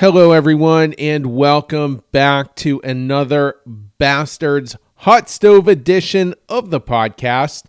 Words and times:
Hello, 0.00 0.32
everyone, 0.32 0.94
and 0.94 1.36
welcome 1.36 2.02
back 2.10 2.56
to 2.56 2.80
another 2.82 3.56
Bastards 3.66 4.74
Hot 4.94 5.28
Stove 5.28 5.68
edition 5.68 6.34
of 6.48 6.70
the 6.70 6.80
podcast. 6.80 7.64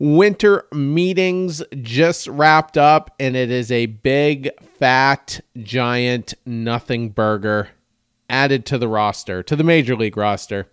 Winter 0.00 0.64
meetings 0.72 1.62
just 1.80 2.26
wrapped 2.26 2.76
up, 2.76 3.14
and 3.20 3.36
it 3.36 3.52
is 3.52 3.70
a 3.70 3.86
big, 3.86 4.50
fat, 4.80 5.38
giant 5.56 6.34
nothing 6.44 7.10
burger 7.10 7.68
added 8.28 8.66
to 8.66 8.76
the 8.76 8.88
roster, 8.88 9.40
to 9.44 9.54
the 9.54 9.62
major 9.62 9.94
league 9.94 10.16
roster. 10.16 10.66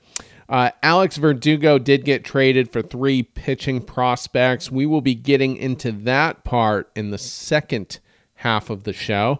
Uh, 0.49 0.71
Alex 0.81 1.17
Verdugo 1.17 1.77
did 1.77 2.03
get 2.03 2.25
traded 2.25 2.71
for 2.71 2.81
three 2.81 3.21
pitching 3.21 3.79
prospects. 3.79 4.71
We 4.71 4.87
will 4.87 5.01
be 5.01 5.13
getting 5.13 5.55
into 5.55 5.91
that 5.91 6.43
part 6.43 6.89
in 6.95 7.11
the 7.11 7.19
second 7.19 7.99
half 8.33 8.71
of 8.71 8.85
the 8.85 8.93
show. 8.93 9.39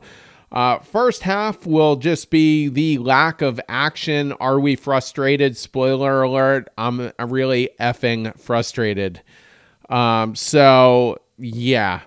Uh, 0.52 0.80
first 0.80 1.22
half 1.22 1.66
will 1.66 1.96
just 1.96 2.32
be 2.32 2.68
the 2.68 2.98
lack 2.98 3.42
of 3.42 3.60
action. 3.70 4.32
Are 4.34 4.60
we 4.60 4.76
frustrated? 4.76 5.56
Spoiler 5.56 6.24
alert, 6.24 6.70
I'm 6.78 7.12
really 7.20 7.70
effing 7.80 8.38
frustrated. 8.40 9.22
Um, 9.90 10.36
so, 10.36 11.20
yeah. 11.38 12.02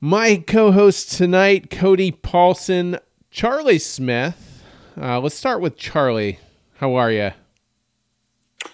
My 0.00 0.42
co 0.46 0.72
host 0.72 1.12
tonight, 1.12 1.70
Cody 1.70 2.10
Paulson, 2.10 2.98
Charlie 3.30 3.78
Smith. 3.78 4.64
Uh, 5.00 5.20
let's 5.20 5.34
start 5.34 5.60
with 5.60 5.76
Charlie. 5.76 6.38
How 6.76 6.94
are 6.94 7.10
you? 7.10 7.30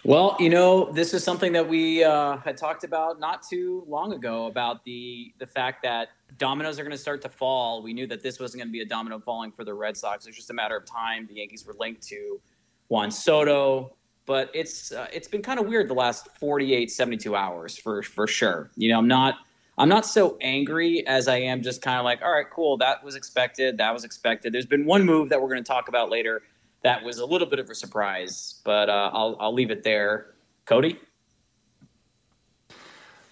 Well, 0.05 0.37
you 0.39 0.49
know, 0.49 0.91
this 0.93 1.13
is 1.13 1.25
something 1.25 1.53
that 1.53 1.69
we 1.69 2.05
uh, 2.05 2.39
had 2.39 2.57
talked 2.57 2.85
about 2.85 3.21
not 3.21 3.43
too 3.43 3.85
long 3.87 4.13
ago 4.13 4.47
about 4.47 4.85
the 4.85 5.33
the 5.39 5.47
fact 5.47 5.83
that 5.83 6.09
dominoes 6.37 6.79
are 6.79 6.83
going 6.83 6.93
to 6.93 6.99
start 6.99 7.23
to 7.23 7.29
fall. 7.29 7.83
We 7.83 7.93
knew 7.93 8.07
that 8.07 8.23
this 8.23 8.39
wasn't 8.39 8.61
going 8.61 8.69
to 8.69 8.73
be 8.73 8.81
a 8.81 8.87
domino 8.87 9.19
falling 9.19 9.53
for 9.53 9.65
the 9.65 9.75
Red 9.75 9.97
Sox. 9.97 10.27
It's 10.27 10.37
just 10.37 10.51
a 10.51 10.55
matter 10.55 10.77
of 10.77 10.85
time. 10.85 11.27
The 11.27 11.35
Yankees 11.35 11.67
were 11.67 11.75
linked 11.79 12.03
to 12.09 12.41
Juan 12.89 13.11
Soto, 13.11 13.97
but 14.27 14.51
it's 14.55 14.93
uh, 14.93 15.07
it's 15.13 15.29
been 15.29 15.43
kind 15.43 15.59
of 15.59 15.67
weird 15.67 15.89
the 15.89 15.95
last 15.95 16.29
48 16.39 16.91
72 16.91 17.35
hours 17.35 17.77
for 17.77 18.03
for 18.03 18.27
sure. 18.27 18.71
You 18.77 18.91
know, 18.91 18.99
I'm 18.99 19.09
not 19.09 19.37
I'm 19.79 19.89
not 19.89 20.05
so 20.05 20.37
angry 20.41 21.07
as 21.07 21.29
I 21.29 21.37
am 21.37 21.63
just 21.63 21.83
kind 21.83 21.99
of 21.99 22.05
like, 22.05 22.21
all 22.23 22.33
right, 22.33 22.51
cool, 22.51 22.77
that 22.79 23.03
was 23.03 23.15
expected. 23.15 23.79
That 23.79 23.95
was 23.95 24.05
expected. 24.05 24.53
There's 24.53 24.67
been 24.67 24.85
one 24.85 25.05
move 25.05 25.29
that 25.29 25.41
we're 25.41 25.49
going 25.49 25.63
to 25.63 25.69
talk 25.69 25.89
about 25.89 26.11
later 26.11 26.43
that 26.83 27.03
was 27.03 27.19
a 27.19 27.27
little 27.27 27.47
bit 27.47 27.59
of 27.59 27.69
a 27.71 27.75
surprise, 27.75 28.61
but 28.65 28.89
uh, 28.89 29.11
I'll 29.13 29.37
I'll 29.41 29.55
leave 29.55 29.71
it 29.71 29.83
there. 29.83 30.35
Cody. 30.65 30.99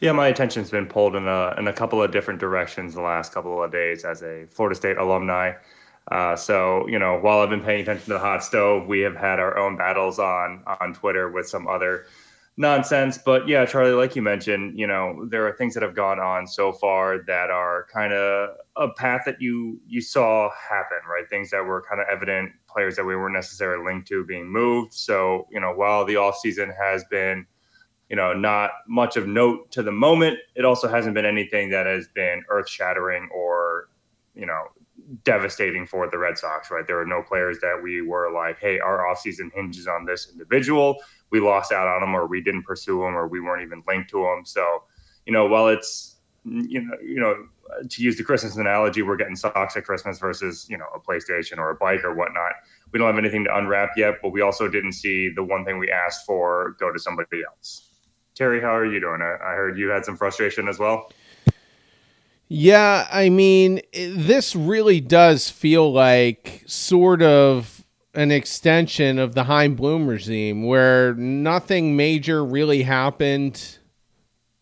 Yeah, 0.00 0.12
my 0.12 0.28
attention's 0.28 0.70
been 0.70 0.86
pulled 0.86 1.16
in 1.16 1.26
a 1.26 1.54
in 1.56 1.68
a 1.68 1.72
couple 1.72 2.02
of 2.02 2.10
different 2.12 2.38
directions 2.38 2.94
the 2.94 3.00
last 3.00 3.32
couple 3.32 3.62
of 3.62 3.72
days 3.72 4.04
as 4.04 4.22
a 4.22 4.46
Florida 4.50 4.76
State 4.76 4.98
alumni. 4.98 5.54
Uh, 6.10 6.36
so 6.36 6.86
you 6.86 6.98
know, 6.98 7.18
while 7.18 7.40
I've 7.40 7.50
been 7.50 7.62
paying 7.62 7.80
attention 7.80 8.04
to 8.06 8.12
the 8.14 8.18
hot 8.18 8.44
stove, 8.44 8.86
we 8.86 9.00
have 9.00 9.16
had 9.16 9.40
our 9.40 9.56
own 9.56 9.76
battles 9.76 10.18
on 10.18 10.62
on 10.80 10.92
Twitter 10.92 11.30
with 11.30 11.48
some 11.48 11.66
other 11.66 12.04
nonsense. 12.58 13.18
But 13.18 13.48
yeah, 13.48 13.64
Charlie, 13.64 13.92
like 13.92 14.14
you 14.14 14.22
mentioned, 14.22 14.78
you 14.78 14.86
know, 14.86 15.26
there 15.30 15.46
are 15.46 15.52
things 15.52 15.74
that 15.74 15.82
have 15.82 15.94
gone 15.94 16.20
on 16.20 16.46
so 16.46 16.72
far 16.72 17.22
that 17.26 17.50
are 17.50 17.86
kind 17.92 18.12
of 18.12 18.50
a 18.76 18.88
path 18.90 19.22
that 19.24 19.40
you 19.40 19.80
you 19.86 20.02
saw 20.02 20.50
happen, 20.50 20.98
right? 21.08 21.28
Things 21.28 21.50
that 21.50 21.64
were 21.64 21.82
kind 21.88 22.02
of 22.02 22.06
evident, 22.10 22.52
players 22.68 22.96
that 22.96 23.04
we 23.04 23.16
weren't 23.16 23.34
necessarily 23.34 23.82
linked 23.84 24.08
to 24.08 24.26
being 24.26 24.46
moved. 24.46 24.92
So 24.92 25.46
you 25.50 25.60
know, 25.60 25.72
while 25.72 26.04
the 26.04 26.16
off 26.16 26.36
season 26.38 26.70
has 26.78 27.02
been 27.10 27.46
you 28.08 28.16
know, 28.16 28.32
not 28.32 28.70
much 28.88 29.16
of 29.16 29.26
note 29.26 29.70
to 29.72 29.82
the 29.82 29.92
moment. 29.92 30.38
It 30.54 30.64
also 30.64 30.88
hasn't 30.88 31.14
been 31.14 31.26
anything 31.26 31.70
that 31.70 31.86
has 31.86 32.08
been 32.08 32.44
earth 32.48 32.68
shattering 32.68 33.28
or, 33.34 33.88
you 34.34 34.46
know, 34.46 34.64
devastating 35.24 35.86
for 35.86 36.08
the 36.08 36.18
Red 36.18 36.38
Sox, 36.38 36.70
right? 36.70 36.86
There 36.86 37.00
are 37.00 37.06
no 37.06 37.22
players 37.22 37.58
that 37.60 37.80
we 37.82 38.02
were 38.02 38.32
like, 38.32 38.58
hey, 38.58 38.78
our 38.80 39.04
offseason 39.06 39.52
hinges 39.52 39.86
on 39.86 40.04
this 40.04 40.28
individual. 40.30 40.96
We 41.30 41.40
lost 41.40 41.72
out 41.72 41.88
on 41.88 42.00
them 42.00 42.14
or 42.14 42.26
we 42.26 42.40
didn't 42.40 42.62
pursue 42.62 43.00
them 43.00 43.16
or 43.16 43.26
we 43.26 43.40
weren't 43.40 43.62
even 43.62 43.82
linked 43.86 44.10
to 44.10 44.22
them. 44.22 44.44
So, 44.44 44.84
you 45.26 45.32
know, 45.32 45.46
while 45.46 45.68
it's, 45.68 46.16
you 46.44 46.80
know, 46.80 46.96
you 47.02 47.20
know, 47.20 47.36
to 47.88 48.02
use 48.02 48.16
the 48.16 48.22
Christmas 48.22 48.56
analogy, 48.56 49.02
we're 49.02 49.16
getting 49.16 49.34
socks 49.34 49.76
at 49.76 49.84
Christmas 49.84 50.20
versus, 50.20 50.66
you 50.70 50.78
know, 50.78 50.86
a 50.94 51.00
PlayStation 51.00 51.58
or 51.58 51.70
a 51.70 51.74
bike 51.74 52.04
or 52.04 52.14
whatnot. 52.14 52.52
We 52.92 52.98
don't 52.98 53.08
have 53.08 53.18
anything 53.18 53.44
to 53.44 53.56
unwrap 53.56 53.90
yet, 53.96 54.14
but 54.22 54.30
we 54.30 54.40
also 54.40 54.68
didn't 54.68 54.92
see 54.92 55.30
the 55.34 55.42
one 55.42 55.64
thing 55.64 55.78
we 55.78 55.90
asked 55.90 56.24
for 56.24 56.76
go 56.78 56.92
to 56.92 56.98
somebody 56.98 57.42
else. 57.44 57.85
Terry, 58.36 58.60
how 58.60 58.76
are 58.76 58.84
you 58.84 59.00
doing? 59.00 59.22
I, 59.22 59.36
I 59.42 59.54
heard 59.54 59.78
you 59.78 59.88
had 59.88 60.04
some 60.04 60.16
frustration 60.16 60.68
as 60.68 60.78
well. 60.78 61.10
Yeah, 62.48 63.08
I 63.10 63.30
mean, 63.30 63.80
this 63.92 64.54
really 64.54 65.00
does 65.00 65.50
feel 65.50 65.90
like 65.90 66.62
sort 66.66 67.22
of 67.22 67.82
an 68.14 68.30
extension 68.30 69.18
of 69.18 69.34
the 69.34 69.44
Chaim 69.44 69.74
Bloom 69.74 70.06
regime 70.06 70.64
where 70.64 71.14
nothing 71.14 71.96
major 71.96 72.44
really 72.44 72.82
happened 72.82 73.78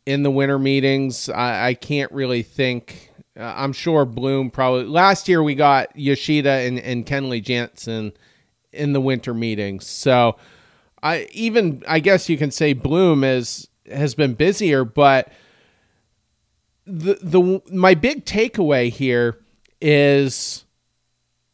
in 0.07 0.23
the 0.23 0.31
winter 0.31 0.59
meetings. 0.59 1.29
I, 1.29 1.69
I 1.69 1.75
can't 1.75 2.11
really 2.13 2.43
think. 2.43 3.11
Uh, 3.39 3.53
I'm 3.57 3.73
sure 3.73 4.05
Bloom 4.05 4.51
probably. 4.51 4.85
Last 4.85 5.29
year 5.29 5.43
we 5.43 5.57
got 5.57 5.95
Yoshida 5.97 6.51
and, 6.51 6.79
and 6.79 7.05
Kenley 7.05 7.43
Jansen 7.43 8.13
in 8.73 8.93
the 8.93 9.01
winter 9.01 9.35
meetings. 9.35 9.87
So 9.87 10.37
I 11.05 11.29
even 11.33 11.85
I 11.87 12.01
guess 12.01 12.29
you 12.31 12.39
can 12.39 12.51
say 12.51 12.73
Bloom 12.73 13.23
is 13.23 13.69
has 13.93 14.15
been 14.15 14.33
busier, 14.35 14.85
but 14.85 15.31
the 16.87 17.19
the 17.23 17.63
my 17.71 17.95
big 17.95 18.25
takeaway 18.25 18.91
here 18.91 19.39
is 19.83 20.65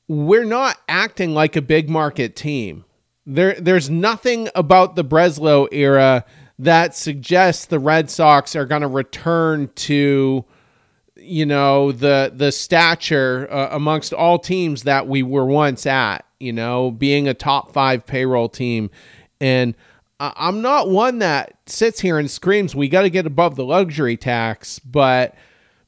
we're 0.07 0.45
not 0.45 0.79
acting 0.89 1.35
like 1.35 1.57
a 1.57 1.63
big 1.63 1.91
market 1.91 2.37
team. 2.37 2.85
There 3.27 3.55
there's 3.55 3.91
nothing 3.91 4.49
about 4.55 4.95
the 4.95 5.05
Breslow 5.05 5.69
era 5.73 6.25
that 6.61 6.95
suggests 6.95 7.67
the 7.67 7.81
Red 7.81 8.09
Sox 8.09 8.55
are 8.55 8.67
going 8.67 8.83
to 8.83 8.89
return 8.89 9.69
to 9.75 10.45
you 11.17 11.47
know 11.47 11.91
the 11.91 12.33
the 12.35 12.53
stature 12.53 13.49
uh, 13.51 13.69
amongst 13.73 14.13
all 14.13 14.39
teams 14.39 14.85
that 14.85 15.09
we 15.09 15.25
were 15.25 15.45
once 15.45 15.87
at, 15.87 16.25
you 16.39 16.53
know, 16.53 16.93
being 16.93 17.27
a 17.27 17.35
top 17.35 17.73
5 17.73 18.07
payroll 18.07 18.49
team 18.49 18.91
and 19.41 19.75
I'm 20.21 20.61
not 20.61 20.91
one 20.91 21.21
that 21.21 21.57
sits 21.65 22.01
here 22.01 22.19
and 22.19 22.31
screams 22.31 22.75
we 22.75 22.89
got 22.89 23.03
to 23.03 23.11
get 23.11 23.27
above 23.27 23.57
the 23.57 23.65
luxury 23.65 24.19
tax, 24.19 24.79
but 24.79 25.35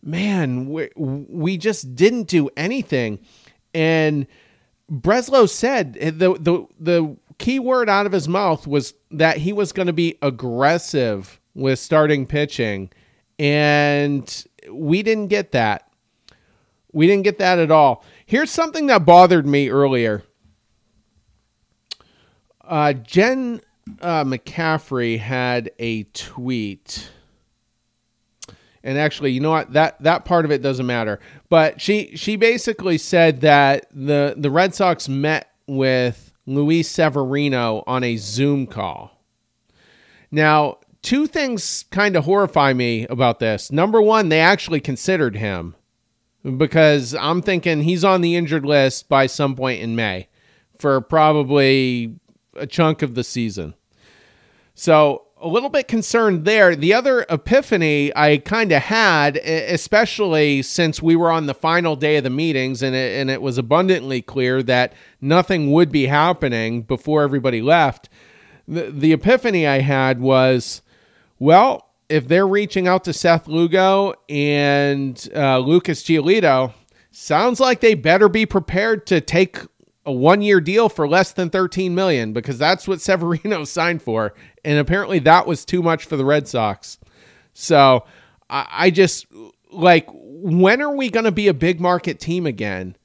man, 0.02 0.70
we, 0.70 0.88
we 0.96 1.58
just 1.58 1.94
didn't 1.94 2.28
do 2.28 2.48
anything. 2.56 3.18
And 3.74 4.26
Breslow 4.90 5.48
said 5.48 5.94
the 5.94 6.34
the 6.38 6.66
the 6.80 7.16
key 7.38 7.58
word 7.58 7.88
out 7.88 8.06
of 8.06 8.12
his 8.12 8.28
mouth 8.28 8.66
was 8.66 8.94
that 9.10 9.36
he 9.36 9.52
was 9.52 9.72
going 9.72 9.86
to 9.86 9.92
be 9.92 10.16
aggressive 10.22 11.40
with 11.54 11.78
starting 11.78 12.26
pitching, 12.26 12.90
and 13.38 14.46
we 14.70 15.02
didn't 15.02 15.28
get 15.28 15.52
that. 15.52 15.88
We 16.92 17.06
didn't 17.06 17.24
get 17.24 17.38
that 17.38 17.58
at 17.58 17.70
all. 17.70 18.04
Here's 18.26 18.50
something 18.50 18.86
that 18.88 19.06
bothered 19.06 19.46
me 19.46 19.70
earlier. 19.70 20.24
Uh, 22.72 22.94
Jen 22.94 23.60
uh, 24.00 24.25
McCaffrey 24.25 25.19
had 25.19 25.71
a 25.78 26.05
tweet. 26.05 27.10
And 28.83 28.97
actually, 28.97 29.33
you 29.33 29.41
know 29.41 29.50
what? 29.50 29.75
That 29.75 30.00
that 30.03 30.25
part 30.25 30.47
of 30.47 30.50
it 30.50 30.62
doesn't 30.62 30.87
matter. 30.87 31.21
But 31.50 31.82
she 31.82 32.16
she 32.16 32.37
basically 32.37 32.97
said 32.97 33.43
that 33.43 33.88
the 33.93 34.37
the 34.38 34.50
Red 34.50 34.75
Sox 34.75 35.06
met 35.06 35.53
with 35.66 36.32
Luis 36.47 36.88
Severino 36.88 37.84
on 37.87 38.03
a 38.03 38.16
Zoom 38.16 38.66
call. 38.66 39.22
Now, 40.31 40.78
two 41.03 41.27
things 41.27 41.84
kind 41.91 42.16
of 42.16 42.25
horrify 42.25 42.72
me 42.72 43.06
about 43.09 43.38
this. 43.38 43.71
Number 43.71 44.00
one, 44.00 44.31
they 44.31 44.41
actually 44.41 44.81
considered 44.81 45.37
him 45.37 45.77
because 46.56 47.15
I'm 47.15 47.43
thinking 47.43 47.82
he's 47.82 48.03
on 48.03 48.22
the 48.22 48.34
injured 48.34 48.65
list 48.65 49.11
by 49.11 49.26
some 49.26 49.56
point 49.56 49.82
in 49.82 49.94
May 49.94 50.29
for 50.79 51.02
probably 51.02 52.19
a 52.56 52.66
chunk 52.66 53.02
of 53.02 53.14
the 53.14 53.25
season. 53.25 53.75
So 54.75 55.26
a 55.43 55.49
little 55.49 55.69
bit 55.69 55.88
concerned 55.88 56.44
there. 56.44 56.76
The 56.76 56.94
other 56.94 57.26
epiphany 57.28 58.12
I 58.14 58.38
kind 58.38 58.70
of 58.72 58.82
had, 58.82 59.37
especially 59.38 60.62
since 60.62 61.02
we 61.02 61.16
were 61.16 61.32
on 61.32 61.46
the 61.46 61.54
final 61.54 61.96
day 61.96 62.16
of 62.16 62.25
the 62.25 62.31
meetings 62.31 62.82
and 62.82 62.94
it, 62.94 63.19
and 63.19 63.28
it 63.28 63.43
was 63.43 63.58
abundantly 63.58 64.22
clear 64.22 64.62
that 64.62 64.93
nothing 65.20 65.72
would 65.72 65.90
be 65.90 66.06
happening 66.06 66.82
before 66.82 67.22
everybody 67.22 67.60
left. 67.60 68.08
The, 68.69 68.90
the 68.90 69.12
epiphany 69.12 69.66
I 69.66 69.81
had 69.81 70.20
was, 70.20 70.81
well, 71.40 71.88
if 72.08 72.28
they're 72.28 72.46
reaching 72.46 72.87
out 72.87 73.05
to 73.05 73.12
Seth 73.12 73.48
Lugo 73.48 74.14
and 74.28 75.28
uh, 75.34 75.58
Lucas 75.58 76.05
Giolito, 76.05 76.72
sounds 77.10 77.58
like 77.58 77.81
they 77.81 77.94
better 77.94 78.28
be 78.28 78.46
prepared 78.46 79.06
to 79.06 79.20
take 79.20 79.58
a 80.04 80.12
one 80.12 80.43
year 80.43 80.60
deal 80.60 80.88
for 80.88 81.08
less 81.08 81.32
than 81.32 81.50
13 81.50 81.94
million 81.94 82.32
because 82.32 82.58
that's 82.58 82.88
what 82.88 83.00
Severino 83.02 83.64
signed 83.64 84.02
for. 84.02 84.34
And 84.64 84.78
apparently 84.78 85.19
that 85.20 85.46
was 85.46 85.64
too 85.64 85.82
much 85.82 86.04
for 86.04 86.16
the 86.16 86.25
Red 86.25 86.49
Sox. 86.49 86.99
So 87.54 88.04
I, 88.49 88.66
I 88.70 88.90
just 88.90 89.26
like, 89.70 90.06
when 90.12 90.82
are 90.82 90.94
we 90.94 91.10
going 91.10 91.25
to 91.25 91.32
be 91.32 91.49
a 91.49 91.54
big 91.54 91.81
market 91.81 92.20
team 92.20 92.46
again? 92.46 92.96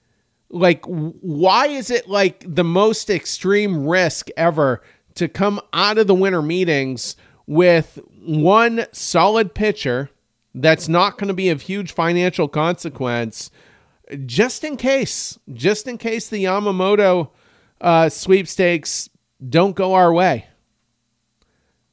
Like, 0.49 0.85
why 0.85 1.67
is 1.67 1.91
it 1.91 2.07
like 2.07 2.43
the 2.47 2.63
most 2.63 3.09
extreme 3.09 3.85
risk 3.85 4.29
ever 4.37 4.81
to 5.15 5.27
come 5.27 5.59
out 5.73 5.97
of 5.97 6.07
the 6.07 6.15
winter 6.15 6.41
meetings 6.41 7.15
with 7.45 7.99
one 8.21 8.85
solid 8.91 9.53
pitcher 9.53 10.09
that's 10.53 10.87
not 10.87 11.17
going 11.17 11.27
to 11.27 11.33
be 11.33 11.49
of 11.49 11.61
huge 11.61 11.91
financial 11.91 12.47
consequence, 12.47 13.51
just 14.25 14.63
in 14.63 14.77
case, 14.77 15.37
just 15.53 15.87
in 15.87 15.97
case 15.97 16.29
the 16.29 16.45
Yamamoto 16.45 17.29
uh, 17.81 18.09
sweepstakes 18.09 19.09
don't 19.47 19.75
go 19.75 19.93
our 19.93 20.13
way? 20.13 20.47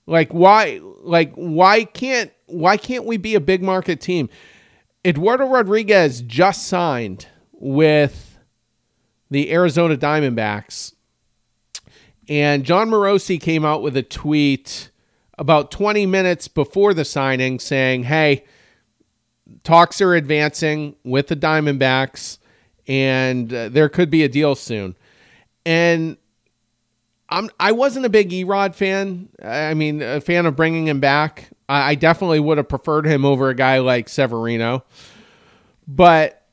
Like, 0.07 0.33
why? 0.33 0.81
Like, 1.01 1.33
why 1.35 1.85
can't 1.85 2.31
why 2.47 2.77
can't 2.77 3.05
we 3.05 3.17
be 3.17 3.35
a 3.35 3.41
big 3.41 3.63
market 3.63 4.01
team? 4.01 4.29
Eduardo 5.05 5.47
Rodriguez 5.47 6.23
just 6.23 6.67
signed 6.67 7.27
with 7.53 8.39
the 9.31 9.53
Arizona 9.53 9.97
Diamondbacks. 9.97 10.95
And 12.29 12.65
Jon 12.65 12.91
Morosi 12.91 13.41
came 13.41 13.65
out 13.65 13.83
with 13.83 13.97
a 13.97 14.03
tweet 14.03 14.91
about 15.37 15.71
20 15.71 16.07
minutes 16.07 16.49
before 16.49 16.95
the 16.95 17.05
signing 17.05 17.59
saying, 17.59 18.05
hey, 18.05 18.45
talks 19.65 20.01
are 20.01 20.15
advancing 20.15 20.95
with 21.05 21.27
the 21.27 21.37
Diamondbacks 21.37 22.39
and 22.87 23.53
uh, 23.53 23.69
there 23.69 23.89
could 23.89 24.11
be 24.11 24.23
a 24.23 24.29
deal 24.29 24.55
soon. 24.55 24.97
And 25.67 26.17
I'm 27.29 27.51
I 27.59 27.73
wasn't 27.73 28.07
a 28.07 28.11
big 28.11 28.31
Erod 28.31 28.75
fan. 28.75 29.29
I 29.43 29.75
mean, 29.75 30.03
a 30.03 30.21
fan 30.21 30.47
of 30.47 30.57
bringing 30.57 30.87
him 30.87 31.01
back. 31.01 31.51
I, 31.69 31.91
I 31.91 31.95
definitely 31.95 32.41
would 32.41 32.59
have 32.59 32.69
preferred 32.69 33.07
him 33.07 33.25
over 33.25 33.49
a 33.49 33.55
guy 33.55 33.79
like 33.79 34.09
Severino. 34.09 34.85
But 35.89 36.47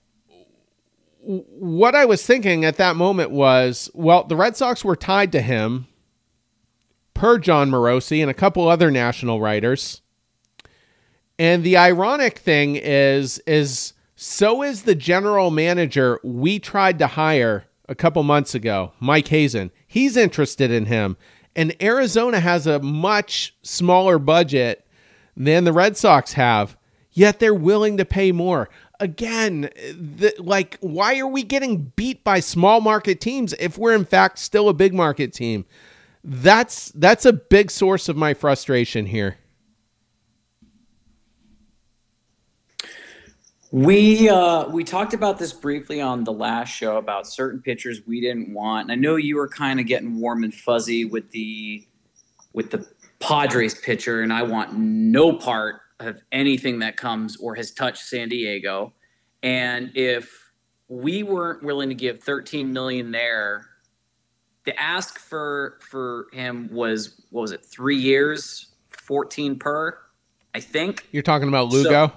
what 1.24 1.96
I 1.96 2.06
was 2.06 2.25
thinking 2.25 2.66
at 2.66 2.78
that 2.78 2.96
moment 2.96 3.31
was, 3.31 3.92
well, 3.94 4.24
the 4.24 4.36
Red 4.36 4.57
Sox 4.57 4.84
were 4.84 4.96
tied 4.96 5.31
to 5.34 5.42
him 5.42 5.88
per 7.14 7.38
Jon 7.38 7.69
Morosi 7.69 8.22
and 8.22 8.31
a 8.31 8.34
couple 8.34 8.68
other 8.68 8.90
national 8.90 9.40
writers. 9.40 10.02
And 11.42 11.64
the 11.64 11.76
ironic 11.76 12.38
thing 12.38 12.76
is 12.76 13.40
is 13.48 13.94
so 14.16 14.62
is 14.62 14.84
the 14.84 14.94
general 14.94 15.50
manager 15.50 16.20
we 16.24 16.60
tried 16.60 17.00
to 17.00 17.08
hire 17.08 17.66
a 17.90 17.96
couple 17.96 18.22
months 18.22 18.54
ago, 18.54 18.92
Mike 19.00 19.30
Hazen. 19.30 19.72
He's 19.88 20.16
interested 20.16 20.70
in 20.70 20.86
him. 20.86 21.18
And 21.56 21.76
Arizona 21.82 22.40
has 22.40 22.68
a 22.68 22.80
much 22.80 23.56
smaller 23.64 24.20
budget 24.20 24.86
than 25.36 25.64
the 25.64 25.74
Red 25.74 25.98
Sox 25.98 26.34
have, 26.34 26.78
yet 27.12 27.40
they're 27.40 27.56
willing 27.56 27.98
to 27.98 28.06
pay 28.06 28.32
more. 28.32 28.70
Again, 29.00 29.62
the, 29.62 30.36
like, 30.38 30.78
why 30.80 31.18
are 31.18 31.26
we 31.28 31.42
getting 31.42 31.92
beat 31.96 32.24
by 32.24 32.40
small 32.40 32.82
market 32.82 33.20
teams 33.20 33.54
if 33.54 33.80
we're 33.80 33.96
in 33.96 34.06
fact 34.06 34.38
still 34.38 34.70
a 34.70 34.76
big 34.76 34.94
market 34.94 35.34
team? 35.34 35.66
That's 36.24 36.92
that's 36.92 37.26
a 37.26 37.34
big 37.34 37.72
source 37.72 38.08
of 38.10 38.16
my 38.16 38.36
frustration 38.36 39.08
here. 39.08 39.38
We 43.71 44.27
uh, 44.27 44.68
we 44.68 44.83
talked 44.83 45.13
about 45.13 45.39
this 45.39 45.53
briefly 45.53 46.01
on 46.01 46.25
the 46.25 46.33
last 46.33 46.69
show 46.69 46.97
about 46.97 47.25
certain 47.25 47.62
pitchers 47.62 48.01
we 48.06 48.19
didn't 48.19 48.53
want. 48.53 48.83
And 48.83 48.91
I 48.91 48.95
know 48.95 49.15
you 49.15 49.38
were 49.38 49.47
kind 49.47 49.79
of 49.79 49.85
getting 49.85 50.19
warm 50.19 50.44
and 50.44 50.53
fuzzy 50.53 51.06
with 51.06 51.31
the 51.31 51.88
with 52.51 52.71
the 52.71 52.85
Padres 53.21 53.75
pitcher, 53.75 54.21
and 54.21 54.33
I 54.33 54.44
want 54.44 54.73
no 54.73 55.31
part 55.31 55.81
of 56.01 56.21
anything 56.33 56.79
that 56.79 56.97
comes 56.97 57.38
or 57.38 57.56
has 57.56 57.71
touched 57.71 58.03
San 58.03 58.27
Diego. 58.27 58.91
And 59.41 59.91
if 59.95 60.51
we 60.89 61.23
weren't 61.23 61.63
willing 61.63 61.88
to 61.89 61.95
give 61.95 62.21
13 62.21 62.73
million 62.73 63.12
there, 63.12 63.68
the 64.65 64.77
ask 64.77 65.18
for 65.18 65.77
for 65.89 66.27
him 66.33 66.68
was 66.73 67.21
what 67.29 67.41
was 67.41 67.51
it? 67.53 67.65
Three 67.65 67.97
years, 67.97 68.73
14 68.89 69.59
per, 69.59 69.97
I 70.53 70.59
think. 70.59 71.07
You're 71.12 71.23
talking 71.23 71.47
about 71.47 71.69
Lugo. 71.69 72.07
So, 72.07 72.13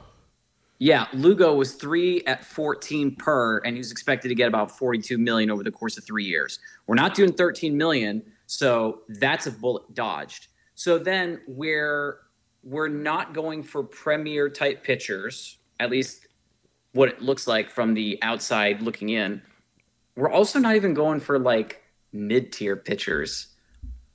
yeah, 0.78 1.06
Lugo 1.12 1.54
was 1.54 1.74
three 1.74 2.22
at 2.26 2.44
14 2.44 3.16
per, 3.16 3.58
and 3.58 3.74
he 3.74 3.78
was 3.78 3.92
expected 3.92 4.28
to 4.28 4.34
get 4.34 4.48
about 4.48 4.76
42 4.76 5.18
million 5.18 5.50
over 5.50 5.62
the 5.62 5.70
course 5.70 5.96
of 5.96 6.04
three 6.04 6.24
years. 6.24 6.58
We're 6.86 6.96
not 6.96 7.14
doing 7.14 7.32
13 7.32 7.76
million, 7.76 8.22
so 8.46 9.02
that's 9.08 9.46
a 9.46 9.52
bullet 9.52 9.94
dodged. 9.94 10.48
So 10.74 10.98
then 10.98 11.40
we're 11.46 12.18
we're 12.64 12.88
not 12.88 13.34
going 13.34 13.62
for 13.62 13.82
premier 13.82 14.48
type 14.48 14.82
pitchers, 14.82 15.58
at 15.80 15.90
least 15.90 16.26
what 16.92 17.08
it 17.08 17.20
looks 17.20 17.46
like 17.46 17.68
from 17.68 17.94
the 17.94 18.18
outside 18.22 18.80
looking 18.80 19.10
in. 19.10 19.42
We're 20.16 20.30
also 20.30 20.58
not 20.58 20.74
even 20.74 20.94
going 20.94 21.20
for 21.20 21.38
like 21.38 21.82
mid 22.12 22.52
tier 22.52 22.76
pitchers. 22.76 23.48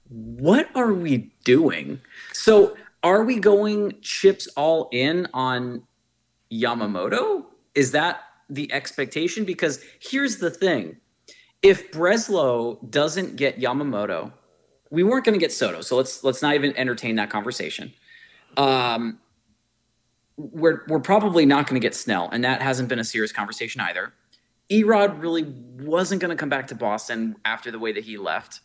What 0.09 0.69
are 0.75 0.93
we 0.93 1.31
doing? 1.43 2.01
So 2.33 2.75
are 3.03 3.23
we 3.23 3.39
going 3.39 3.95
chips 4.01 4.47
all 4.57 4.89
in 4.91 5.27
on 5.33 5.83
Yamamoto? 6.51 7.45
Is 7.75 7.91
that 7.91 8.21
the 8.49 8.71
expectation? 8.71 9.45
Because 9.45 9.83
here's 9.99 10.37
the 10.37 10.49
thing 10.49 10.97
if 11.61 11.91
Breslow 11.91 12.89
doesn't 12.89 13.35
get 13.35 13.59
Yamamoto, 13.59 14.31
we 14.89 15.03
weren't 15.03 15.25
going 15.25 15.37
to 15.37 15.39
get 15.39 15.51
Soto, 15.51 15.81
so 15.81 15.97
let's 15.97 16.23
let's 16.23 16.41
not 16.41 16.55
even 16.55 16.75
entertain 16.77 17.15
that 17.15 17.29
conversation. 17.29 17.93
Um, 18.57 19.19
we're 20.37 20.83
we're 20.87 20.99
probably 20.99 21.45
not 21.45 21.67
going 21.67 21.79
to 21.79 21.85
get 21.85 21.93
Snell, 21.93 22.29
and 22.31 22.43
that 22.43 22.61
hasn't 22.61 22.89
been 22.89 22.99
a 22.99 23.03
serious 23.03 23.31
conversation 23.31 23.81
either. 23.81 24.13
Erod 24.71 25.21
really 25.21 25.43
wasn't 25.43 26.21
going 26.21 26.29
to 26.29 26.37
come 26.37 26.49
back 26.49 26.67
to 26.67 26.75
Boston 26.75 27.35
after 27.43 27.71
the 27.71 27.79
way 27.79 27.91
that 27.91 28.03
he 28.03 28.17
left. 28.17 28.61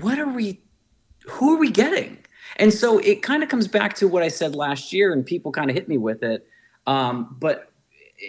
What 0.00 0.18
are 0.18 0.28
we? 0.28 0.62
Who 1.26 1.54
are 1.54 1.58
we 1.58 1.70
getting? 1.70 2.18
And 2.56 2.72
so 2.72 2.98
it 2.98 3.22
kind 3.22 3.42
of 3.42 3.48
comes 3.48 3.68
back 3.68 3.94
to 3.96 4.08
what 4.08 4.22
I 4.22 4.28
said 4.28 4.54
last 4.54 4.92
year, 4.92 5.12
and 5.12 5.24
people 5.24 5.52
kind 5.52 5.70
of 5.70 5.76
hit 5.76 5.88
me 5.88 5.98
with 5.98 6.22
it. 6.22 6.46
Um, 6.86 7.36
but 7.40 7.72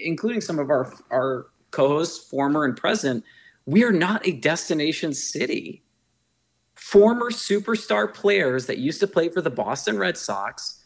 including 0.03 0.41
some 0.41 0.59
of 0.59 0.69
our 0.69 0.91
our 1.11 1.47
co-hosts, 1.71 2.29
former 2.29 2.63
and 2.63 2.75
present, 2.75 3.23
we 3.65 3.83
are 3.83 3.91
not 3.91 4.25
a 4.27 4.31
destination 4.31 5.13
city. 5.13 5.83
Former 6.75 7.31
superstar 7.31 8.13
players 8.13 8.67
that 8.67 8.77
used 8.77 8.99
to 8.99 9.07
play 9.07 9.29
for 9.29 9.41
the 9.41 9.49
Boston 9.49 9.97
Red 9.97 10.17
Sox 10.17 10.83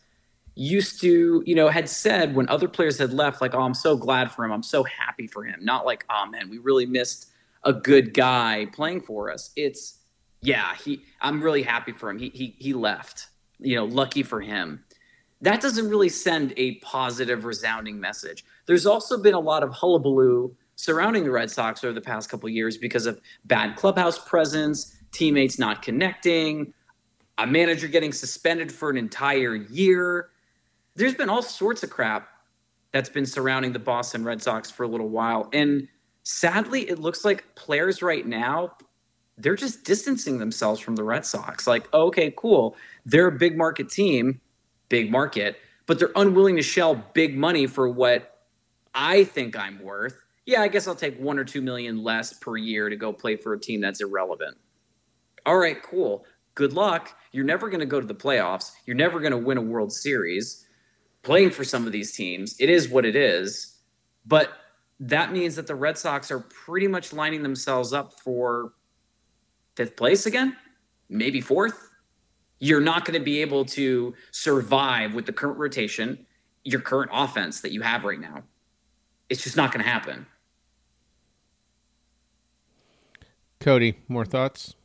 used 0.55 0.99
to, 1.01 1.43
you 1.45 1.55
know, 1.55 1.69
had 1.69 1.87
said 1.87 2.35
when 2.35 2.47
other 2.49 2.67
players 2.67 2.97
had 2.97 3.13
left, 3.13 3.41
like, 3.41 3.53
oh, 3.53 3.61
I'm 3.61 3.73
so 3.73 3.95
glad 3.95 4.31
for 4.31 4.43
him. 4.43 4.51
I'm 4.51 4.63
so 4.63 4.83
happy 4.83 5.27
for 5.27 5.43
him. 5.43 5.59
Not 5.61 5.85
like, 5.85 6.05
oh 6.09 6.25
man, 6.25 6.49
we 6.49 6.57
really 6.57 6.85
missed 6.85 7.27
a 7.63 7.73
good 7.73 8.13
guy 8.13 8.67
playing 8.73 9.01
for 9.01 9.31
us. 9.31 9.51
It's 9.55 9.98
yeah, 10.41 10.75
he 10.75 11.03
I'm 11.21 11.41
really 11.41 11.63
happy 11.63 11.91
for 11.91 12.09
him. 12.09 12.19
He 12.19 12.29
he 12.29 12.55
he 12.57 12.73
left. 12.73 13.27
You 13.59 13.75
know, 13.75 13.85
lucky 13.85 14.23
for 14.23 14.39
him. 14.39 14.83
That 15.41 15.61
doesn't 15.61 15.89
really 15.89 16.09
send 16.09 16.53
a 16.57 16.75
positive, 16.75 17.45
resounding 17.45 17.99
message. 17.99 18.45
There's 18.65 18.85
also 18.85 19.21
been 19.21 19.33
a 19.33 19.39
lot 19.39 19.63
of 19.63 19.71
hullabaloo 19.73 20.55
surrounding 20.75 21.25
the 21.25 21.31
Red 21.31 21.51
Sox 21.51 21.83
over 21.83 21.93
the 21.93 22.01
past 22.01 22.29
couple 22.29 22.47
years 22.47 22.77
because 22.77 23.05
of 23.05 23.19
bad 23.45 23.75
clubhouse 23.75 24.17
presence, 24.17 24.95
teammates 25.11 25.59
not 25.59 25.81
connecting, 25.81 26.73
a 27.37 27.45
manager 27.45 27.87
getting 27.87 28.13
suspended 28.13 28.71
for 28.71 28.89
an 28.89 28.97
entire 28.97 29.55
year. 29.55 30.29
There's 30.95 31.15
been 31.15 31.29
all 31.29 31.41
sorts 31.41 31.83
of 31.83 31.89
crap 31.89 32.29
that's 32.91 33.09
been 33.09 33.25
surrounding 33.25 33.73
the 33.73 33.79
Boston 33.79 34.23
Red 34.23 34.41
Sox 34.41 34.71
for 34.71 34.83
a 34.83 34.87
little 34.87 35.09
while. 35.09 35.49
And 35.53 35.87
sadly, 36.23 36.89
it 36.89 36.99
looks 36.99 37.23
like 37.23 37.55
players 37.55 38.01
right 38.01 38.25
now, 38.25 38.73
they're 39.39 39.55
just 39.55 39.85
distancing 39.85 40.37
themselves 40.37 40.79
from 40.79 40.95
the 40.95 41.03
Red 41.03 41.25
Sox. 41.25 41.65
Like, 41.65 41.91
okay, 41.93 42.33
cool. 42.35 42.75
They're 43.05 43.27
a 43.27 43.31
big 43.31 43.57
market 43.57 43.89
team, 43.89 44.41
big 44.89 45.09
market, 45.09 45.57
but 45.85 45.97
they're 45.97 46.11
unwilling 46.15 46.57
to 46.57 46.61
shell 46.61 47.03
big 47.13 47.37
money 47.37 47.65
for 47.65 47.89
what 47.89 48.45
I 48.93 49.23
think 49.23 49.57
I'm 49.57 49.81
worth. 49.81 50.15
Yeah, 50.45 50.61
I 50.61 50.67
guess 50.67 50.87
I'll 50.87 50.95
take 50.95 51.17
one 51.19 51.39
or 51.39 51.45
two 51.45 51.61
million 51.61 52.03
less 52.03 52.33
per 52.33 52.57
year 52.57 52.89
to 52.89 52.95
go 52.95 53.13
play 53.13 53.37
for 53.37 53.53
a 53.53 53.59
team 53.59 53.81
that's 53.81 54.01
irrelevant. 54.01 54.57
All 55.45 55.57
right, 55.57 55.81
cool. 55.81 56.25
Good 56.55 56.73
luck. 56.73 57.15
You're 57.31 57.45
never 57.45 57.69
going 57.69 57.79
to 57.79 57.85
go 57.85 58.01
to 58.01 58.07
the 58.07 58.15
playoffs. 58.15 58.71
You're 58.85 58.97
never 58.97 59.19
going 59.19 59.31
to 59.31 59.37
win 59.37 59.57
a 59.57 59.61
World 59.61 59.93
Series. 59.93 60.65
Playing 61.21 61.51
for 61.51 61.63
some 61.63 61.85
of 61.85 61.91
these 61.91 62.13
teams, 62.13 62.55
it 62.59 62.69
is 62.69 62.89
what 62.89 63.05
it 63.05 63.15
is. 63.15 63.77
But 64.25 64.51
that 64.99 65.31
means 65.31 65.55
that 65.55 65.67
the 65.67 65.75
Red 65.75 65.97
Sox 65.97 66.31
are 66.31 66.39
pretty 66.39 66.87
much 66.87 67.13
lining 67.13 67.43
themselves 67.43 67.93
up 67.93 68.13
for 68.21 68.73
fifth 69.79 69.95
place 69.95 70.25
again, 70.25 70.57
maybe 71.07 71.39
fourth. 71.39 71.89
You're 72.59 72.81
not 72.81 73.05
going 73.05 73.17
to 73.17 73.23
be 73.23 73.39
able 73.39 73.63
to 73.63 74.13
survive 74.31 75.13
with 75.13 75.25
the 75.25 75.31
current 75.31 75.57
rotation, 75.57 76.25
your 76.65 76.81
current 76.81 77.11
offense 77.13 77.61
that 77.61 77.71
you 77.71 77.79
have 77.79 78.03
right 78.03 78.19
now. 78.19 78.43
It's 79.29 79.41
just 79.41 79.55
not 79.55 79.71
going 79.71 79.81
to 79.81 79.89
happen. 79.89 80.25
Cody, 83.61 83.99
more 84.09 84.25
thoughts? 84.25 84.75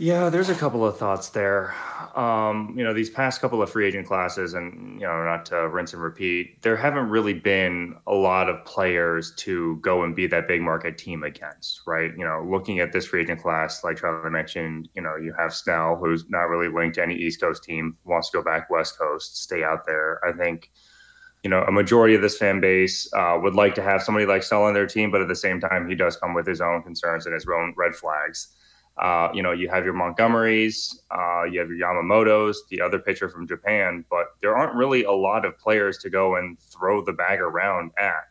Yeah, 0.00 0.30
there's 0.30 0.48
a 0.48 0.54
couple 0.54 0.86
of 0.86 0.96
thoughts 0.96 1.30
there. 1.30 1.74
Um, 2.14 2.72
you 2.76 2.84
know, 2.84 2.94
these 2.94 3.10
past 3.10 3.40
couple 3.40 3.60
of 3.60 3.68
free 3.68 3.84
agent 3.84 4.06
classes, 4.06 4.54
and 4.54 5.00
you 5.00 5.06
know, 5.06 5.24
not 5.24 5.44
to 5.46 5.68
rinse 5.68 5.92
and 5.92 6.00
repeat, 6.00 6.62
there 6.62 6.76
haven't 6.76 7.08
really 7.08 7.34
been 7.34 7.96
a 8.06 8.14
lot 8.14 8.48
of 8.48 8.64
players 8.64 9.34
to 9.38 9.76
go 9.78 10.04
and 10.04 10.14
be 10.14 10.28
that 10.28 10.46
big 10.46 10.60
market 10.60 10.98
team 10.98 11.24
against, 11.24 11.80
right? 11.84 12.12
You 12.16 12.24
know, 12.24 12.46
looking 12.48 12.78
at 12.78 12.92
this 12.92 13.06
free 13.06 13.22
agent 13.22 13.42
class, 13.42 13.82
like 13.82 13.96
Charlie 13.96 14.30
mentioned, 14.30 14.88
you 14.94 15.02
know, 15.02 15.16
you 15.16 15.34
have 15.36 15.52
Snell, 15.52 15.96
who's 15.96 16.24
not 16.28 16.44
really 16.44 16.72
linked 16.72 16.94
to 16.94 17.02
any 17.02 17.16
East 17.16 17.40
Coast 17.40 17.64
team, 17.64 17.96
wants 18.04 18.30
to 18.30 18.38
go 18.38 18.44
back 18.44 18.70
West 18.70 18.96
Coast, 18.96 19.42
stay 19.42 19.64
out 19.64 19.84
there. 19.84 20.24
I 20.24 20.30
think 20.30 20.70
you 21.42 21.50
know, 21.50 21.62
a 21.62 21.72
majority 21.72 22.14
of 22.14 22.22
this 22.22 22.36
fan 22.36 22.60
base 22.60 23.08
uh, 23.14 23.38
would 23.40 23.54
like 23.54 23.74
to 23.76 23.82
have 23.82 24.02
somebody 24.02 24.26
like 24.26 24.42
Snell 24.42 24.64
on 24.64 24.74
their 24.74 24.86
team, 24.86 25.10
but 25.10 25.20
at 25.20 25.28
the 25.28 25.36
same 25.36 25.60
time, 25.60 25.88
he 25.88 25.94
does 25.94 26.16
come 26.16 26.34
with 26.34 26.46
his 26.46 26.60
own 26.60 26.82
concerns 26.82 27.26
and 27.26 27.34
his 27.34 27.46
own 27.48 27.74
red 27.76 27.94
flags. 27.94 28.56
Uh, 28.98 29.28
you 29.32 29.42
know, 29.42 29.52
you 29.52 29.68
have 29.68 29.84
your 29.84 29.94
Montgomerys, 29.94 30.96
uh, 31.12 31.44
you 31.44 31.60
have 31.60 31.68
your 31.68 31.78
Yamamotos, 31.78 32.56
the 32.68 32.80
other 32.80 32.98
pitcher 32.98 33.28
from 33.28 33.46
Japan, 33.46 34.04
but 34.10 34.26
there 34.40 34.56
aren't 34.56 34.74
really 34.74 35.04
a 35.04 35.12
lot 35.12 35.44
of 35.44 35.56
players 35.58 35.98
to 35.98 36.10
go 36.10 36.36
and 36.36 36.58
throw 36.58 37.04
the 37.04 37.12
bag 37.12 37.40
around 37.40 37.92
at. 37.96 38.24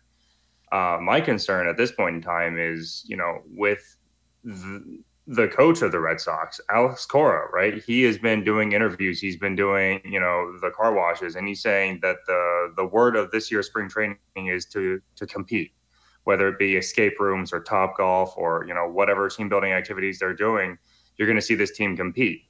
Uh, 0.72 1.00
my 1.02 1.22
concern 1.22 1.68
at 1.68 1.78
this 1.78 1.94
point 1.94 2.18
in 2.18 2.22
time 2.22 2.58
is, 2.60 3.06
you 3.08 3.16
know, 3.16 3.42
with 3.46 3.98
the, 4.44 5.00
the 5.28 5.48
coach 5.48 5.82
of 5.82 5.94
the 5.94 6.00
Red 6.00 6.20
Sox, 6.20 6.60
Alex 6.70 7.06
Cora, 7.06 7.50
right? 7.54 7.82
He 7.82 8.04
has 8.04 8.18
been 8.18 8.44
doing 8.44 8.74
interviews. 8.74 9.22
He's 9.22 9.38
been 9.38 9.56
doing, 9.56 10.02
you 10.04 10.20
know, 10.20 10.58
the 10.62 10.72
car 10.72 10.94
washes, 10.94 11.36
and 11.36 11.48
he's 11.48 11.62
saying 11.62 12.00
that 12.02 12.18
the 12.28 12.74
the 12.76 12.86
word 12.86 13.16
of 13.16 13.32
this 13.32 13.50
year's 13.52 13.68
spring 13.68 13.90
training 13.90 14.18
is 14.36 14.66
to 14.68 15.02
to 15.16 15.26
compete 15.26 15.72
whether 16.28 16.50
it 16.50 16.60
be 16.60 16.76
escape 16.76 17.22
rooms 17.22 17.54
or 17.54 17.62
top 17.62 17.96
golf 17.98 18.34
or 18.36 18.66
you 18.68 18.74
know 18.74 18.86
whatever 18.86 19.30
team 19.30 19.48
building 19.48 19.72
activities 19.72 20.20
they're 20.20 20.34
doing 20.34 20.78
you're 21.16 21.26
going 21.26 21.38
to 21.38 21.42
see 21.42 21.56
this 21.56 21.72
team 21.72 21.96
compete. 21.96 22.42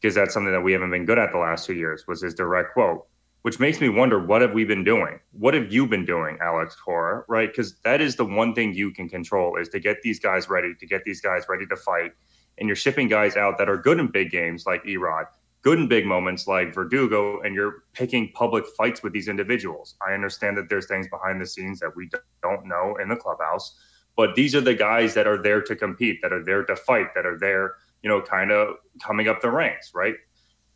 Because 0.00 0.14
that's 0.14 0.32
something 0.32 0.52
that 0.52 0.60
we 0.60 0.72
haven't 0.72 0.90
been 0.90 1.04
good 1.04 1.18
at 1.18 1.32
the 1.32 1.38
last 1.38 1.66
two 1.66 1.74
years 1.74 2.06
was 2.06 2.22
his 2.22 2.34
direct 2.34 2.72
quote 2.72 3.04
which 3.42 3.60
makes 3.60 3.80
me 3.80 3.88
wonder 3.88 4.18
what 4.18 4.42
have 4.42 4.54
we 4.54 4.64
been 4.64 4.82
doing? 4.82 5.20
What 5.30 5.54
have 5.54 5.72
you 5.72 5.86
been 5.86 6.04
doing 6.04 6.38
alex 6.40 6.76
cora 6.76 7.24
right? 7.28 7.48
Because 7.48 7.76
that 7.80 8.00
is 8.00 8.14
the 8.14 8.24
one 8.24 8.54
thing 8.54 8.74
you 8.74 8.92
can 8.92 9.08
control 9.08 9.56
is 9.56 9.68
to 9.70 9.80
get 9.80 10.02
these 10.02 10.20
guys 10.20 10.48
ready 10.48 10.74
to 10.78 10.86
get 10.86 11.02
these 11.04 11.20
guys 11.20 11.44
ready 11.48 11.66
to 11.66 11.76
fight. 11.76 12.12
And 12.58 12.68
you're 12.68 12.76
shipping 12.76 13.08
guys 13.08 13.36
out 13.36 13.58
that 13.58 13.68
are 13.68 13.76
good 13.76 13.98
in 13.98 14.08
big 14.08 14.30
games 14.30 14.66
like 14.66 14.84
erod 14.84 15.26
good 15.66 15.80
and 15.80 15.88
big 15.88 16.06
moments 16.06 16.46
like 16.46 16.72
Verdugo, 16.72 17.40
and 17.40 17.52
you're 17.52 17.82
picking 17.92 18.30
public 18.34 18.64
fights 18.78 19.02
with 19.02 19.12
these 19.12 19.26
individuals. 19.26 19.96
I 20.00 20.12
understand 20.12 20.56
that 20.58 20.68
there's 20.68 20.86
things 20.86 21.08
behind 21.08 21.40
the 21.40 21.46
scenes 21.46 21.80
that 21.80 21.90
we 21.96 22.08
don't 22.40 22.66
know 22.66 22.94
in 23.02 23.08
the 23.08 23.16
clubhouse, 23.16 23.76
but 24.16 24.36
these 24.36 24.54
are 24.54 24.60
the 24.60 24.76
guys 24.76 25.12
that 25.14 25.26
are 25.26 25.42
there 25.42 25.60
to 25.60 25.74
compete, 25.74 26.22
that 26.22 26.32
are 26.32 26.44
there 26.44 26.62
to 26.66 26.76
fight, 26.76 27.08
that 27.16 27.26
are 27.26 27.36
there, 27.36 27.74
you 28.04 28.08
know, 28.08 28.22
kind 28.22 28.52
of 28.52 28.76
coming 29.02 29.26
up 29.26 29.40
the 29.40 29.50
ranks, 29.50 29.90
right? 29.92 30.14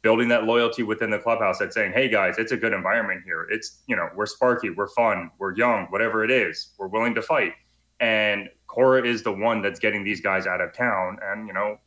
Building 0.02 0.26
that 0.30 0.42
loyalty 0.42 0.82
within 0.82 1.11
the 1.11 1.20
clubhouse 1.20 1.61
that's 1.61 1.76
saying, 1.76 1.92
hey 1.92 2.09
guys, 2.09 2.35
it's 2.38 2.50
a 2.50 2.56
good 2.56 2.73
environment 2.73 3.23
here. 3.25 3.47
It's, 3.49 3.85
you 3.87 3.94
know, 3.94 4.09
we're 4.16 4.26
sparky, 4.26 4.70
we're 4.70 4.88
fun, 4.88 5.30
we're 5.38 5.54
young, 5.54 5.87
whatever 5.90 6.25
it 6.25 6.32
is, 6.32 6.73
we're 6.78 6.88
willing 6.88 7.14
to 7.14 7.23
fight. 7.23 7.52
And 8.00 8.49
Cora 8.66 9.06
is 9.06 9.23
the 9.23 9.30
one 9.32 9.62
that's 9.62 9.78
getting 9.78 10.02
these 10.02 10.20
guys 10.20 10.49
out 10.49 10.61
of 10.61 10.73
town. 10.73 11.18
And, 11.23 11.47
you 11.47 11.52
know, 11.52 11.78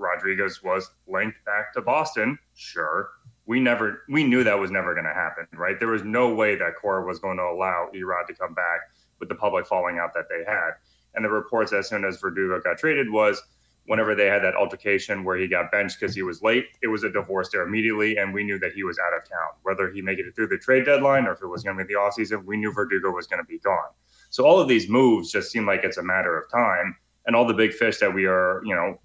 Rodriguez 0.00 0.62
was 0.62 0.90
linked 1.06 1.44
back 1.44 1.72
to 1.74 1.82
Boston. 1.82 2.38
Sure. 2.54 3.10
We 3.46 3.60
never 3.60 4.02
we 4.08 4.24
knew 4.24 4.44
that 4.44 4.58
was 4.58 4.70
never 4.70 4.94
going 4.94 5.06
to 5.06 5.14
happen, 5.14 5.46
right? 5.52 5.78
There 5.78 5.88
was 5.88 6.04
no 6.04 6.34
way 6.34 6.56
that 6.56 6.76
Cora 6.80 7.04
was 7.04 7.18
going 7.18 7.36
to 7.36 7.44
allow 7.44 7.88
Erod 7.94 8.26
to 8.28 8.34
come 8.34 8.54
back 8.54 8.80
with 9.18 9.28
the 9.28 9.34
public 9.34 9.66
falling 9.66 9.98
out 9.98 10.14
that 10.14 10.26
they 10.28 10.44
had. 10.50 10.70
And 11.14 11.24
the 11.24 11.30
reports 11.30 11.72
as 11.72 11.88
soon 11.88 12.04
as 12.04 12.20
Verdugo 12.20 12.60
got 12.60 12.78
traded 12.78 13.10
was 13.10 13.42
whenever 13.86 14.14
they 14.14 14.26
had 14.26 14.42
that 14.44 14.54
altercation 14.54 15.24
where 15.24 15.36
he 15.36 15.48
got 15.48 15.72
benched 15.72 15.98
because 15.98 16.14
he 16.14 16.22
was 16.22 16.42
late, 16.42 16.66
it 16.82 16.86
was 16.86 17.02
a 17.02 17.10
divorce 17.10 17.48
there 17.50 17.62
immediately, 17.62 18.18
and 18.18 18.32
we 18.32 18.44
knew 18.44 18.58
that 18.58 18.72
he 18.72 18.84
was 18.84 18.98
out 18.98 19.12
of 19.12 19.28
town. 19.28 19.50
Whether 19.62 19.90
he 19.90 20.00
made 20.00 20.20
it 20.20 20.32
through 20.36 20.46
the 20.48 20.58
trade 20.58 20.84
deadline 20.84 21.26
or 21.26 21.32
if 21.32 21.42
it 21.42 21.48
was 21.48 21.64
going 21.64 21.76
to 21.76 21.84
be 21.84 21.92
the 21.92 21.98
offseason, 21.98 22.44
we 22.44 22.56
knew 22.56 22.72
Verdugo 22.72 23.10
was 23.10 23.26
going 23.26 23.42
to 23.42 23.46
be 23.46 23.58
gone. 23.58 23.90
So 24.30 24.46
all 24.46 24.60
of 24.60 24.68
these 24.68 24.88
moves 24.88 25.32
just 25.32 25.50
seem 25.50 25.66
like 25.66 25.82
it's 25.82 25.96
a 25.96 26.02
matter 26.02 26.38
of 26.38 26.48
time. 26.50 26.96
And 27.26 27.34
all 27.34 27.44
the 27.44 27.54
big 27.54 27.72
fish 27.72 27.98
that 27.98 28.14
we 28.14 28.26
are, 28.26 28.62
you 28.64 28.74
know, 28.74 29.00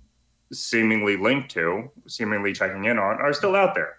seemingly 0.51 1.17
linked 1.17 1.51
to, 1.51 1.89
seemingly 2.07 2.53
checking 2.53 2.85
in 2.85 2.97
on, 2.97 3.17
are 3.21 3.33
still 3.33 3.55
out 3.55 3.75
there. 3.75 3.95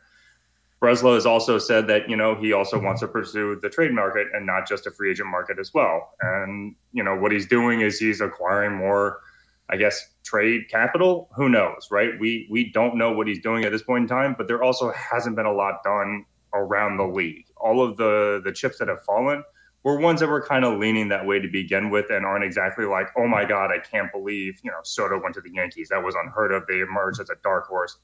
Breslow 0.83 1.15
has 1.15 1.25
also 1.25 1.59
said 1.59 1.87
that 1.89 2.09
you 2.09 2.17
know 2.17 2.35
he 2.35 2.53
also 2.53 2.79
wants 2.79 3.01
to 3.01 3.09
pursue 3.09 3.59
the 3.63 3.71
trade 3.71 3.93
market 3.93 4.29
and 4.35 4.45
not 4.45 4.69
just 4.69 4.87
a 4.87 4.91
free 4.91 5.11
agent 5.11 5.29
market 5.29 5.59
as 5.59 5.73
well. 5.73 6.13
And 6.21 6.75
you 6.93 7.03
know 7.03 7.17
what 7.17 7.33
he's 7.33 7.47
doing 7.47 7.81
is 7.81 7.99
he's 7.99 8.21
acquiring 8.21 8.77
more, 8.77 9.21
I 9.71 9.77
guess, 9.77 10.01
trade 10.23 10.69
capital. 10.71 11.31
Who 11.35 11.49
knows, 11.49 11.89
right? 11.91 12.11
We 12.21 12.47
we 12.51 12.71
don't 12.73 12.97
know 12.97 13.11
what 13.11 13.27
he's 13.27 13.41
doing 13.41 13.65
at 13.65 13.73
this 13.73 13.83
point 13.83 14.03
in 14.03 14.09
time, 14.09 14.35
but 14.37 14.49
there 14.49 14.63
also 14.63 14.93
hasn't 14.93 15.35
been 15.35 15.47
a 15.47 15.53
lot 15.53 15.83
done 15.83 16.27
around 16.53 16.99
the 16.99 17.07
league. 17.07 17.47
All 17.57 17.83
of 17.83 17.97
the 17.97 18.43
the 18.45 18.53
chips 18.53 18.79
that 18.79 18.89
have 18.89 19.03
fallen 19.03 19.43
were 19.87 20.01
ones 20.01 20.19
that 20.19 20.29
were 20.29 20.43
kind 20.43 20.65
of 20.65 20.81
leaning 20.81 21.09
that 21.11 21.25
way 21.25 21.39
to 21.39 21.47
begin 21.47 21.91
with 21.91 22.11
and 22.11 22.27
aren't 22.27 22.43
exactly 22.43 22.85
like, 22.85 23.07
oh 23.17 23.29
my 23.29 23.45
God, 23.45 23.71
I 23.71 23.79
can't 23.79 24.11
believe, 24.11 24.59
you 24.65 24.71
know, 24.73 24.79
Soto 24.83 25.23
went 25.23 25.37
to 25.37 25.41
the 25.41 25.53
Yankees. 25.53 25.91
That 25.91 26.03
was 26.03 26.17
unheard 26.21 26.51
of. 26.51 26.67
They 26.67 26.81
emerged 26.81 27.21
as 27.21 27.31
a 27.31 27.37
dark 27.45 27.69
horse. 27.69 27.97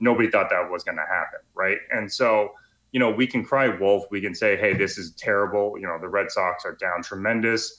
Nobody 0.00 0.28
thought 0.28 0.50
that 0.50 0.68
was 0.68 0.82
going 0.82 0.96
to 0.96 1.06
happen. 1.08 1.38
Right. 1.54 1.78
And 1.92 2.10
so, 2.10 2.54
you 2.90 2.98
know, 2.98 3.12
we 3.12 3.24
can 3.24 3.44
cry 3.44 3.68
wolf. 3.68 4.02
We 4.10 4.20
can 4.20 4.34
say, 4.34 4.56
hey, 4.56 4.74
this 4.74 4.98
is 4.98 5.12
terrible. 5.12 5.74
You 5.78 5.86
know, 5.86 5.96
the 6.00 6.08
Red 6.08 6.32
Sox 6.32 6.64
are 6.64 6.74
down 6.74 7.04
tremendous. 7.04 7.72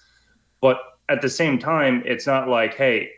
But 0.62 0.78
at 1.10 1.22
the 1.22 1.30
same 1.30 1.60
time, 1.60 2.02
it's 2.06 2.26
not 2.26 2.48
like, 2.48 2.76
hey, 2.76 3.10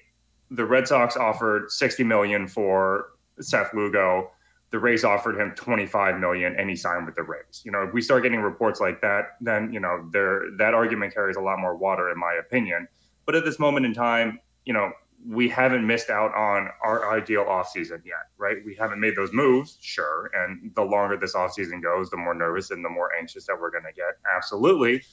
the 0.50 0.65
Red 0.65 0.88
Sox 0.88 1.15
offered 1.15 1.69
60 1.69 2.03
million 2.03 2.48
for 2.48 3.10
Seth 3.39 3.75
Lugo 3.75 4.31
the 4.72 4.80
Rays 4.80 5.04
offered 5.04 5.38
him 5.38 5.51
25 5.56 6.20
million 6.20 6.56
and 6.58 6.70
he 6.70 6.75
signed 6.75 7.06
with 7.06 7.16
the 7.16 7.24
Rays. 7.24 7.62
You 7.63 7.72
know, 7.72 7.84
if 7.84 7.94
we 7.94 8.01
start 8.01 8.24
getting 8.24 8.40
reports 8.40 8.80
like 8.80 9.01
that, 9.01 9.36
then 9.42 9.72
you 9.72 9.80
know, 9.80 10.10
there 10.12 10.44
that 10.58 10.74
argument 10.74 11.13
carries 11.13 11.36
a 11.36 11.42
lot 11.42 11.60
more 11.60 11.75
water 11.75 12.10
in 12.10 12.18
my 12.18 12.34
opinion. 12.40 12.88
But 13.25 13.36
at 13.36 13.46
this 13.46 13.60
moment 13.60 13.86
in 13.86 13.94
time, 13.94 14.40
you 14.66 14.74
know, 14.74 14.92
we 15.28 15.48
haven't 15.48 15.86
missed 15.86 16.10
out 16.10 16.34
on 16.34 16.70
our 16.84 17.13
ideal 17.16 17.44
offseason 17.46 18.01
yet, 18.06 18.30
right? 18.38 18.58
We 18.66 18.74
haven't 18.75 19.00
made 19.00 19.16
those 19.16 19.32
moves, 19.34 19.78
sure. 19.82 20.32
And 20.34 20.72
the 20.75 20.82
longer 20.82 21.18
this 21.18 21.36
offseason 21.36 21.84
goes, 21.84 22.10
the 22.10 22.18
more 22.18 22.34
nervous 22.34 22.72
and 22.72 22.84
the 22.84 22.90
more 22.90 23.12
anxious 23.20 23.46
that 23.46 23.60
we're 23.60 23.70
going 23.70 23.84
to 23.84 23.94
get. 23.94 24.18
Absolutely. 24.36 25.04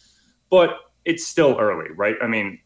But 0.50 0.78
it's 1.04 1.26
still 1.26 1.58
early, 1.58 1.90
right? 1.94 2.16
I 2.22 2.26
mean, 2.26 2.58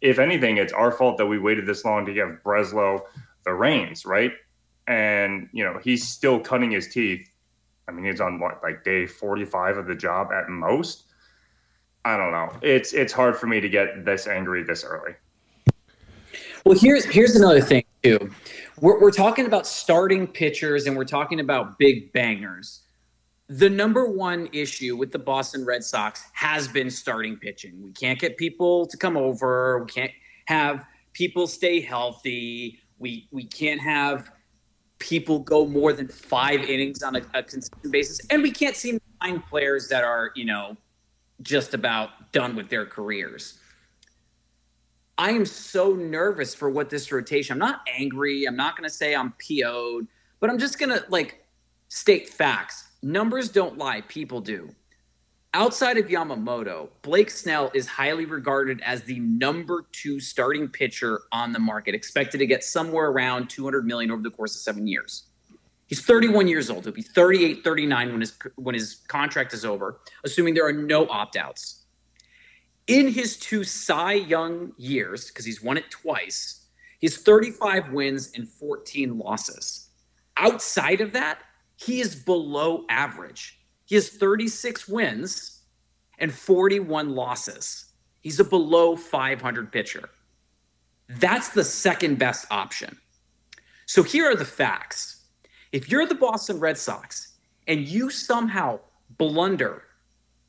if 0.00 0.18
anything, 0.18 0.56
it's 0.56 0.72
our 0.72 0.90
fault 0.90 1.18
that 1.18 1.26
we 1.26 1.38
waited 1.38 1.66
this 1.66 1.84
long 1.84 2.04
to 2.06 2.12
give 2.12 2.28
Breslow 2.44 3.00
the 3.44 3.54
reins, 3.54 4.04
right? 4.04 4.32
And 4.88 5.48
you 5.52 5.64
know 5.64 5.78
he's 5.82 6.06
still 6.06 6.40
cutting 6.40 6.70
his 6.70 6.88
teeth. 6.88 7.28
I 7.88 7.92
mean, 7.92 8.04
he's 8.04 8.20
on 8.20 8.40
what 8.40 8.60
like 8.62 8.84
day 8.84 9.06
forty 9.06 9.44
five 9.44 9.76
of 9.76 9.86
the 9.86 9.94
job 9.94 10.32
at 10.32 10.48
most. 10.48 11.04
I 12.04 12.16
don't 12.16 12.30
know. 12.30 12.52
It's 12.62 12.92
it's 12.92 13.12
hard 13.12 13.36
for 13.36 13.46
me 13.46 13.60
to 13.60 13.68
get 13.68 14.04
this 14.04 14.26
angry 14.26 14.62
this 14.62 14.84
early. 14.84 15.14
Well, 16.64 16.78
here's 16.78 17.04
here's 17.04 17.36
another 17.36 17.60
thing 17.60 17.84
too. 18.02 18.30
We're 18.80 19.00
we're 19.00 19.10
talking 19.10 19.46
about 19.46 19.66
starting 19.66 20.26
pitchers 20.26 20.86
and 20.86 20.96
we're 20.96 21.04
talking 21.04 21.40
about 21.40 21.78
big 21.78 22.12
bangers. 22.12 22.82
The 23.48 23.70
number 23.70 24.06
one 24.06 24.48
issue 24.52 24.96
with 24.96 25.12
the 25.12 25.18
Boston 25.18 25.64
Red 25.64 25.84
Sox 25.84 26.24
has 26.32 26.66
been 26.66 26.90
starting 26.90 27.36
pitching. 27.36 27.80
We 27.82 27.92
can't 27.92 28.18
get 28.18 28.36
people 28.36 28.86
to 28.86 28.96
come 28.96 29.16
over. 29.16 29.78
We 29.84 29.86
can't 29.86 30.10
have 30.46 30.84
people 31.12 31.46
stay 31.46 31.80
healthy. 31.80 32.80
We 32.98 33.28
we 33.30 33.44
can't 33.44 33.80
have 33.80 34.30
people 34.98 35.38
go 35.38 35.66
more 35.66 35.92
than 35.92 36.08
five 36.08 36.62
innings 36.62 37.02
on 37.02 37.16
a, 37.16 37.22
a 37.34 37.42
consistent 37.42 37.92
basis, 37.92 38.20
and 38.30 38.42
we 38.42 38.50
can't 38.50 38.76
seem 38.76 38.98
to 38.98 39.04
find 39.20 39.44
players 39.46 39.88
that 39.88 40.04
are 40.04 40.32
you 40.34 40.44
know 40.44 40.76
just 41.42 41.74
about 41.74 42.32
done 42.32 42.56
with 42.56 42.68
their 42.68 42.86
careers. 42.86 43.58
I 45.18 45.30
am 45.30 45.46
so 45.46 45.94
nervous 45.94 46.54
for 46.54 46.68
what 46.68 46.90
this 46.90 47.10
rotation. 47.10 47.54
I'm 47.54 47.58
not 47.58 47.80
angry. 47.98 48.44
I'm 48.44 48.56
not 48.56 48.76
going 48.76 48.88
to 48.88 48.94
say 48.94 49.14
I'm 49.14 49.32
PO'd, 49.32 50.06
but 50.40 50.50
I'm 50.50 50.58
just 50.58 50.78
going 50.78 50.90
to 50.90 51.04
like 51.08 51.46
state 51.88 52.28
facts. 52.28 52.88
Numbers 53.02 53.48
don't 53.48 53.78
lie, 53.78 54.02
people 54.02 54.40
do. 54.40 54.68
Outside 55.56 55.96
of 55.96 56.08
Yamamoto, 56.08 56.90
Blake 57.00 57.30
Snell 57.30 57.70
is 57.72 57.86
highly 57.86 58.26
regarded 58.26 58.82
as 58.82 59.04
the 59.04 59.18
number 59.20 59.86
two 59.90 60.20
starting 60.20 60.68
pitcher 60.68 61.22
on 61.32 61.50
the 61.50 61.58
market, 61.58 61.94
expected 61.94 62.36
to 62.36 62.46
get 62.46 62.62
somewhere 62.62 63.06
around 63.06 63.48
200 63.48 63.86
million 63.86 64.10
over 64.10 64.20
the 64.20 64.30
course 64.30 64.54
of 64.54 64.60
seven 64.60 64.86
years. 64.86 65.28
He's 65.86 66.04
31 66.04 66.46
years 66.46 66.68
old. 66.68 66.84
He'll 66.84 66.92
be 66.92 67.00
38, 67.00 67.64
39 67.64 68.12
when 68.12 68.20
his 68.20 68.38
when 68.56 68.74
his 68.74 68.96
contract 69.08 69.54
is 69.54 69.64
over, 69.64 69.98
assuming 70.24 70.52
there 70.52 70.66
are 70.66 70.74
no 70.74 71.08
opt-outs. 71.08 71.86
In 72.86 73.08
his 73.08 73.38
two 73.38 73.64
Cy 73.64 74.12
Young 74.12 74.74
years, 74.76 75.28
because 75.28 75.46
he's 75.46 75.62
won 75.62 75.78
it 75.78 75.90
twice, 75.90 76.66
he's 76.98 77.16
35 77.16 77.92
wins 77.92 78.30
and 78.34 78.46
14 78.46 79.16
losses. 79.16 79.88
Outside 80.36 81.00
of 81.00 81.12
that, 81.12 81.38
he 81.76 82.02
is 82.02 82.14
below 82.14 82.84
average. 82.90 83.58
He 83.86 83.94
has 83.94 84.08
36 84.10 84.86
wins 84.88 85.62
and 86.18 86.32
41 86.32 87.14
losses. 87.14 87.86
He's 88.20 88.40
a 88.40 88.44
below 88.44 88.96
500 88.96 89.72
pitcher. 89.72 90.10
That's 91.08 91.50
the 91.50 91.64
second 91.64 92.18
best 92.18 92.46
option. 92.50 92.98
So 93.86 94.02
here 94.02 94.28
are 94.30 94.34
the 94.34 94.44
facts. 94.44 95.24
If 95.72 95.88
you're 95.88 96.06
the 96.06 96.14
Boston 96.14 96.58
Red 96.58 96.76
Sox 96.76 97.34
and 97.68 97.86
you 97.86 98.10
somehow 98.10 98.80
blunder 99.16 99.84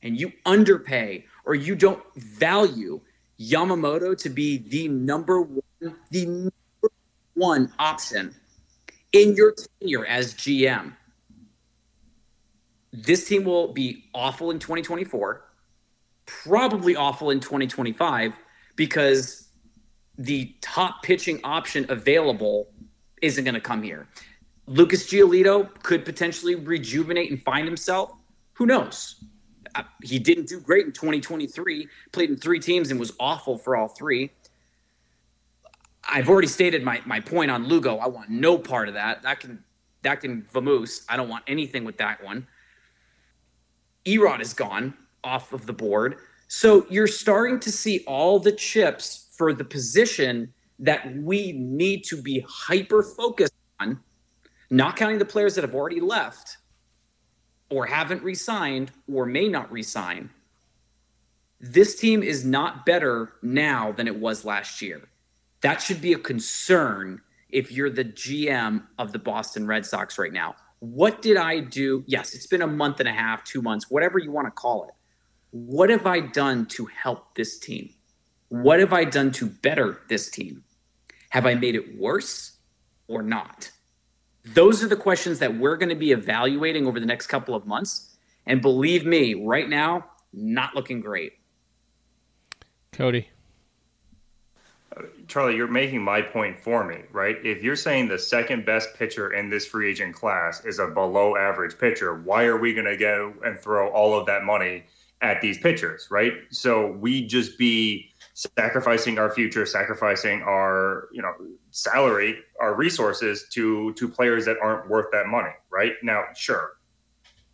and 0.02 0.20
you 0.20 0.32
underpay 0.46 1.26
or 1.46 1.54
you 1.54 1.76
don't 1.76 2.02
value 2.16 3.00
Yamamoto 3.40 4.18
to 4.18 4.30
be 4.30 4.58
the 4.58 4.88
number 4.88 5.42
one, 5.42 5.96
the 6.10 6.26
number 6.26 6.92
one 7.36 7.72
option 7.78 8.34
in 9.14 9.36
your 9.36 9.54
tenure 9.54 10.06
as 10.06 10.34
GM, 10.34 10.94
this 12.98 13.28
team 13.28 13.44
will 13.44 13.74
be 13.74 14.06
awful 14.14 14.50
in 14.50 14.58
2024, 14.58 15.44
probably 16.26 16.96
awful 16.96 17.30
in 17.30 17.40
2025 17.40 18.34
because 18.76 19.50
the 20.18 20.56
top 20.62 21.04
pitching 21.04 21.40
option 21.44 21.86
available 21.90 22.70
isn't 23.22 23.44
going 23.44 23.54
to 23.54 23.62
come 23.62 23.84
here. 23.84 24.08
Lucas 24.66 25.08
Giolito 25.08 25.70
could 25.84 26.06
potentially 26.06 26.56
rejuvenate 26.56 27.30
and 27.30 27.42
find 27.42 27.68
himself. 27.68 28.12
Who 28.54 28.66
knows? 28.66 29.24
Uh, 29.76 29.84
he 30.02 30.18
didn't 30.18 30.48
do 30.48 30.60
great 30.60 30.88
in 30.88 30.92
2023, 30.92 31.88
played 32.12 32.32
in 32.32 32.36
three 32.36 32.60
teams 32.60 32.90
and 32.90 33.00
was 33.00 33.14
awful 33.20 33.60
for 33.60 33.78
all 33.78 33.88
three. 33.88 34.32
I've 36.10 36.30
already 36.30 36.48
stated 36.48 36.84
my, 36.84 37.02
my 37.06 37.20
point 37.20 37.52
on 37.52 37.68
Lugo. 37.68 37.98
I 37.98 38.08
want 38.08 38.30
no 38.30 38.58
part 38.58 38.88
of 38.88 38.96
that. 38.96 39.22
That 39.22 39.40
can 39.40 39.64
that 40.04 40.22
can 40.22 40.48
vamoose. 40.54 41.04
I 41.10 41.18
don't 41.18 41.28
want 41.28 41.44
anything 41.48 41.84
with 41.84 41.98
that 41.98 42.24
one. 42.24 42.48
Erod 44.08 44.40
is 44.40 44.54
gone 44.54 44.94
off 45.24 45.54
of 45.54 45.66
the 45.66 45.74
board. 45.74 46.18
So 46.48 46.86
you're 46.90 47.08
starting 47.08 47.60
to 47.60 47.72
see 47.72 48.04
all 48.08 48.40
the 48.40 48.54
chips 48.54 49.28
for 49.38 49.54
the 49.54 49.66
position 49.66 50.54
that 50.80 51.16
we 51.18 51.52
need 51.52 52.04
to 52.06 52.22
be 52.22 52.46
hyper 52.48 53.04
focused 53.04 53.54
on, 53.80 54.00
not 54.70 54.96
counting 54.96 55.18
the 55.18 55.26
players 55.26 55.56
that 55.56 55.64
have 55.64 55.76
already 55.76 56.00
left 56.00 56.58
or 57.70 57.86
haven't 57.86 58.24
resigned 58.24 58.92
or 59.12 59.26
may 59.26 59.48
not 59.48 59.72
resign. 59.72 60.30
This 61.60 62.00
team 62.00 62.24
is 62.24 62.46
not 62.46 62.86
better 62.86 63.34
now 63.42 63.92
than 63.92 64.08
it 64.08 64.18
was 64.18 64.46
last 64.46 64.82
year. 64.82 65.10
That 65.62 65.82
should 65.82 66.02
be 66.02 66.14
a 66.14 66.20
concern 66.20 67.22
if 67.50 67.72
you're 67.72 67.90
the 67.90 68.06
GM 68.06 68.84
of 69.00 69.12
the 69.12 69.20
Boston 69.20 69.66
Red 69.66 69.86
Sox 69.86 70.18
right 70.18 70.32
now. 70.32 70.56
What 70.80 71.22
did 71.22 71.38
I 71.38 71.60
do? 71.60 72.04
Yes, 72.06 72.34
it's 72.34 72.48
been 72.48 72.62
a 72.62 72.68
month 72.68 73.00
and 73.00 73.10
a 73.10 73.14
half, 73.14 73.44
two 73.44 73.62
months, 73.62 73.90
whatever 73.90 74.20
you 74.20 74.32
want 74.32 74.48
to 74.48 74.52
call 74.52 74.84
it. 74.86 74.94
What 75.52 75.90
have 75.90 76.06
I 76.06 76.20
done 76.20 76.66
to 76.68 76.86
help 76.86 77.36
this 77.36 77.58
team? 77.58 77.94
What 78.50 78.80
have 78.80 78.94
I 78.94 79.04
done 79.04 79.32
to 79.34 79.48
better 79.48 80.02
this 80.08 80.30
team? 80.30 80.64
Have 81.30 81.46
I 81.46 81.56
made 81.56 81.76
it 81.76 81.98
worse 82.00 82.58
or 83.08 83.24
not? 83.24 83.72
Those 84.46 84.84
are 84.84 84.88
the 84.88 84.96
questions 84.96 85.40
that 85.40 85.58
we're 85.58 85.78
going 85.78 85.90
to 85.90 85.96
be 85.96 86.12
evaluating 86.12 86.88
over 86.88 87.00
the 87.00 87.06
next 87.06 87.28
couple 87.28 87.56
of 87.56 87.66
months. 87.66 88.16
And 88.46 88.62
believe 88.62 89.06
me, 89.06 89.34
right 89.34 89.68
now, 89.68 90.06
not 90.32 90.76
looking 90.76 91.02
great. 91.02 91.34
Cody. 92.94 93.30
Charlie, 95.28 95.56
you're 95.56 95.68
making 95.68 96.02
my 96.02 96.22
point 96.22 96.58
for 96.58 96.84
me, 96.84 97.02
right? 97.12 97.38
If 97.44 97.64
you're 97.64 97.76
saying 97.76 98.08
the 98.08 98.20
second 98.20 98.66
best 98.66 98.90
pitcher 98.96 99.34
in 99.34 99.50
this 99.50 99.66
free 99.66 99.90
agent 99.90 100.16
class 100.16 100.64
is 100.66 100.80
a 100.80 100.88
below 100.88 101.36
average 101.36 101.78
pitcher, 101.78 102.22
why 102.22 102.46
are 102.46 102.58
we 102.58 102.74
going 102.74 102.86
to 102.86 102.98
go 102.98 103.34
and 103.44 103.60
throw 103.60 103.90
all 103.90 104.18
of 104.18 104.26
that 104.28 104.44
money 104.44 104.84
at 105.22 105.42
these 105.42 105.58
pitchers, 105.58 106.08
right? 106.12 106.34
So 106.52 106.92
we'd 106.92 107.28
just 107.28 107.58
be 107.58 108.10
sacrificing 108.34 109.18
our 109.18 109.32
future, 109.34 109.66
sacrificing 109.66 110.44
our, 110.44 111.08
you 111.12 111.22
know, 111.22 111.34
salary, 111.72 112.40
our 112.62 112.76
resources 112.76 113.48
to 113.52 113.94
to 113.94 114.08
players 114.08 114.46
that 114.46 114.58
aren't 114.62 114.90
worth 114.90 115.08
that 115.12 115.28
money, 115.28 115.52
right? 115.72 115.94
Now, 116.04 116.26
sure, 116.36 116.74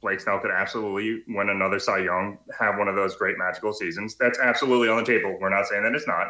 Blake 0.02 0.20
Snell 0.20 0.40
could 0.40 0.52
absolutely 0.52 1.24
win 1.34 1.50
another 1.50 1.80
Cy 1.80 2.00
Young, 2.00 2.38
have 2.60 2.78
one 2.78 2.90
of 2.90 2.96
those 2.96 3.16
great 3.16 3.38
magical 3.38 3.72
seasons. 3.74 4.16
That's 4.16 4.38
absolutely 4.40 4.90
on 4.90 4.98
the 4.98 5.06
table. 5.06 5.38
We're 5.40 5.50
not 5.50 5.66
saying 5.66 5.84
that 5.84 5.96
it's 5.96 6.08
not. 6.08 6.28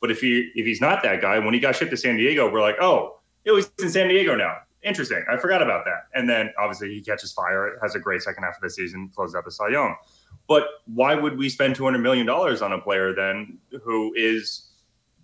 But 0.00 0.10
if 0.10 0.20
he 0.20 0.50
if 0.54 0.66
he's 0.66 0.80
not 0.80 1.02
that 1.02 1.20
guy, 1.20 1.38
when 1.38 1.54
he 1.54 1.60
got 1.60 1.76
shipped 1.76 1.90
to 1.90 1.96
San 1.96 2.16
Diego, 2.16 2.50
we're 2.50 2.62
like, 2.62 2.76
oh, 2.80 3.20
was 3.46 3.70
in 3.82 3.90
San 3.90 4.08
Diego 4.08 4.34
now. 4.34 4.56
Interesting. 4.82 5.22
I 5.30 5.36
forgot 5.36 5.60
about 5.62 5.84
that. 5.84 6.04
And 6.14 6.28
then 6.28 6.50
obviously 6.58 6.94
he 6.94 7.02
catches 7.02 7.32
fire, 7.32 7.78
has 7.82 7.94
a 7.94 7.98
great 7.98 8.22
second 8.22 8.44
half 8.44 8.56
of 8.56 8.62
the 8.62 8.70
season, 8.70 9.10
closes 9.14 9.34
out 9.34 9.44
the 9.44 9.50
Cy 9.50 9.68
Young. 9.68 9.94
But 10.48 10.64
why 10.86 11.14
would 11.14 11.36
we 11.36 11.48
spend 11.48 11.76
two 11.76 11.84
hundred 11.84 11.98
million 11.98 12.26
dollars 12.26 12.62
on 12.62 12.72
a 12.72 12.80
player 12.80 13.14
then 13.14 13.58
who 13.84 14.14
is 14.16 14.70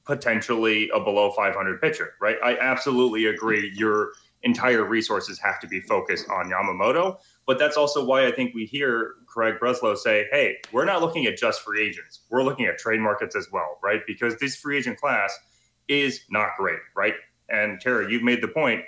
potentially 0.05 0.89
a 0.95 1.01
below 1.01 1.33
500 1.33 1.81
pitcher, 1.81 2.15
right? 2.21 2.37
I 2.45 2.57
absolutely 2.59 3.27
agree. 3.27 3.73
Your 3.75 4.13
entire 4.43 4.85
resources 4.85 5.39
have 5.41 5.59
to 5.61 5.67
be 5.67 5.81
focused 5.81 6.31
on 6.31 6.49
Yamamoto. 6.49 7.19
But 7.47 7.59
that's 7.59 7.77
also 7.77 8.05
why 8.05 8.27
I 8.27 8.33
think 8.33 8.55
we 8.55 8.67
hear 8.67 9.15
Craig 9.27 9.55
Breslow 9.61 9.97
say, 9.97 10.27
hey, 10.33 10.57
we're 10.73 10.85
not 10.85 11.01
looking 11.01 11.27
at 11.27 11.37
just 11.37 11.63
free 11.63 11.87
agents. 11.87 12.23
We're 12.29 12.43
looking 12.43 12.67
at 12.67 12.79
trade 12.79 13.01
markets 13.01 13.37
as 13.37 13.49
well, 13.53 13.79
right? 13.83 14.01
Because 14.07 14.37
this 14.39 14.57
free 14.57 14.79
agent 14.79 14.99
class 14.99 15.37
is 15.89 16.23
not 16.31 16.51
great, 16.59 16.81
right? 16.97 17.15
And 17.49 17.81
Tara, 17.81 18.11
you've 18.11 18.25
made 18.25 18.43
the 18.43 18.49
point 18.49 18.83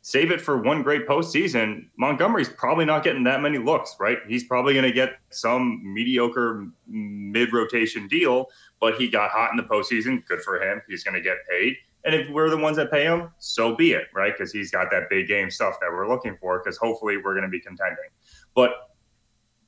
save 0.00 0.30
it 0.30 0.40
for 0.40 0.56
one 0.56 0.82
great 0.82 1.06
postseason. 1.06 1.86
Montgomery's 1.98 2.48
probably 2.48 2.86
not 2.86 3.04
getting 3.04 3.24
that 3.24 3.42
many 3.42 3.58
looks, 3.58 3.94
right? 4.00 4.18
He's 4.26 4.44
probably 4.44 4.72
going 4.72 4.86
to 4.86 4.92
get 4.92 5.18
some 5.30 5.82
mediocre 5.84 6.66
mid 6.86 7.52
rotation 7.52 8.08
deal, 8.08 8.46
but 8.80 8.94
he 8.94 9.08
got 9.08 9.30
hot 9.30 9.50
in 9.50 9.58
the 9.58 9.64
postseason. 9.64 10.24
Good 10.26 10.40
for 10.40 10.62
him. 10.62 10.80
He's 10.88 11.04
going 11.04 11.14
to 11.14 11.20
get 11.20 11.36
paid. 11.50 11.76
And 12.04 12.14
if 12.14 12.30
we're 12.30 12.48
the 12.48 12.56
ones 12.56 12.76
that 12.76 12.90
pay 12.90 13.04
him, 13.04 13.30
so 13.38 13.74
be 13.74 13.92
it, 13.92 14.04
right? 14.14 14.32
Because 14.36 14.52
he's 14.52 14.70
got 14.70 14.90
that 14.90 15.10
big 15.10 15.26
game 15.26 15.50
stuff 15.50 15.74
that 15.80 15.90
we're 15.90 16.08
looking 16.08 16.36
for, 16.36 16.58
because 16.58 16.76
hopefully 16.76 17.16
we're 17.16 17.34
going 17.34 17.44
to 17.44 17.50
be 17.50 17.60
contending. 17.60 18.08
But 18.54 18.70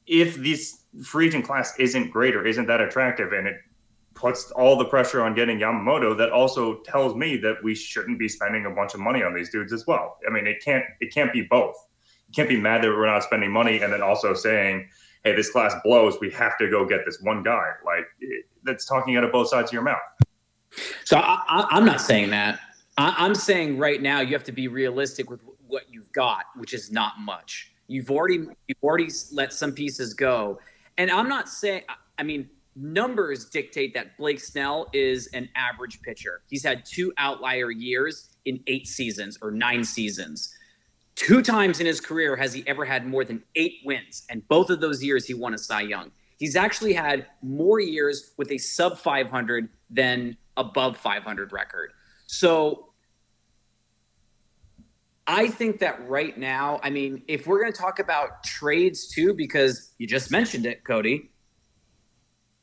if 0.07 0.37
this 0.37 0.85
free 1.05 1.27
agent 1.27 1.45
class 1.45 1.79
isn't 1.79 2.11
great 2.11 2.35
or 2.35 2.47
isn't 2.47 2.66
that 2.66 2.81
attractive 2.81 3.33
and 3.33 3.47
it 3.47 3.57
puts 4.14 4.51
all 4.53 4.77
the 4.77 4.85
pressure 4.85 5.23
on 5.23 5.35
getting 5.35 5.59
Yamamoto, 5.59 6.16
that 6.19 6.31
also 6.31 6.81
tells 6.81 7.14
me 7.14 7.37
that 7.38 7.57
we 7.62 7.75
shouldn't 7.75 8.19
be 8.19 8.29
spending 8.29 8.66
a 8.66 8.71
bunch 8.71 8.95
of 8.95 9.01
money 9.01 9.23
on 9.23 9.35
these 9.35 9.51
dudes 9.51 9.73
as 9.73 9.87
well. 9.87 10.19
I 10.27 10.31
mean, 10.31 10.47
it 10.47 10.62
can't 10.64 10.85
it 11.01 11.12
can't 11.12 11.33
be 11.33 11.43
both. 11.43 11.77
You 12.29 12.35
can't 12.35 12.49
be 12.49 12.61
mad 12.61 12.83
that 12.83 12.88
we're 12.88 13.07
not 13.07 13.23
spending 13.23 13.51
money 13.51 13.81
and 13.81 13.93
then 13.93 14.03
also 14.03 14.35
saying, 14.35 14.88
"Hey, 15.25 15.35
this 15.35 15.51
class 15.51 15.75
blows. 15.85 16.19
We 16.21 16.31
have 16.33 16.59
to 16.59 16.69
go 16.69 16.85
get 16.85 17.05
this 17.07 17.21
one 17.23 17.43
guy." 17.43 17.71
Like 17.85 18.07
that's 18.64 18.85
talking 18.85 19.16
out 19.16 19.25
of 19.25 19.33
both 19.33 19.49
sides 19.49 19.71
of 19.71 19.73
your 19.73 19.83
mouth. 19.83 19.99
So 21.05 21.19
I, 21.19 21.67
am 21.73 21.85
not 21.85 22.01
saying 22.01 22.31
that. 22.31 22.61
I, 22.97 23.15
I'm 23.19 23.35
saying 23.35 23.79
right 23.79 24.01
now 24.01 24.21
you 24.21 24.33
have 24.33 24.45
to 24.45 24.53
be 24.53 24.69
realistic 24.69 25.31
with 25.31 25.41
what 25.67 25.85
you've 25.91 26.13
got, 26.13 26.45
which 26.57 26.75
is 26.75 26.91
not 26.91 27.19
much. 27.21 27.73
You've 27.87 28.11
already 28.11 28.47
you've 28.69 28.83
already 28.83 29.09
let 29.33 29.53
some 29.53 29.73
pieces 29.73 30.15
go, 30.15 30.61
and 30.97 31.11
I'm 31.11 31.29
not 31.29 31.49
saying. 31.49 31.83
I 32.19 32.23
mean, 32.23 32.49
numbers 32.77 33.47
dictate 33.47 33.95
that 33.95 34.17
Blake 34.17 34.41
Snell 34.41 34.89
is 34.93 35.27
an 35.29 35.49
average 35.57 36.01
pitcher. 36.03 36.43
He's 36.49 36.65
had 36.65 36.85
two 36.85 37.13
outlier 37.19 37.71
years 37.71 38.29
in 38.45 38.61
eight 38.67 38.87
seasons 38.87 39.39
or 39.43 39.51
nine 39.51 39.83
seasons. 39.85 40.55
Two 41.17 41.43
times 41.43 41.81
in 41.81 41.87
his 41.87 42.01
career 42.01 42.37
has 42.37 42.53
he 42.53 42.63
ever 42.67 42.85
had 42.85 43.07
more 43.07 43.25
than 43.25 43.43
eight 43.57 43.79
wins, 43.85 44.25
and 44.31 44.47
both 44.49 44.71
of 44.71 44.81
those 44.81 45.03
years 45.03 45.27
he 45.27 45.35
won 45.35 45.53
a 45.53 45.59
Cy 45.59 45.83
Young. 45.83 46.13
He's 46.39 46.57
actually 46.57 46.95
had 46.95 47.27
more 47.43 47.81
years 47.81 48.33
with 48.39 48.51
a 48.51 48.57
sub 48.57 48.99
500 48.99 49.69
than 49.91 50.37
above 50.57 50.97
500 50.97 51.53
record. 51.53 51.93
So 52.27 52.91
I 55.27 55.49
think 55.49 55.79
that 55.79 56.09
right 56.09 56.37
now, 56.37 56.81
I 56.83 56.91
mean, 56.91 57.23
if 57.29 57.47
we're 57.47 57.61
going 57.61 57.73
to 57.73 57.79
talk 57.79 57.99
about 57.99 58.43
trades 58.43 59.09
too, 59.09 59.33
because 59.33 59.93
you 59.99 60.07
just 60.07 60.31
mentioned 60.31 60.67
it, 60.67 60.85
Cody, 60.85 61.31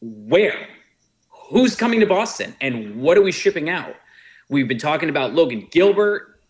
where? 0.01 0.67
Who's 1.49 1.75
coming 1.75 2.01
to 2.01 2.05
Boston? 2.05 2.55
And 2.59 3.01
what 3.01 3.17
are 3.17 3.21
we 3.21 3.31
shipping 3.31 3.69
out? 3.69 3.95
We've 4.49 4.67
been 4.67 4.79
talking 4.79 5.09
about 5.09 5.33
Logan 5.33 5.67
Gilbert. 5.71 6.41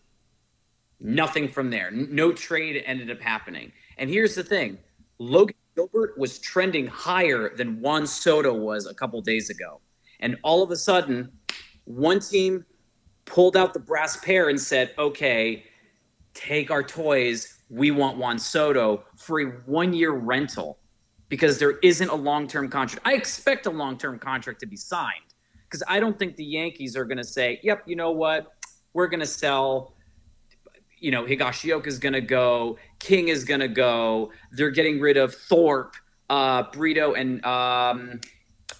Nothing 1.00 1.48
from 1.48 1.70
there. 1.70 1.90
No 1.92 2.32
trade 2.32 2.82
ended 2.84 3.10
up 3.10 3.20
happening. 3.20 3.72
And 3.96 4.10
here's 4.10 4.34
the 4.34 4.42
thing 4.42 4.78
Logan 5.18 5.56
Gilbert 5.76 6.18
was 6.18 6.40
trending 6.40 6.88
higher 6.88 7.54
than 7.54 7.80
Juan 7.80 8.06
Soto 8.06 8.52
was 8.52 8.86
a 8.86 8.94
couple 8.94 9.20
days 9.20 9.50
ago. 9.50 9.80
And 10.20 10.36
all 10.42 10.62
of 10.62 10.70
a 10.70 10.76
sudden, 10.76 11.30
one 11.84 12.20
team 12.20 12.64
pulled 13.24 13.56
out 13.56 13.72
the 13.72 13.80
brass 13.80 14.16
pair 14.18 14.48
and 14.48 14.60
said, 14.60 14.92
okay, 14.98 15.64
take 16.34 16.70
our 16.70 16.82
toys. 16.82 17.62
We 17.70 17.90
want 17.90 18.16
Juan 18.18 18.38
Soto 18.38 19.04
for 19.16 19.40
a 19.40 19.44
one 19.66 19.92
year 19.92 20.12
rental 20.12 20.78
because 21.28 21.58
there 21.58 21.78
isn't 21.82 22.08
a 22.08 22.14
long 22.14 22.46
term 22.48 22.68
contract. 22.68 23.06
I 23.06 23.14
expect 23.14 23.66
a 23.66 23.70
long 23.70 23.98
term 23.98 24.18
contract 24.18 24.60
to 24.60 24.66
be 24.66 24.76
signed 24.76 25.34
because 25.64 25.82
I 25.86 26.00
don't 26.00 26.18
think 26.18 26.36
the 26.36 26.44
Yankees 26.44 26.96
are 26.96 27.04
going 27.04 27.18
to 27.18 27.24
say, 27.24 27.60
yep, 27.62 27.82
you 27.86 27.96
know 27.96 28.10
what? 28.10 28.54
We're 28.94 29.08
going 29.08 29.20
to 29.20 29.26
sell. 29.26 29.94
You 31.00 31.12
know, 31.12 31.24
Higashioka 31.24 31.86
is 31.86 31.98
going 32.00 32.14
to 32.14 32.20
go. 32.20 32.76
King 32.98 33.28
is 33.28 33.44
going 33.44 33.60
to 33.60 33.68
go. 33.68 34.32
They're 34.50 34.70
getting 34.70 34.98
rid 34.98 35.16
of 35.16 35.32
Thorpe, 35.32 35.94
uh, 36.28 36.64
Brito, 36.72 37.12
and 37.12 37.44
um, 37.44 38.20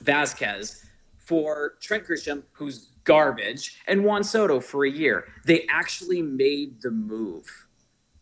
Vasquez 0.00 0.87
for 1.28 1.74
Trent 1.82 2.06
Grisham, 2.06 2.42
who's 2.52 2.88
garbage, 3.04 3.82
and 3.86 4.02
Juan 4.02 4.24
Soto 4.24 4.60
for 4.60 4.86
a 4.86 4.90
year. 4.90 5.26
They 5.44 5.66
actually 5.68 6.22
made 6.22 6.80
the 6.80 6.90
move. 6.90 7.66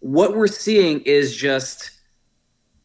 What 0.00 0.36
we're 0.36 0.48
seeing 0.48 1.02
is 1.02 1.36
just, 1.36 1.92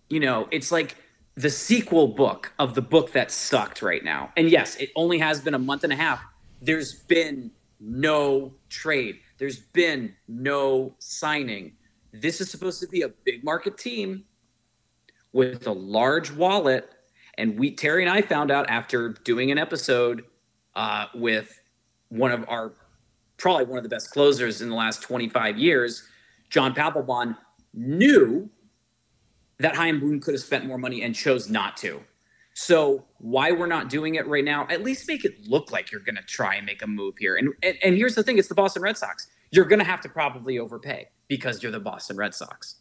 you 0.10 0.20
know, 0.20 0.48
it's 0.52 0.72
like 0.72 0.96
the 1.34 1.50
sequel 1.50 2.10
book 2.10 2.54
of 2.60 2.76
the 2.76 2.84
book 2.84 3.14
that 3.14 3.32
sucked 3.32 3.82
right 3.82 4.04
now. 4.04 4.32
And 4.38 4.48
yes, 4.48 4.76
it 4.76 4.92
only 4.96 5.18
has 5.18 5.42
been 5.42 5.56
a 5.56 5.60
month 5.60 5.84
and 5.84 5.92
a 5.92 5.96
half. 5.96 6.24
There's 6.62 6.94
been 6.94 7.50
no 7.80 8.54
trade, 8.70 9.22
there's 9.40 9.58
been 9.60 10.14
no 10.28 10.94
signing. 11.00 11.74
This 12.14 12.42
is 12.42 12.52
supposed 12.52 12.80
to 12.82 12.88
be 12.88 13.02
a 13.02 13.10
big 13.10 13.44
market 13.44 13.80
team 13.80 14.26
with 15.34 15.66
a 15.66 15.72
large 15.72 16.30
wallet. 16.32 16.92
And 17.42 17.58
we, 17.58 17.72
Terry 17.72 18.04
and 18.04 18.12
I 18.12 18.22
found 18.22 18.52
out 18.52 18.70
after 18.70 19.10
doing 19.10 19.50
an 19.50 19.58
episode 19.58 20.26
uh, 20.76 21.08
with 21.16 21.60
one 22.10 22.32
of 22.32 22.46
our, 22.48 22.74
probably 23.38 23.66
one 23.66 23.78
of 23.78 23.84
the 23.84 23.90
best 23.90 24.12
closers 24.12 24.62
in 24.62 24.70
the 24.70 24.76
last 24.76 25.02
25 25.02 25.58
years, 25.58 26.08
John 26.52 26.76
Papelbon, 26.76 27.36
knew 27.74 28.48
that 29.58 29.76
Chaim 29.76 30.00
Bloom 30.00 30.20
could 30.20 30.36
have 30.36 30.44
spent 30.44 30.68
more 30.68 30.78
money 30.78 31.02
and 31.02 31.16
chose 31.16 31.50
not 31.50 31.78
to. 31.78 32.04
So 32.54 33.06
why 33.18 33.52
we're 33.52 33.66
not 33.66 33.90
doing 33.90 34.16
it 34.16 34.28
right 34.28 34.46
now? 34.46 34.68
At 34.70 34.84
least 34.84 35.08
make 35.08 35.26
it 35.26 35.48
look 35.48 35.72
like 35.72 35.92
you're 35.92 36.02
going 36.02 36.18
to 36.18 36.24
try 36.24 36.56
and 36.56 36.66
make 36.66 36.84
a 36.84 36.88
move 36.88 37.16
here. 37.18 37.38
And, 37.38 37.54
and 37.64 37.78
and 37.82 37.96
here's 37.96 38.14
the 38.14 38.24
thing: 38.24 38.38
it's 38.38 38.50
the 38.50 38.56
Boston 38.56 38.84
Red 38.84 38.98
Sox. 38.98 39.28
You're 39.52 39.66
going 39.66 39.80
to 39.80 39.86
have 39.86 40.02
to 40.02 40.10
probably 40.10 40.60
overpay 40.60 41.08
because 41.30 41.64
you're 41.64 41.72
the 41.72 41.80
Boston 41.80 42.18
Red 42.18 42.36
Sox. 42.36 42.81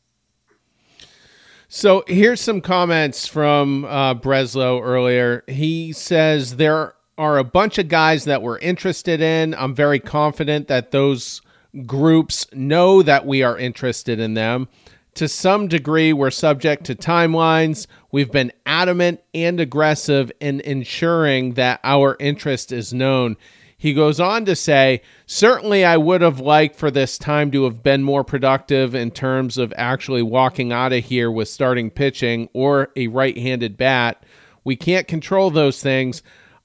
So 1.72 2.02
here's 2.09 2.40
some 2.40 2.61
comments 2.62 3.28
from 3.28 3.85
uh, 3.85 4.16
Breslow 4.16 4.83
earlier. 4.83 5.44
He 5.46 5.92
says 5.92 6.56
there 6.56 6.94
are 7.16 7.38
a 7.38 7.44
bunch 7.44 7.78
of 7.78 7.87
guys 7.87 8.24
that 8.24 8.42
we're 8.42 8.59
interested 8.59 9.20
in. 9.20 9.54
I'm 9.54 9.72
very 9.72 10.00
confident 10.00 10.66
that 10.66 10.90
those 10.90 11.42
groups 11.87 12.44
know 12.52 13.02
that 13.02 13.24
we 13.24 13.44
are 13.44 13.56
interested 13.56 14.18
in 14.18 14.35
them. 14.35 14.66
To 15.14 15.28
some 15.28 15.68
degree, 15.68 16.12
we're 16.12 16.33
subject 16.33 16.87
to 16.87 16.96
timelines. 16.96 17.87
We've 18.11 18.33
been 18.33 18.50
adamant 18.66 19.20
and 19.33 19.61
aggressive 19.61 20.33
in 20.40 20.59
ensuring 20.62 21.54
that 21.54 21.78
our 21.85 22.16
interest 22.18 22.72
is 22.72 22.92
known. 22.92 23.37
He 23.80 23.94
goes 23.94 24.20
on 24.20 24.44
to 24.44 24.54
say, 24.54 25.00
Certainly, 25.24 25.86
I 25.86 25.96
would 25.96 26.20
have 26.20 26.38
liked 26.38 26.76
for 26.76 26.90
this 26.90 27.16
time 27.16 27.50
to 27.52 27.64
have 27.64 27.82
been 27.82 28.02
more 28.02 28.22
productive 28.22 28.94
in 28.94 29.10
terms 29.10 29.56
of 29.56 29.72
actually 29.74 30.20
walking 30.20 30.70
out 30.70 30.92
of 30.92 31.02
here 31.02 31.30
with 31.30 31.48
starting 31.48 31.90
pitching 31.90 32.50
or 32.52 32.90
a 32.94 33.06
right 33.06 33.38
handed 33.38 33.78
bat. 33.78 34.22
We 34.64 34.76
can't 34.76 35.08
control 35.08 35.50
those 35.50 35.82
things. 35.82 36.22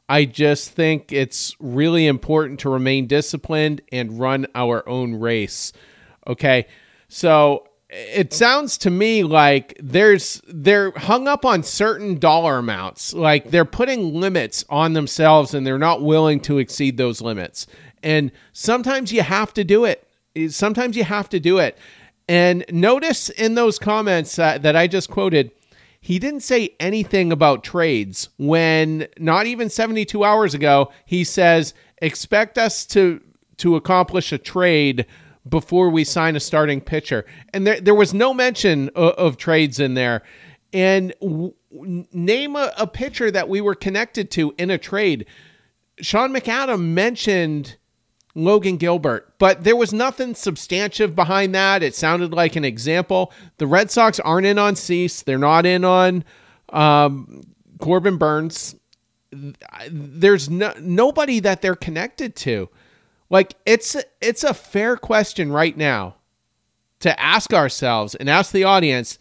I 0.10 0.26
just 0.26 0.72
think 0.72 1.14
it's 1.14 1.56
really 1.58 2.06
important 2.06 2.60
to 2.60 2.70
remain 2.70 3.08
disciplined 3.08 3.82
and 3.94 4.20
run 4.20 4.48
our 4.54 4.88
own 4.88 5.16
race. 5.16 5.72
Okay. 6.28 6.68
So 7.08 7.70
it 7.90 8.34
sounds 8.34 8.78
to 8.80 8.90
me 8.90 9.24
like 9.24 9.78
there's 9.82 10.42
they're 10.48 10.92
hung 10.92 11.28
up 11.28 11.46
on 11.46 11.64
certain 11.64 12.18
dollar 12.18 12.58
amounts. 12.58 13.14
Like 13.14 13.52
they're 13.52 13.66
putting 13.66 14.14
limits 14.14 14.66
on 14.70 14.94
themselves 14.94 15.54
and 15.54 15.66
they're 15.66 15.78
not 15.78 16.02
willing 16.02 16.40
to 16.42 16.58
exceed 16.58 16.98
those 16.98 17.22
limits. 17.22 17.68
And 18.02 18.32
sometimes 18.54 19.14
you 19.14 19.22
have 19.22 19.54
to 19.54 19.64
do 19.64 19.86
it. 19.86 20.08
Sometimes 20.50 20.98
you 20.98 21.04
have 21.04 21.30
to 21.30 21.40
do 21.40 21.60
it. 21.60 21.78
And 22.28 22.66
notice 22.72 23.30
in 23.30 23.56
those 23.56 23.78
comments 23.78 24.40
uh, 24.40 24.58
that 24.58 24.76
i 24.76 24.88
just 24.88 25.12
quoted 25.12 25.52
he 26.02 26.20
didn't 26.20 26.42
say 26.42 26.76
anything 26.80 27.32
about 27.32 27.64
trades 27.64 28.30
when 28.38 29.08
not 29.20 29.46
even 29.46 29.70
72 29.70 30.24
hours 30.24 30.56
ago 30.56 30.92
he 31.06 31.24
says 31.24 31.76
expect 32.02 32.58
us 32.58 32.86
to 32.88 33.22
to 33.58 33.76
accomplish 33.76 34.32
a 34.32 34.40
trade 34.40 35.06
before 35.48 35.90
we 35.90 36.04
sign 36.04 36.36
a 36.36 36.40
starting 36.40 36.82
pitcher. 36.82 37.26
And 37.54 37.66
there, 37.66 37.80
there 37.80 37.96
was 37.96 38.14
no 38.14 38.34
mention 38.34 38.90
of, 38.90 39.14
of 39.14 39.38
trades 39.38 39.80
in 39.80 39.94
there. 39.94 40.24
And 40.74 41.14
w- 41.22 41.54
name 41.72 42.56
a, 42.56 42.72
a 42.78 42.88
pitcher 42.88 43.32
that 43.32 43.48
we 43.48 43.62
were 43.62 43.76
connected 43.76 44.32
to 44.32 44.54
in 44.58 44.72
a 44.72 44.78
trade. 44.78 45.26
Sean 46.02 46.34
McAdam 46.34 46.90
mentioned 46.90 47.78
Logan 48.34 48.76
Gilbert, 48.78 49.34
but 49.40 49.64
there 49.64 49.76
was 49.78 49.94
nothing 49.94 50.36
substantive 50.36 51.16
behind 51.16 51.56
that. 51.56 51.84
It 51.84 51.96
sounded 51.96 52.34
like 52.34 52.56
an 52.56 52.66
example. 52.66 53.32
The 53.58 53.68
Red 53.68 53.92
Sox 53.92 54.20
aren't 54.20 54.46
in 54.46 54.60
on 54.60 54.76
Cease. 54.76 55.22
They're 55.22 55.38
not 55.38 55.66
in 55.66 55.86
on 55.86 56.26
um, 56.70 57.44
Corbin 57.80 58.18
Burnes. 58.18 58.76
There's 59.90 60.50
no, 60.50 60.74
nobody 60.82 61.40
that 61.40 61.62
they're 61.62 61.76
connected 61.76 62.36
to. 62.38 62.70
Like 63.30 63.56
it's 63.66 63.96
it's 64.22 64.44
a 64.44 64.54
fair 64.54 64.98
question 64.98 65.52
right 65.52 65.76
now 65.76 66.16
to 67.00 67.20
ask 67.20 67.54
ourselves 67.54 68.16
and 68.16 68.30
ask 68.30 68.52
the 68.52 68.64
audience, 68.64 69.20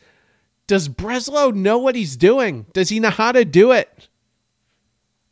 does 0.66 0.88
Breslow 0.88 1.54
know 1.54 1.78
what 1.78 1.94
he's 1.94 2.16
doing? 2.16 2.66
Does 2.72 2.88
he 2.88 3.00
know 3.00 3.10
how 3.10 3.32
to 3.32 3.44
do 3.44 3.72
it? 3.72 4.08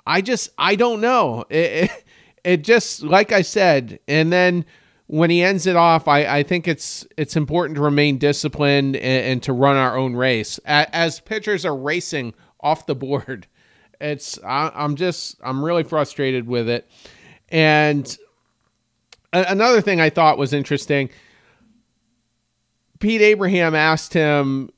I 0.06 0.20
just 0.20 0.50
I 0.58 0.74
don't 0.74 1.00
know. 1.00 1.44
It, 1.50 1.84
it, 1.84 2.04
it 2.44 2.64
just 2.64 3.02
like 3.02 3.30
I 3.30 3.42
said, 3.42 4.00
and 4.08 4.32
then 4.32 4.64
when 5.06 5.30
he 5.30 5.42
ends 5.42 5.66
it 5.66 5.76
off, 5.76 6.08
I, 6.08 6.24
I 6.38 6.42
think 6.42 6.66
it's 6.66 7.06
it's 7.16 7.36
important 7.36 7.76
to 7.76 7.82
remain 7.82 8.18
disciplined 8.18 8.96
and, 8.96 9.26
and 9.26 9.42
to 9.44 9.52
run 9.52 9.76
our 9.76 9.96
own 9.96 10.16
race 10.16 10.58
as, 10.64 11.20
pitchers 11.20 11.64
are 11.64 11.76
racing 11.76 12.34
off 12.60 12.86
the 12.86 12.94
board. 12.94 13.46
It's 14.00 14.42
I, 14.42 14.72
I'm 14.74 14.96
just 14.96 15.36
I'm 15.44 15.64
really 15.64 15.84
frustrated 15.84 16.48
with 16.48 16.68
it, 16.68 16.90
and 17.50 18.16
another 19.32 19.80
thing 19.80 20.00
I 20.00 20.10
thought 20.10 20.38
was 20.38 20.52
interesting. 20.52 21.10
Pete 22.98 23.20
Abraham 23.20 23.74
asked 23.74 24.14
him 24.14 24.70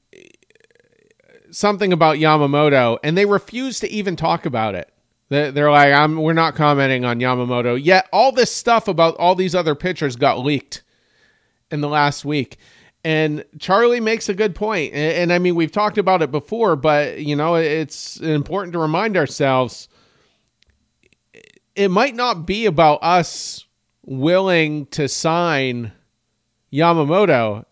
something 1.50 1.92
about 1.92 2.16
Yamamoto, 2.16 2.98
and 3.04 3.16
they 3.16 3.26
refused 3.26 3.80
to 3.82 3.90
even 3.90 4.16
talk 4.16 4.46
about 4.46 4.74
it. 4.74 4.90
They're 5.28 5.70
like, 5.70 5.92
I'm, 5.92 6.16
we're 6.16 6.32
not 6.32 6.54
commenting 6.54 7.04
on 7.04 7.18
Yamamoto. 7.18 7.82
Yet 7.82 8.08
all 8.12 8.30
this 8.30 8.52
stuff 8.52 8.88
about 8.88 9.16
all 9.16 9.34
these 9.34 9.54
other 9.54 9.74
pitchers 9.74 10.16
got 10.16 10.38
leaked 10.38 10.82
in 11.70 11.80
the 11.80 11.88
last 11.88 12.24
week. 12.24 12.58
And 13.02 13.44
Charlie 13.58 14.00
makes 14.00 14.28
a 14.28 14.34
good 14.34 14.54
point. 14.54 14.94
And, 14.94 15.12
and 15.16 15.32
I 15.32 15.38
mean, 15.38 15.54
we've 15.54 15.72
talked 15.72 15.98
about 15.98 16.22
it 16.22 16.30
before, 16.30 16.76
but, 16.76 17.20
you 17.20 17.36
know, 17.36 17.56
it's 17.56 18.20
important 18.20 18.72
to 18.74 18.78
remind 18.78 19.16
ourselves 19.16 19.88
it 21.74 21.90
might 21.90 22.14
not 22.14 22.46
be 22.46 22.66
about 22.66 23.00
us 23.02 23.66
willing 24.04 24.86
to 24.86 25.08
sign 25.08 25.92
Yamamoto, 26.72 27.64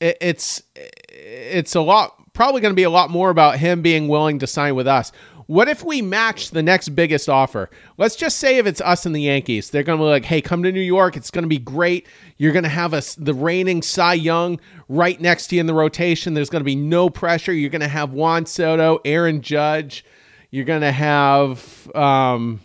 it, 0.00 0.16
it's 0.20 0.62
it's 1.08 1.74
a 1.74 1.80
lot 1.80 2.32
probably 2.32 2.60
going 2.60 2.72
to 2.72 2.76
be 2.76 2.82
a 2.82 2.90
lot 2.90 3.10
more 3.10 3.30
about 3.30 3.58
him 3.58 3.80
being 3.80 4.08
willing 4.08 4.40
to 4.40 4.46
sign 4.46 4.74
with 4.74 4.86
us. 4.86 5.12
What 5.46 5.68
if 5.68 5.84
we 5.84 6.00
match 6.00 6.50
the 6.50 6.62
next 6.62 6.90
biggest 6.90 7.28
offer? 7.28 7.68
Let's 7.98 8.16
just 8.16 8.38
say 8.38 8.56
if 8.56 8.66
it's 8.66 8.80
us 8.80 9.04
and 9.04 9.14
the 9.14 9.22
Yankees, 9.22 9.70
they're 9.70 9.82
going 9.82 9.98
to 9.98 10.02
be 10.02 10.08
like, 10.08 10.24
"Hey, 10.24 10.40
come 10.40 10.62
to 10.62 10.72
New 10.72 10.80
York. 10.80 11.16
It's 11.16 11.30
going 11.30 11.42
to 11.42 11.48
be 11.48 11.58
great. 11.58 12.06
You're 12.38 12.52
going 12.52 12.64
to 12.64 12.70
have 12.70 12.94
us 12.94 13.14
the 13.14 13.34
reigning 13.34 13.82
Cy 13.82 14.14
Young 14.14 14.58
right 14.88 15.20
next 15.20 15.48
to 15.48 15.56
you 15.56 15.60
in 15.60 15.66
the 15.66 15.74
rotation. 15.74 16.32
There's 16.32 16.50
going 16.50 16.60
to 16.60 16.64
be 16.64 16.74
no 16.74 17.10
pressure. 17.10 17.52
You're 17.52 17.70
going 17.70 17.82
to 17.82 17.88
have 17.88 18.14
Juan 18.14 18.46
Soto, 18.46 19.00
Aaron 19.04 19.42
Judge. 19.42 20.04
You're 20.50 20.64
going 20.64 20.80
to 20.80 20.92
have, 20.92 21.90
um, 21.94 22.60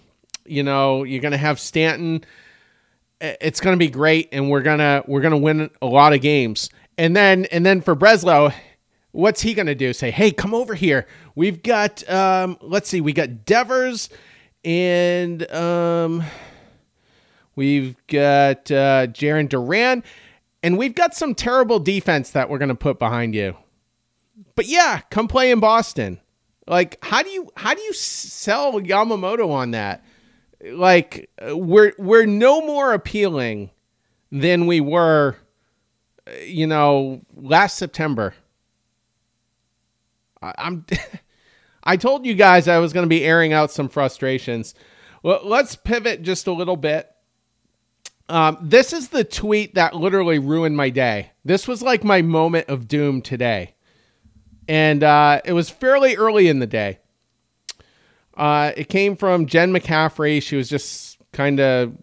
you 0.46 0.64
know, 0.64 1.04
you're 1.04 1.22
going 1.22 1.34
to 1.34 1.38
have 1.38 1.60
Stanton." 1.60 2.24
It's 3.22 3.60
going 3.60 3.74
to 3.74 3.80
be 3.80 3.90
great 3.90 4.30
and 4.32 4.50
we're 4.50 4.62
going 4.62 4.80
to 4.80 5.04
we're 5.08 5.22
going 5.22 5.32
to 5.32 5.38
win 5.38 5.70
a 5.82 5.86
lot 5.86 6.14
of 6.14 6.22
games. 6.22 6.70
And 6.98 7.16
then 7.16 7.46
and 7.46 7.66
then 7.66 7.82
for 7.82 7.96
Breslow, 7.96 8.54
what's 9.12 9.42
he 9.42 9.54
going 9.54 9.68
to 9.68 9.76
do? 9.76 9.94
Say, 9.94 10.12
"Hey, 10.12 10.32
come 10.32 10.54
over 10.54 10.76
here. 10.76 11.06
We've 11.36 11.62
got 11.62 12.08
um 12.10 12.58
let's 12.62 12.90
see, 12.90 13.02
we 13.02 13.14
got 13.14 13.46
Devers 13.46 14.10
and 14.64 15.50
um 15.52 16.24
we've 17.56 17.96
got 18.08 18.72
uh 18.72 19.08
Jarren 19.08 19.50
Duran 19.50 20.04
and 20.62 20.78
we've 20.78 20.96
got 20.96 21.14
some 21.14 21.36
terrible 21.36 21.80
defense 21.80 22.32
that 22.32 22.50
we're 22.50 22.58
going 22.58 22.70
to 22.70 22.76
put 22.76 23.00
behind 23.00 23.36
you." 23.36 23.56
But 24.56 24.68
yeah, 24.68 25.02
come 25.10 25.28
play 25.28 25.52
in 25.52 25.60
Boston. 25.60 26.20
Like, 26.68 26.98
how 27.02 27.24
do 27.24 27.30
you 27.30 27.50
how 27.58 27.74
do 27.74 27.82
you 27.82 27.94
sell 27.94 28.74
Yamamoto 28.74 29.50
on 29.52 29.72
that? 29.72 30.04
Like 30.64 31.30
we're 31.42 31.94
we're 31.98 32.26
no 32.26 32.62
more 32.62 32.94
appealing 32.94 33.72
than 34.32 34.68
we 34.68 34.82
were 34.82 35.36
you 36.44 36.68
know 36.68 37.22
last 37.36 37.78
September. 37.78 38.34
I, 40.42 40.54
I'm 40.58 40.86
I 41.84 41.98
told 41.98 42.26
you 42.26 42.34
guys 42.34 42.68
I 42.68 42.80
was 42.80 42.94
going 42.94 43.06
to 43.06 43.10
be 43.10 43.24
airing 43.24 43.54
out 43.54 43.72
some 43.72 43.90
frustrations. 43.90 44.76
Well, 45.24 45.42
let's 45.44 45.76
pivot 45.76 46.22
just 46.22 46.48
a 46.48 46.52
little 46.52 46.78
bit. 46.78 47.10
Um, 48.28 48.58
this 48.62 48.94
is 48.94 49.10
the 49.10 49.24
tweet 49.24 49.76
that 49.76 49.96
literally 49.96 50.38
ruined 50.38 50.78
my 50.78 50.92
day. 50.92 51.32
This 51.44 51.68
was 51.68 51.82
like 51.82 52.04
my 52.04 52.22
moment 52.22 52.70
of 52.70 52.88
doom 52.88 53.22
today. 53.22 53.76
And 54.68 55.04
uh, 55.04 55.42
it 55.44 55.54
was 55.54 55.70
fairly 55.70 56.16
early 56.16 56.48
in 56.48 56.60
the 56.60 56.68
day. 56.68 57.00
Uh, 58.36 58.72
it 58.78 58.90
came 58.90 59.16
from 59.16 59.46
Jen 59.46 59.74
McCaffrey. 59.74 60.42
She 60.42 60.56
was 60.56 60.70
just 60.70 61.18
kind 61.32 61.60
of 61.60 61.94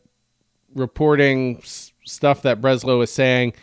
reporting 0.74 1.58
s- 1.58 1.92
stuff 2.04 2.42
that 2.42 2.60
Breslow 2.60 2.98
was 2.98 3.12
saying. 3.12 3.54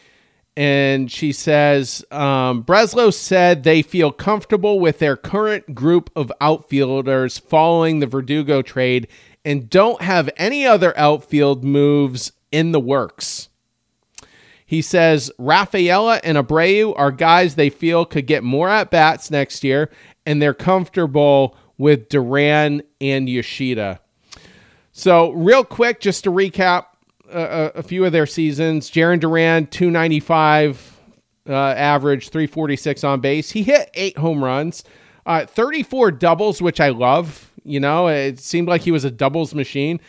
And 0.56 1.12
she 1.12 1.32
says 1.32 2.06
um, 2.12 2.64
Breslow 2.64 3.14
said 3.14 3.64
they 3.64 3.82
feel 3.82 4.12
comfortable 4.12 4.80
with 4.80 5.00
their 5.00 5.18
current 5.18 5.74
group 5.74 6.12
of 6.16 6.32
outfielders 6.42 7.40
following 7.40 8.00
the 8.00 8.08
Verdugo 8.08 8.62
trade 8.62 9.08
and 9.44 9.70
don't 9.70 10.02
have 10.02 10.30
any 10.38 10.66
other 10.66 10.98
outfield 10.98 11.64
moves 11.64 12.32
in 12.52 12.72
the 12.72 12.80
works. 12.80 13.50
He 14.66 14.82
says 14.82 15.32
Rafaela 15.38 16.22
and 16.24 16.38
Abreu 16.38 16.94
are 16.98 17.12
guys 17.12 17.56
they 17.56 17.70
feel 17.70 18.06
could 18.06 18.28
get 18.28 18.44
more 18.44 18.70
at 18.70 18.90
bats 18.90 19.30
next 19.30 19.64
year, 19.64 19.92
and 20.26 20.42
they're 20.42 20.54
comfortable 20.54 21.58
with 21.78 22.10
Duran 22.10 22.84
and 23.02 23.30
Yoshida. 23.30 24.00
So, 24.92 25.32
real 25.32 25.64
quick, 25.64 26.00
just 26.00 26.24
to 26.26 26.32
recap 26.32 26.86
uh, 27.32 27.72
a 27.74 27.84
few 27.84 28.06
of 28.06 28.12
their 28.12 28.28
seasons 28.28 28.92
Jarren 28.92 29.20
Duran, 29.20 29.68
295 29.68 31.00
uh, 31.50 31.54
average, 31.54 32.30
346 32.30 33.04
on 33.04 33.20
base. 33.20 33.52
He 33.52 33.64
hit 33.64 33.90
eight 33.96 34.18
home 34.18 34.44
runs, 34.44 34.84
uh, 35.26 35.46
34 35.46 36.12
doubles, 36.12 36.62
which 36.62 36.80
I 36.80 36.90
love. 36.90 37.52
You 37.64 37.80
know, 37.80 38.08
it 38.08 38.40
seemed 38.40 38.68
like 38.68 38.82
he 38.82 38.92
was 38.92 39.06
a 39.06 39.12
doubles 39.12 39.54
machine. 39.56 40.00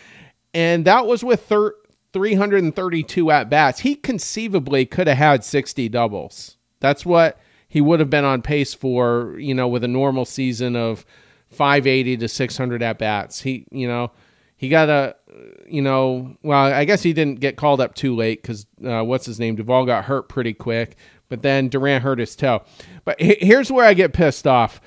And 0.53 0.85
that 0.85 1.07
was 1.07 1.25
with 1.25 1.47
thir- 1.47 1.75
332 2.13 3.31
at 3.31 3.51
bats. 3.51 3.81
He 3.81 3.97
conceivably 3.97 4.87
could 4.87 5.07
have 5.07 5.17
had 5.17 5.45
60 5.45 5.89
doubles. 5.89 6.57
That's 6.81 7.05
what 7.05 7.41
he 7.69 7.81
would 7.81 8.01
have 8.01 8.11
been 8.11 8.25
on 8.25 8.43
pace 8.43 8.75
for, 8.75 9.35
you 9.39 9.55
know, 9.55 9.67
with 9.67 9.83
a 9.83 9.89
normal 9.89 10.25
season 10.25 10.77
of 10.77 11.05
580 11.55 12.19
to 12.19 12.29
600 12.29 12.83
at 12.83 12.99
bats. 12.99 13.41
He, 13.41 13.67
you 13.71 13.89
know, 13.89 14.11
he 14.57 14.69
got 14.69 14.89
a, 14.89 15.17
you 15.67 15.83
know, 15.83 16.37
well, 16.43 16.73
I 16.73 16.85
guess 16.85 17.03
he 17.03 17.13
didn't 17.13 17.41
get 17.41 17.57
called 17.57 17.81
up 17.81 17.95
too 17.95 18.15
late 18.15 18.43
because 18.43 18.67
uh, 18.85 19.03
what's 19.03 19.27
his 19.27 19.41
name? 19.41 19.57
Duvall 19.57 19.85
got 19.87 20.05
hurt 20.05 20.29
pretty 20.29 20.55
quick, 20.55 20.97
but 21.29 21.43
then 21.43 21.69
Duran 21.69 22.03
hurt 22.03 22.19
his 22.19 22.37
toe. 22.37 22.63
But 23.05 23.21
here's 23.21 23.71
where 23.71 23.85
I 23.85 23.95
get 23.95 24.13
pissed 24.13 24.47
off. 24.47 24.81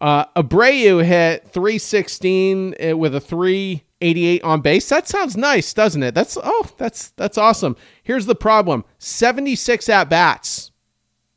Uh, 0.00 0.26
Abreu 0.36 1.04
hit 1.04 1.48
316 1.48 2.74
uh, 2.90 2.96
with 2.96 3.14
a 3.14 3.20
388 3.20 4.42
on 4.44 4.60
base. 4.60 4.88
That 4.88 5.08
sounds 5.08 5.36
nice, 5.36 5.72
doesn't 5.72 6.02
it? 6.02 6.14
That's 6.14 6.36
oh, 6.42 6.70
that's 6.76 7.10
that's 7.10 7.38
awesome. 7.38 7.76
Here's 8.02 8.26
the 8.26 8.34
problem: 8.34 8.84
76 8.98 9.88
at 9.88 10.10
bats. 10.10 10.70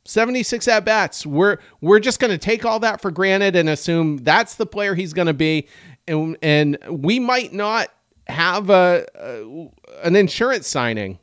76 0.09 0.67
at 0.67 0.85
bats. 0.85 1.25
We're 1.25 1.57
we're 1.81 1.99
just 1.99 2.19
going 2.19 2.31
to 2.31 2.37
take 2.37 2.65
all 2.65 2.79
that 2.79 3.01
for 3.01 3.11
granted 3.11 3.55
and 3.55 3.69
assume 3.69 4.17
that's 4.17 4.55
the 4.55 4.65
player 4.65 4.95
he's 4.95 5.13
going 5.13 5.27
to 5.27 5.33
be, 5.33 5.67
and 6.07 6.37
and 6.41 6.77
we 6.89 7.19
might 7.19 7.53
not 7.53 7.89
have 8.27 8.69
a, 8.69 9.05
a, 9.15 9.69
an 10.03 10.15
insurance 10.15 10.67
signing, 10.67 11.19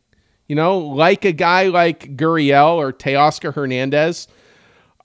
you 0.47 0.57
know, 0.57 0.79
like 0.79 1.25
a 1.25 1.33
guy 1.33 1.69
like 1.69 2.17
Gurriel 2.17 2.77
or 2.77 2.93
Teoscar 2.93 3.55
Hernandez. 3.55 4.29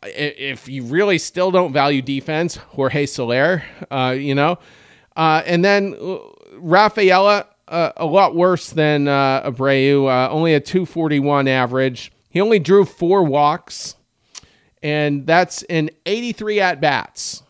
If 0.03 0.67
you 0.67 0.83
really 0.83 1.19
still 1.19 1.51
don't 1.51 1.73
value 1.73 2.01
defense, 2.01 2.55
Jorge 2.55 3.05
Soler, 3.05 3.63
uh, 3.91 4.15
you 4.17 4.33
know, 4.33 4.57
uh, 5.15 5.43
and 5.45 5.63
then 5.63 5.95
Rafaela, 6.53 7.47
uh, 7.67 7.91
a 7.97 8.05
lot 8.05 8.35
worse 8.35 8.71
than 8.71 9.07
uh, 9.07 9.49
Abreu, 9.49 10.07
uh, 10.07 10.29
only 10.31 10.53
a 10.55 10.59
241 10.59 11.47
average. 11.47 12.11
He 12.31 12.41
only 12.41 12.59
drew 12.59 12.85
four 12.85 13.23
walks, 13.23 13.95
and 14.81 15.27
that's 15.27 15.63
in 15.63 15.91
83 16.05 16.61
at 16.61 16.81
bats. 16.81 17.43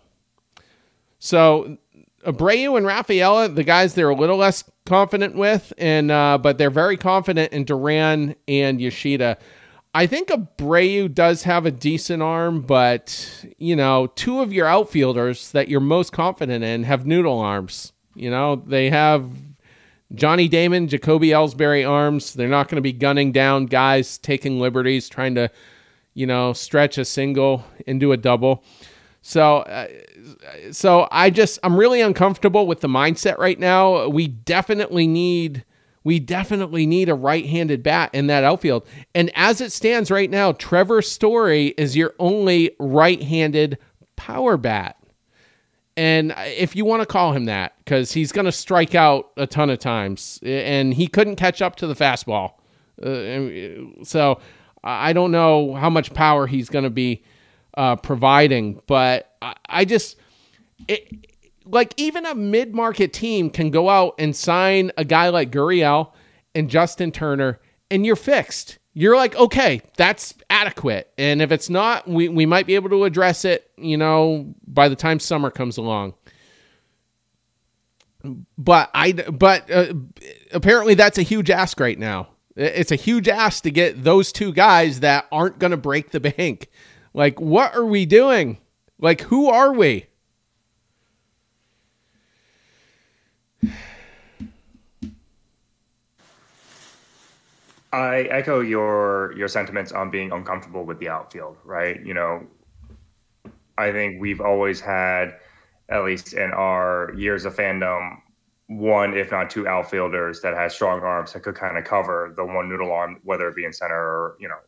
So 1.19 1.77
Abreu 2.25 2.77
and 2.77 2.85
Rafaela, 2.85 3.47
the 3.47 3.63
guys 3.63 3.93
they're 3.93 4.09
a 4.09 4.15
little 4.15 4.37
less 4.37 4.63
confident 4.85 5.35
with, 5.35 5.71
and 5.77 6.11
uh, 6.11 6.39
but 6.39 6.57
they're 6.57 6.71
very 6.71 6.97
confident 6.97 7.53
in 7.53 7.63
Duran 7.63 8.35
and 8.47 8.81
Yoshida. 8.81 9.37
I 9.93 10.07
think 10.07 10.29
Abreu 10.29 11.13
does 11.13 11.43
have 11.43 11.65
a 11.65 11.71
decent 11.71 12.23
arm, 12.23 12.61
but 12.61 13.45
you 13.59 13.75
know, 13.75 14.07
two 14.07 14.39
of 14.39 14.51
your 14.51 14.65
outfielders 14.65 15.51
that 15.51 15.67
you're 15.67 15.79
most 15.79 16.11
confident 16.11 16.63
in 16.63 16.83
have 16.83 17.05
noodle 17.05 17.39
arms. 17.39 17.93
You 18.15 18.31
know, 18.31 18.55
they 18.55 18.89
have 18.89 19.29
Johnny 20.13 20.47
Damon, 20.47 20.87
Jacoby 20.87 21.29
Ellsbury 21.29 21.87
arms. 21.87 22.33
They're 22.33 22.47
not 22.47 22.67
going 22.67 22.77
to 22.77 22.81
be 22.81 22.93
gunning 22.93 23.31
down 23.31 23.65
guys, 23.65 24.17
taking 24.17 24.59
liberties, 24.59 25.07
trying 25.07 25.35
to, 25.35 25.49
you 26.13 26.25
know, 26.27 26.53
stretch 26.53 26.97
a 26.97 27.05
single 27.05 27.65
into 27.87 28.11
a 28.11 28.17
double. 28.17 28.63
So, 29.21 29.57
uh, 29.57 29.87
so 30.71 31.07
I 31.11 31.29
just 31.29 31.59
I'm 31.63 31.77
really 31.77 32.01
uncomfortable 32.01 32.65
with 32.67 32.81
the 32.81 32.87
mindset 32.87 33.37
right 33.37 33.59
now. 33.59 34.07
We 34.07 34.27
definitely 34.27 35.07
need 35.07 35.63
we 36.03 36.19
definitely 36.19 36.87
need 36.87 37.09
a 37.09 37.13
right-handed 37.13 37.83
bat 37.83 38.09
in 38.13 38.25
that 38.27 38.43
outfield. 38.43 38.87
And 39.13 39.31
as 39.35 39.61
it 39.61 39.71
stands 39.71 40.09
right 40.09 40.31
now, 40.31 40.51
Trevor 40.51 41.03
Story 41.03 41.67
is 41.77 41.95
your 41.95 42.15
only 42.17 42.71
right-handed 42.79 43.77
power 44.15 44.57
bat. 44.57 44.97
And 46.01 46.33
if 46.37 46.75
you 46.75 46.83
want 46.83 47.03
to 47.03 47.05
call 47.05 47.31
him 47.31 47.45
that, 47.45 47.73
because 47.77 48.11
he's 48.11 48.31
going 48.31 48.45
to 48.45 48.51
strike 48.51 48.95
out 48.95 49.29
a 49.37 49.45
ton 49.45 49.69
of 49.69 49.77
times, 49.77 50.39
and 50.41 50.95
he 50.95 51.05
couldn't 51.05 51.35
catch 51.35 51.61
up 51.61 51.75
to 51.75 51.85
the 51.85 51.93
fastball. 51.93 52.53
Uh, 52.99 54.03
so 54.03 54.41
I 54.83 55.13
don't 55.13 55.29
know 55.31 55.75
how 55.75 55.91
much 55.91 56.11
power 56.11 56.47
he's 56.47 56.69
going 56.69 56.85
to 56.85 56.89
be 56.89 57.23
uh, 57.77 57.97
providing, 57.97 58.81
but 58.87 59.35
I, 59.43 59.53
I 59.69 59.85
just 59.85 60.17
it, 60.87 61.27
like 61.65 61.93
even 61.97 62.25
a 62.25 62.33
mid-market 62.33 63.13
team 63.13 63.51
can 63.51 63.69
go 63.69 63.87
out 63.87 64.15
and 64.17 64.35
sign 64.35 64.91
a 64.97 65.05
guy 65.05 65.29
like 65.29 65.51
Gurriel 65.51 66.13
and 66.55 66.67
Justin 66.67 67.11
Turner, 67.11 67.59
and 67.91 68.07
you're 68.07 68.15
fixed. 68.15 68.79
You're 68.93 69.15
like, 69.15 69.35
okay, 69.35 69.81
that's 69.95 70.33
adequate. 70.49 71.11
And 71.17 71.41
if 71.41 71.51
it's 71.51 71.69
not, 71.69 72.07
we, 72.07 72.27
we 72.27 72.45
might 72.45 72.67
be 72.67 72.75
able 72.75 72.89
to 72.89 73.05
address 73.05 73.45
it, 73.45 73.71
you 73.77 73.97
know, 73.97 74.53
by 74.67 74.89
the 74.89 74.97
time 74.97 75.19
summer 75.19 75.49
comes 75.49 75.77
along. 75.77 76.13
But 78.57 78.91
I, 78.93 79.13
but 79.13 79.71
uh, 79.71 79.93
apparently 80.51 80.93
that's 80.93 81.17
a 81.17 81.23
huge 81.23 81.49
ask 81.49 81.79
right 81.79 81.97
now. 81.97 82.27
It's 82.55 82.91
a 82.91 82.97
huge 82.97 83.29
ask 83.29 83.63
to 83.63 83.71
get 83.71 84.03
those 84.03 84.33
two 84.33 84.51
guys 84.51 84.99
that 84.99 85.25
aren't 85.31 85.57
going 85.57 85.71
to 85.71 85.77
break 85.77 86.11
the 86.11 86.19
bank. 86.19 86.69
Like, 87.13 87.39
what 87.39 87.73
are 87.75 87.85
we 87.85 88.05
doing? 88.05 88.57
Like, 88.99 89.21
who 89.21 89.49
are 89.49 89.73
we? 89.73 90.07
I 97.93 98.21
echo 98.23 98.61
your 98.61 99.33
your 99.35 99.47
sentiments 99.47 99.91
on 99.91 100.09
being 100.09 100.31
uncomfortable 100.31 100.85
with 100.85 100.99
the 100.99 101.09
outfield, 101.09 101.57
right? 101.65 102.03
You 102.05 102.13
know, 102.13 102.47
I 103.77 103.91
think 103.91 104.21
we've 104.21 104.41
always 104.41 104.79
had, 104.79 105.35
at 105.89 106.03
least 106.03 106.33
in 106.33 106.51
our 106.51 107.11
years 107.15 107.45
of 107.45 107.55
fandom, 107.55 108.17
one, 108.67 109.17
if 109.17 109.31
not 109.31 109.49
two 109.49 109.67
outfielders 109.67 110.41
that 110.41 110.53
had 110.53 110.71
strong 110.71 111.01
arms 111.01 111.33
that 111.33 111.41
could 111.43 111.55
kind 111.55 111.77
of 111.77 111.83
cover 111.83 112.33
the 112.37 112.45
one 112.45 112.69
noodle 112.69 112.91
arm, 112.91 113.19
whether 113.23 113.47
it 113.49 113.55
be 113.55 113.65
in 113.65 113.73
center 113.73 113.95
or, 113.95 114.37
you 114.39 114.47
know, 114.47 114.59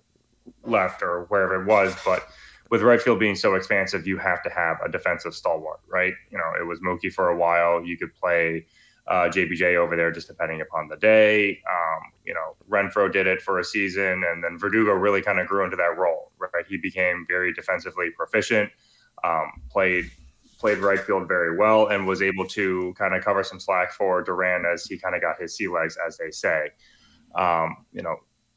left 0.66 1.02
or 1.02 1.26
wherever 1.30 1.62
it 1.62 1.66
was. 1.66 1.96
But 2.04 2.28
with 2.70 2.82
right 2.82 3.02
field 3.02 3.20
being 3.20 3.36
so 3.36 3.56
expansive, 3.56 4.06
you 4.06 4.18
have 4.18 4.44
to 4.44 4.50
have 4.50 4.78
a 4.84 4.90
defensive 4.90 5.34
stalwart, 5.34 5.80
right? 5.88 6.14
You 6.32 6.38
know, 6.38 6.52
it 6.60 6.66
was 6.66 6.82
Mookie 6.82 7.14
for 7.14 7.30
a 7.30 7.38
while. 7.38 7.86
You 7.86 7.98
could 7.98 8.14
play 8.14 8.66
uh, 9.08 9.28
JBJ 9.30 9.76
over 9.76 9.96
there, 9.96 10.12
just 10.12 10.28
depending 10.28 10.62
upon 10.62 10.88
the 10.88 10.96
day. 10.96 11.62
Um, 11.70 12.12
you 12.26 12.34
know, 12.34 12.56
Renfroe 12.70 13.12
did 13.12 13.28
it 13.28 13.42
for 13.42 13.60
a 13.60 13.64
season, 13.64 14.24
and 14.26 14.44
then 14.44 14.58
Verdugo 14.58 14.92
really 14.92 15.22
kind 15.22 15.40
of 15.40 15.48
grew 15.48 15.64
into 15.64 15.76
that 15.76 15.98
role. 15.98 16.32
Right, 16.38 16.66
he 16.68 16.78
became 16.78 17.26
very 17.28 17.54
defensively 17.54 18.10
proficient, 18.16 18.70
um, 19.24 19.52
played 19.70 20.10
played 20.60 20.78
right 20.78 21.00
field 21.00 21.28
very 21.28 21.58
well, 21.58 21.88
and 21.88 22.08
was 22.08 22.22
able 22.22 22.48
to 22.48 22.94
kind 22.98 23.14
of 23.14 23.24
cover 23.24 23.44
some 23.44 23.60
slack 23.60 23.92
for 23.92 24.24
Duran 24.24 24.64
as 24.66 24.86
he 24.86 24.98
kind 24.98 25.16
of 25.16 25.22
got 25.22 25.40
his 25.40 25.56
sea 25.58 25.68
legs, 25.68 25.98
as 26.06 26.18
they 26.18 26.32
say. 26.32 26.70
Um, 27.36 27.86
you 27.92 28.02
know, 28.02 28.16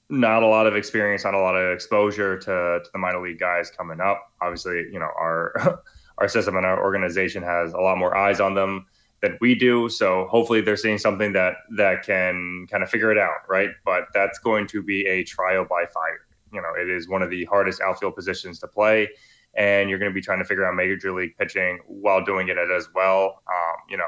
not 0.08 0.44
a 0.44 0.46
lot 0.46 0.68
of 0.68 0.76
experience, 0.76 1.24
not 1.24 1.34
a 1.34 1.40
lot 1.40 1.56
of 1.56 1.72
exposure 1.72 2.38
to, 2.38 2.80
to 2.84 2.90
the 2.92 2.98
minor 2.98 3.20
league 3.20 3.40
guys 3.40 3.70
coming 3.70 4.00
up. 4.00 4.22
Obviously, 4.40 4.86
you 4.92 5.00
know, 5.00 5.10
our 5.18 5.82
our 6.18 6.28
system 6.28 6.56
and 6.56 6.64
our 6.64 6.80
organization 6.80 7.42
has 7.42 7.72
a 7.72 7.78
lot 7.78 7.98
more 7.98 8.16
eyes 8.16 8.38
on 8.38 8.54
them 8.54 8.86
than 9.22 9.38
we 9.40 9.54
do. 9.54 9.88
So 9.88 10.26
hopefully 10.30 10.60
they're 10.60 10.76
seeing 10.76 10.98
something 10.98 11.32
that 11.32 11.54
that 11.76 12.04
can 12.04 12.66
kind 12.70 12.82
of 12.82 12.90
figure 12.90 13.10
it 13.10 13.18
out, 13.18 13.48
right? 13.48 13.70
But 13.84 14.04
that's 14.12 14.38
going 14.38 14.66
to 14.68 14.82
be 14.82 15.06
a 15.06 15.24
trial 15.24 15.64
by 15.64 15.86
fire. 15.86 16.26
You 16.52 16.60
know, 16.60 16.72
it 16.78 16.88
is 16.88 17.08
one 17.08 17.22
of 17.22 17.30
the 17.30 17.44
hardest 17.46 17.80
outfield 17.80 18.14
positions 18.14 18.58
to 18.60 18.68
play, 18.68 19.08
and 19.54 19.90
you're 19.90 19.98
going 19.98 20.10
to 20.10 20.14
be 20.14 20.22
trying 20.22 20.38
to 20.38 20.44
figure 20.44 20.64
out 20.64 20.74
major 20.74 21.12
league 21.12 21.36
pitching 21.38 21.80
while 21.86 22.24
doing 22.24 22.48
it 22.48 22.56
as 22.58 22.88
well. 22.94 23.42
Um, 23.48 23.76
you 23.88 23.96
know, 23.96 24.04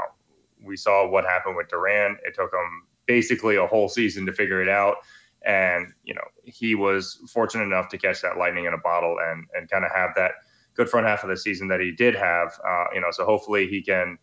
we 0.63 0.77
saw 0.77 1.09
what 1.09 1.25
happened 1.25 1.57
with 1.57 1.69
Duran. 1.69 2.17
It 2.25 2.35
took 2.35 2.53
him 2.53 2.87
basically 3.07 3.57
a 3.57 3.67
whole 3.67 3.89
season 3.89 4.27
to 4.27 4.33
figure 4.33 4.63
it 4.63 4.69
out. 4.69 4.97
And, 5.45 5.93
you 6.05 6.15
know, 6.15 6.25
he 6.45 6.75
was 6.75 7.19
fortunate 7.33 7.65
enough 7.65 7.89
to 7.91 7.99
catch 7.99 8.23
that 8.23 8.39
lightning 8.39 8.67
in 8.67 8.75
a 8.75 8.79
bottle 8.79 9.17
and, 9.21 9.47
and 9.55 9.71
kind 9.71 9.85
of 9.85 9.91
have 9.95 10.11
that 10.17 10.33
good 10.75 10.89
front 10.89 11.07
half 11.07 11.23
of 11.23 11.31
the 11.31 11.37
season 11.37 11.69
that 11.69 11.81
he 11.81 11.93
did 11.93 12.15
have. 12.15 12.59
Uh, 12.67 12.85
you 12.95 13.01
know, 13.01 13.11
so 13.11 13.25
hopefully 13.25 13.67
he 13.67 13.83
can 13.83 14.19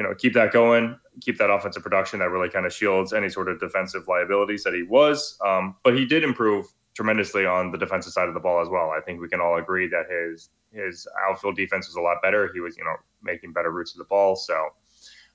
you 0.00 0.06
know, 0.06 0.14
keep 0.14 0.32
that 0.32 0.50
going, 0.50 0.98
keep 1.20 1.36
that 1.36 1.50
offensive 1.50 1.82
production 1.82 2.20
that 2.20 2.30
really 2.30 2.48
kind 2.48 2.64
of 2.64 2.72
shields 2.72 3.12
any 3.12 3.28
sort 3.28 3.50
of 3.50 3.60
defensive 3.60 4.08
liabilities 4.08 4.64
that 4.64 4.72
he 4.72 4.82
was. 4.82 5.38
Um, 5.44 5.76
but 5.84 5.94
he 5.94 6.06
did 6.06 6.24
improve 6.24 6.64
tremendously 6.94 7.44
on 7.44 7.70
the 7.70 7.76
defensive 7.76 8.14
side 8.14 8.26
of 8.26 8.32
the 8.32 8.40
ball 8.40 8.62
as 8.62 8.68
well. 8.70 8.94
I 8.96 9.00
think 9.02 9.20
we 9.20 9.28
can 9.28 9.42
all 9.42 9.58
agree 9.58 9.88
that 9.88 10.06
his 10.10 10.48
his 10.72 11.06
outfield 11.28 11.56
defense 11.56 11.86
was 11.86 11.96
a 11.96 12.00
lot 12.00 12.16
better. 12.22 12.50
He 12.54 12.60
was, 12.60 12.78
you 12.78 12.84
know, 12.84 12.94
making 13.22 13.52
better 13.52 13.70
routes 13.70 13.92
of 13.92 13.98
the 13.98 14.04
ball. 14.04 14.36
So 14.36 14.68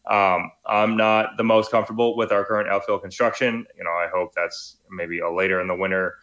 um, 0.09 0.49
I'm 0.65 0.97
not 0.97 1.37
the 1.37 1.43
most 1.43 1.69
comfortable 1.69 2.17
with 2.17 2.31
our 2.31 2.43
current 2.43 2.67
outfield 2.67 3.03
construction. 3.03 3.67
You 3.77 3.83
know, 3.83 3.91
I 3.91 4.07
hope 4.11 4.33
that's 4.33 4.77
maybe 4.89 5.19
a 5.19 5.29
later 5.29 5.61
in 5.61 5.67
the 5.67 5.75
winter 5.75 6.15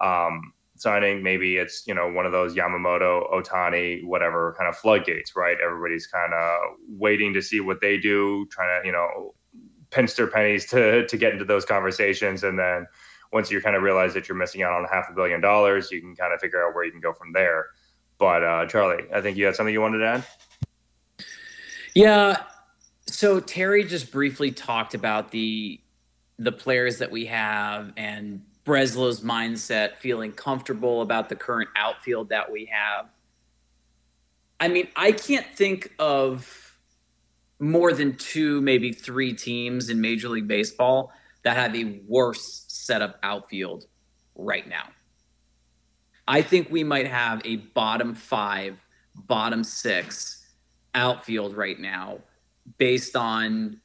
um, 0.00 0.52
signing. 0.80 1.22
Maybe 1.22 1.56
it's 1.56 1.86
you 1.86 1.94
know 1.94 2.10
one 2.10 2.26
of 2.26 2.32
those 2.32 2.54
Yamamoto, 2.54 3.30
Otani, 3.32 4.04
whatever 4.04 4.54
kind 4.58 4.68
of 4.68 4.76
floodgates, 4.76 5.36
right? 5.36 5.56
Everybody's 5.64 6.06
kind 6.06 6.32
of 6.32 6.58
waiting 6.88 7.34
to 7.34 7.42
see 7.42 7.60
what 7.60 7.80
they 7.80 7.98
do, 7.98 8.46
trying 8.50 8.82
to 8.82 8.86
you 8.86 8.92
know 8.92 9.34
pinch 9.90 10.14
their 10.16 10.26
pennies 10.26 10.66
to 10.66 11.06
to 11.06 11.16
get 11.16 11.32
into 11.32 11.44
those 11.44 11.64
conversations, 11.64 12.44
and 12.44 12.58
then 12.58 12.86
once 13.32 13.50
you 13.50 13.60
kind 13.60 13.76
of 13.76 13.82
realize 13.82 14.14
that 14.14 14.28
you're 14.28 14.38
missing 14.38 14.62
out 14.62 14.72
on 14.72 14.86
half 14.90 15.08
a 15.10 15.12
billion 15.12 15.40
dollars, 15.40 15.90
you 15.90 16.00
can 16.00 16.16
kind 16.16 16.32
of 16.32 16.40
figure 16.40 16.66
out 16.66 16.74
where 16.74 16.84
you 16.84 16.90
can 16.90 17.00
go 17.00 17.12
from 17.12 17.32
there. 17.32 17.66
But 18.18 18.42
uh, 18.42 18.66
Charlie, 18.66 19.04
I 19.14 19.20
think 19.20 19.36
you 19.36 19.44
had 19.46 19.54
something 19.54 19.72
you 19.72 19.80
wanted 19.80 19.98
to 19.98 20.06
add. 20.06 20.24
Yeah. 21.94 22.42
So 23.06 23.40
Terry 23.40 23.84
just 23.84 24.10
briefly 24.10 24.50
talked 24.50 24.94
about 24.94 25.30
the 25.30 25.80
the 26.38 26.52
players 26.52 26.98
that 26.98 27.10
we 27.10 27.26
have 27.26 27.92
and 27.96 28.42
Breslow's 28.68 29.22
mindset, 29.22 29.96
feeling 29.96 30.30
comfortable 30.30 31.00
about 31.00 31.30
the 31.30 31.34
current 31.34 31.70
outfield 31.74 32.28
that 32.28 32.52
we 32.52 32.70
have. 32.70 33.08
I 34.60 34.68
mean, 34.68 34.88
I 34.94 35.12
can't 35.12 35.46
think 35.56 35.94
of 35.98 36.78
more 37.58 37.94
than 37.94 38.16
two, 38.16 38.60
maybe 38.60 38.92
three 38.92 39.32
teams 39.32 39.88
in 39.88 40.02
Major 40.02 40.28
League 40.28 40.46
Baseball 40.46 41.10
that 41.44 41.56
have 41.56 41.74
a 41.74 42.02
worse 42.06 42.66
setup 42.68 43.18
outfield 43.22 43.86
right 44.34 44.68
now. 44.68 44.84
I 46.26 46.42
think 46.42 46.70
we 46.70 46.84
might 46.84 47.06
have 47.06 47.40
a 47.46 47.56
bottom 47.56 48.14
five, 48.14 48.84
bottom 49.14 49.64
six 49.64 50.46
outfield 50.94 51.56
right 51.56 51.80
now 51.80 52.18
based 52.76 53.16
on 53.16 53.80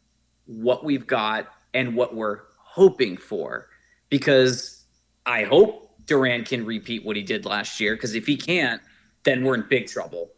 what 0.46 0.84
we've 0.84 1.08
got 1.08 1.48
and 1.74 1.96
what 1.96 2.14
we're 2.14 2.42
hoping 2.58 3.16
for 3.16 3.70
because 4.14 4.86
I 5.26 5.46
hope 5.46 5.90
Duran 6.06 6.44
can 6.44 6.68
repeat 6.68 7.04
what 7.04 7.16
he 7.16 7.24
did 7.24 7.46
last 7.46 7.80
year. 7.80 7.96
Because 7.96 8.14
if 8.14 8.28
he 8.28 8.38
can't, 8.38 8.80
then 9.24 9.44
we're 9.44 9.56
in 9.56 9.66
big 9.68 9.88
trouble. 9.88 10.30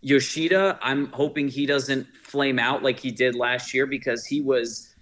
Yoshida, 0.00 0.78
I'm 0.80 1.06
hoping 1.08 1.48
he 1.48 1.66
doesn't 1.66 2.06
flame 2.22 2.60
out 2.60 2.84
like 2.84 3.00
he 3.00 3.10
did 3.10 3.34
last 3.34 3.74
year 3.74 3.84
because 3.84 4.24
he 4.24 4.40
was 4.40 4.94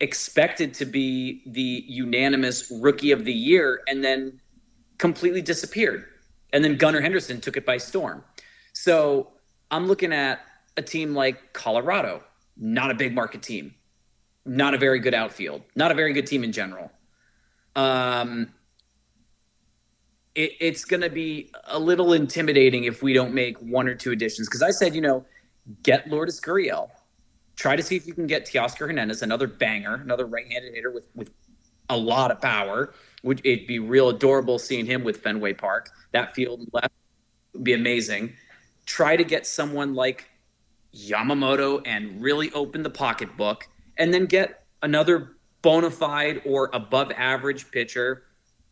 expected 0.00 0.74
to 0.74 0.84
be 0.84 1.42
the 1.46 1.84
unanimous 1.88 2.70
rookie 2.82 3.12
of 3.12 3.24
the 3.24 3.32
year 3.32 3.80
and 3.88 4.04
then 4.04 4.42
completely 4.98 5.40
disappeared. 5.40 6.04
And 6.52 6.62
then 6.62 6.76
Gunnar 6.76 7.00
Henderson 7.00 7.40
took 7.40 7.56
it 7.56 7.64
by 7.64 7.78
storm. 7.78 8.24
So 8.74 9.30
I'm 9.70 9.86
looking 9.86 10.12
at 10.12 10.40
a 10.76 10.82
team 10.82 11.14
like 11.14 11.54
Colorado, 11.54 12.24
not 12.58 12.90
a 12.90 12.94
big 12.94 13.14
market 13.14 13.42
team, 13.42 13.74
not 14.44 14.74
a 14.74 14.76
very 14.76 14.98
good 14.98 15.14
outfield, 15.14 15.62
not 15.74 15.90
a 15.90 15.94
very 15.94 16.12
good 16.12 16.26
team 16.26 16.44
in 16.44 16.52
general 16.52 16.90
um, 17.76 18.52
it, 20.34 20.52
it's 20.60 20.84
going 20.84 21.02
to 21.02 21.10
be 21.10 21.50
a 21.66 21.78
little 21.78 22.12
intimidating 22.12 22.84
if 22.84 23.02
we 23.02 23.12
don't 23.12 23.34
make 23.34 23.56
one 23.58 23.88
or 23.88 23.94
two 23.94 24.10
additions. 24.10 24.48
Because 24.48 24.62
I 24.62 24.70
said, 24.70 24.94
you 24.94 25.00
know, 25.00 25.24
get 25.82 26.08
Lourdes 26.08 26.40
Gurriel. 26.40 26.90
Try 27.56 27.76
to 27.76 27.82
see 27.82 27.94
if 27.94 28.06
you 28.06 28.14
can 28.14 28.26
get 28.26 28.46
Teoscar 28.46 28.88
Hernandez, 28.88 29.22
another 29.22 29.46
banger, 29.46 29.94
another 29.94 30.26
right-handed 30.26 30.74
hitter 30.74 30.90
with 30.90 31.06
with 31.14 31.30
a 31.88 31.96
lot 31.96 32.30
of 32.30 32.40
power. 32.40 32.92
Would 33.22 33.40
it'd 33.44 33.66
be 33.66 33.78
real 33.78 34.08
adorable 34.08 34.58
seeing 34.58 34.86
him 34.86 35.04
with 35.04 35.18
Fenway 35.18 35.54
Park. 35.54 35.90
That 36.10 36.34
field 36.34 36.68
left 36.72 36.92
would 37.52 37.62
be 37.62 37.72
amazing. 37.72 38.34
Try 38.86 39.16
to 39.16 39.24
get 39.24 39.46
someone 39.46 39.94
like 39.94 40.28
Yamamoto 40.94 41.80
and 41.86 42.20
really 42.20 42.52
open 42.52 42.82
the 42.82 42.90
pocketbook, 42.90 43.68
and 43.98 44.12
then 44.12 44.26
get 44.26 44.64
another 44.82 45.33
bona 45.64 45.90
fide 45.90 46.42
or 46.44 46.70
above 46.74 47.10
average 47.16 47.70
pitcher. 47.72 48.24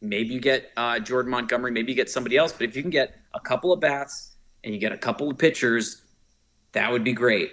Maybe 0.02 0.35
you 0.35 0.40
get 0.40 0.70
uh, 0.76 1.00
Jordan 1.00 1.31
Montgomery, 1.31 1.72
maybe 1.72 1.90
you 1.90 1.96
get 1.96 2.11
somebody 2.11 2.37
else. 2.37 2.52
But 2.52 2.68
if 2.68 2.76
you 2.76 2.83
can 2.83 2.90
get 2.90 3.16
a 3.35 3.40
couple 3.40 3.72
of 3.72 3.81
bats 3.81 4.37
and 4.62 4.74
you 4.74 4.78
get 4.78 4.92
a 4.92 4.98
couple 4.98 5.31
of 5.31 5.38
pitchers, 5.38 6.02
that 6.72 6.92
would 6.92 7.02
be 7.02 7.14
great. 7.14 7.50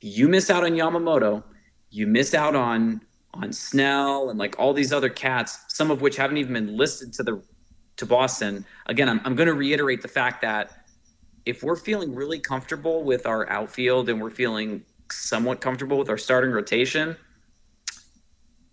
You 0.00 0.28
miss 0.28 0.48
out 0.48 0.64
on 0.64 0.72
Yamamoto, 0.72 1.42
you 1.90 2.06
miss 2.06 2.32
out 2.34 2.54
on 2.54 3.02
on 3.34 3.52
Snell 3.52 4.30
and 4.30 4.38
like 4.38 4.58
all 4.58 4.72
these 4.72 4.92
other 4.92 5.10
cats, 5.10 5.58
some 5.68 5.90
of 5.90 6.00
which 6.00 6.16
haven't 6.16 6.38
even 6.38 6.54
been 6.54 6.76
listed 6.76 7.12
to 7.14 7.22
the 7.22 7.42
to 7.96 8.06
Boston. 8.06 8.64
Again, 8.86 9.08
I'm, 9.08 9.20
I'm 9.24 9.34
going 9.34 9.48
to 9.48 9.54
reiterate 9.54 10.02
the 10.02 10.08
fact 10.08 10.40
that 10.42 10.84
if 11.44 11.64
we're 11.64 11.76
feeling 11.76 12.14
really 12.14 12.38
comfortable 12.38 13.02
with 13.02 13.26
our 13.26 13.48
outfield 13.50 14.08
and 14.08 14.20
we're 14.20 14.30
feeling 14.30 14.84
somewhat 15.10 15.60
comfortable 15.60 15.98
with 15.98 16.08
our 16.08 16.18
starting 16.18 16.52
rotation, 16.52 17.16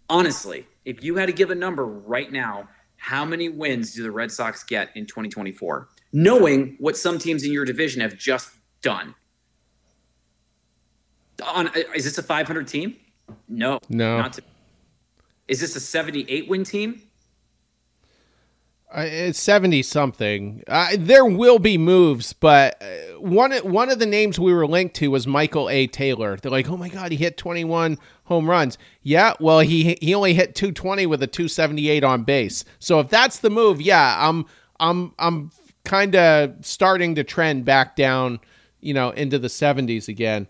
honestly, 0.10 0.68
if 0.84 1.04
you 1.04 1.16
had 1.16 1.28
to 1.28 1.34
give 1.34 1.52
a 1.52 1.56
number 1.56 1.86
right 1.86 2.32
now, 2.32 2.70
how 2.98 3.26
many 3.26 3.50
wins 3.50 3.94
do 3.94 4.04
the 4.04 4.12
Red 4.12 4.32
Sox 4.32 4.64
get 4.64 4.90
in 4.96 5.06
2024? 5.06 5.90
Knowing 6.14 6.76
what 6.80 6.98
some 6.98 7.20
teams 7.20 7.44
in 7.44 7.52
your 7.52 7.66
division 7.66 8.02
have 8.02 8.18
just 8.18 8.52
done. 8.82 9.16
On 11.44 11.70
is 11.94 12.06
this 12.06 12.18
a 12.18 12.24
500 12.24 12.68
team? 12.68 12.96
No, 13.50 13.80
no. 13.90 14.18
Not 14.18 14.34
to, 14.34 14.42
is 15.48 15.60
this 15.60 15.76
a 15.76 15.80
78 15.80 16.48
win 16.48 16.64
team? 16.64 17.02
it's 18.98 19.40
seventy 19.40 19.82
something. 19.84 20.64
Uh, 20.68 20.96
there 20.98 21.26
will 21.26 21.60
be 21.60 21.78
moves, 21.78 22.34
but 22.34 22.82
uh, 22.82 23.20
one 23.20 23.52
one 23.58 23.90
of 23.90 24.00
the 24.00 24.06
names 24.06 24.40
we 24.40 24.54
were 24.54 24.68
linked 24.68 24.96
to 24.98 25.10
was 25.10 25.28
Michael 25.28 25.70
A. 25.70 25.88
Taylor. 25.88 26.38
They're 26.38 26.52
like, 26.52 26.70
oh 26.70 26.78
my 26.78 26.90
god, 26.90 27.12
he 27.12 27.18
hit 27.18 27.38
twenty 27.38 27.64
one 27.64 27.98
home 28.26 28.50
runs. 28.50 28.78
Yeah, 29.02 29.34
well 29.40 29.60
he 29.60 29.98
he 30.02 30.14
only 30.14 30.34
hit 30.34 30.56
two 30.56 30.72
twenty 30.72 31.06
with 31.06 31.24
a 31.24 31.28
two 31.28 31.48
seventy 31.48 31.90
eight 31.90 32.04
on 32.04 32.24
base. 32.24 32.66
So 32.80 33.00
if 33.00 33.10
that's 33.10 33.40
the 33.40 33.50
move, 33.50 33.82
yeah, 33.82 34.16
I'm 34.20 34.46
I'm 34.80 35.14
I'm 35.18 35.52
kind 35.84 36.16
of 36.16 36.56
starting 36.62 37.16
to 37.16 37.24
trend 37.24 37.66
back 37.66 37.96
down, 37.96 38.40
you 38.82 38.94
know, 38.94 39.12
into 39.12 39.40
the 39.40 39.50
seventies 39.50 40.08
again. 40.08 40.48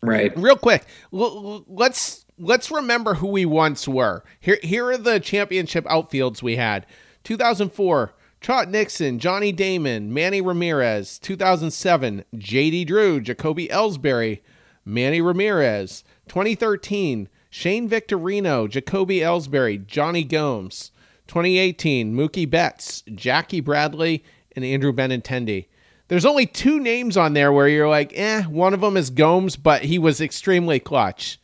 Right. 0.00 0.36
Real 0.36 0.56
quick, 0.56 0.84
l- 1.12 1.64
let's 1.68 2.24
let's 2.38 2.70
remember 2.70 3.14
who 3.14 3.28
we 3.28 3.44
once 3.44 3.88
were. 3.88 4.22
Here 4.40 4.58
here 4.62 4.86
are 4.86 4.96
the 4.96 5.20
championship 5.20 5.84
outfields 5.86 6.42
we 6.42 6.56
had. 6.56 6.86
2004, 7.24 8.14
Trot 8.40 8.70
Nixon, 8.70 9.18
Johnny 9.18 9.50
Damon, 9.52 10.14
Manny 10.14 10.40
Ramirez. 10.40 11.18
2007, 11.18 12.24
JD 12.36 12.86
Drew, 12.86 13.20
Jacoby 13.20 13.68
Ellsbury, 13.68 14.40
Manny 14.84 15.20
Ramirez. 15.20 16.04
2013, 16.28 17.28
Shane 17.50 17.88
Victorino, 17.88 18.68
Jacoby 18.68 19.20
Ellsbury, 19.20 19.86
Jonny 19.86 20.24
Gomes. 20.24 20.92
2018, 21.28 22.14
Mookie 22.14 22.48
Betts, 22.48 23.02
Jackie 23.14 23.60
Bradley, 23.60 24.24
and 24.56 24.64
Andrew 24.64 24.92
Benintendi. 24.92 25.66
There's 26.08 26.24
only 26.24 26.46
two 26.46 26.80
names 26.80 27.16
on 27.16 27.34
there 27.34 27.52
where 27.52 27.68
you're 27.68 27.88
like, 27.88 28.12
eh, 28.16 28.42
one 28.44 28.72
of 28.72 28.80
them 28.80 28.96
is 28.96 29.10
Gomes, 29.10 29.56
but 29.56 29.84
he 29.84 29.98
was 29.98 30.22
extremely 30.22 30.80
clutch. 30.80 31.38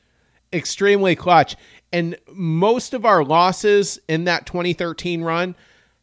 Extremely 0.52 1.14
clutch. 1.14 1.54
And 1.92 2.16
most 2.32 2.94
of 2.94 3.04
our 3.04 3.22
losses 3.22 3.98
in 4.08 4.24
that 4.24 4.46
2013 4.46 5.22
run 5.22 5.54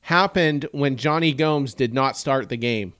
happened 0.01 0.67
when 0.71 0.95
Jonny 0.95 1.33
Gomes 1.33 1.73
did 1.73 1.93
not 1.93 2.17
start 2.17 2.49
the 2.49 2.57
game. 2.57 2.93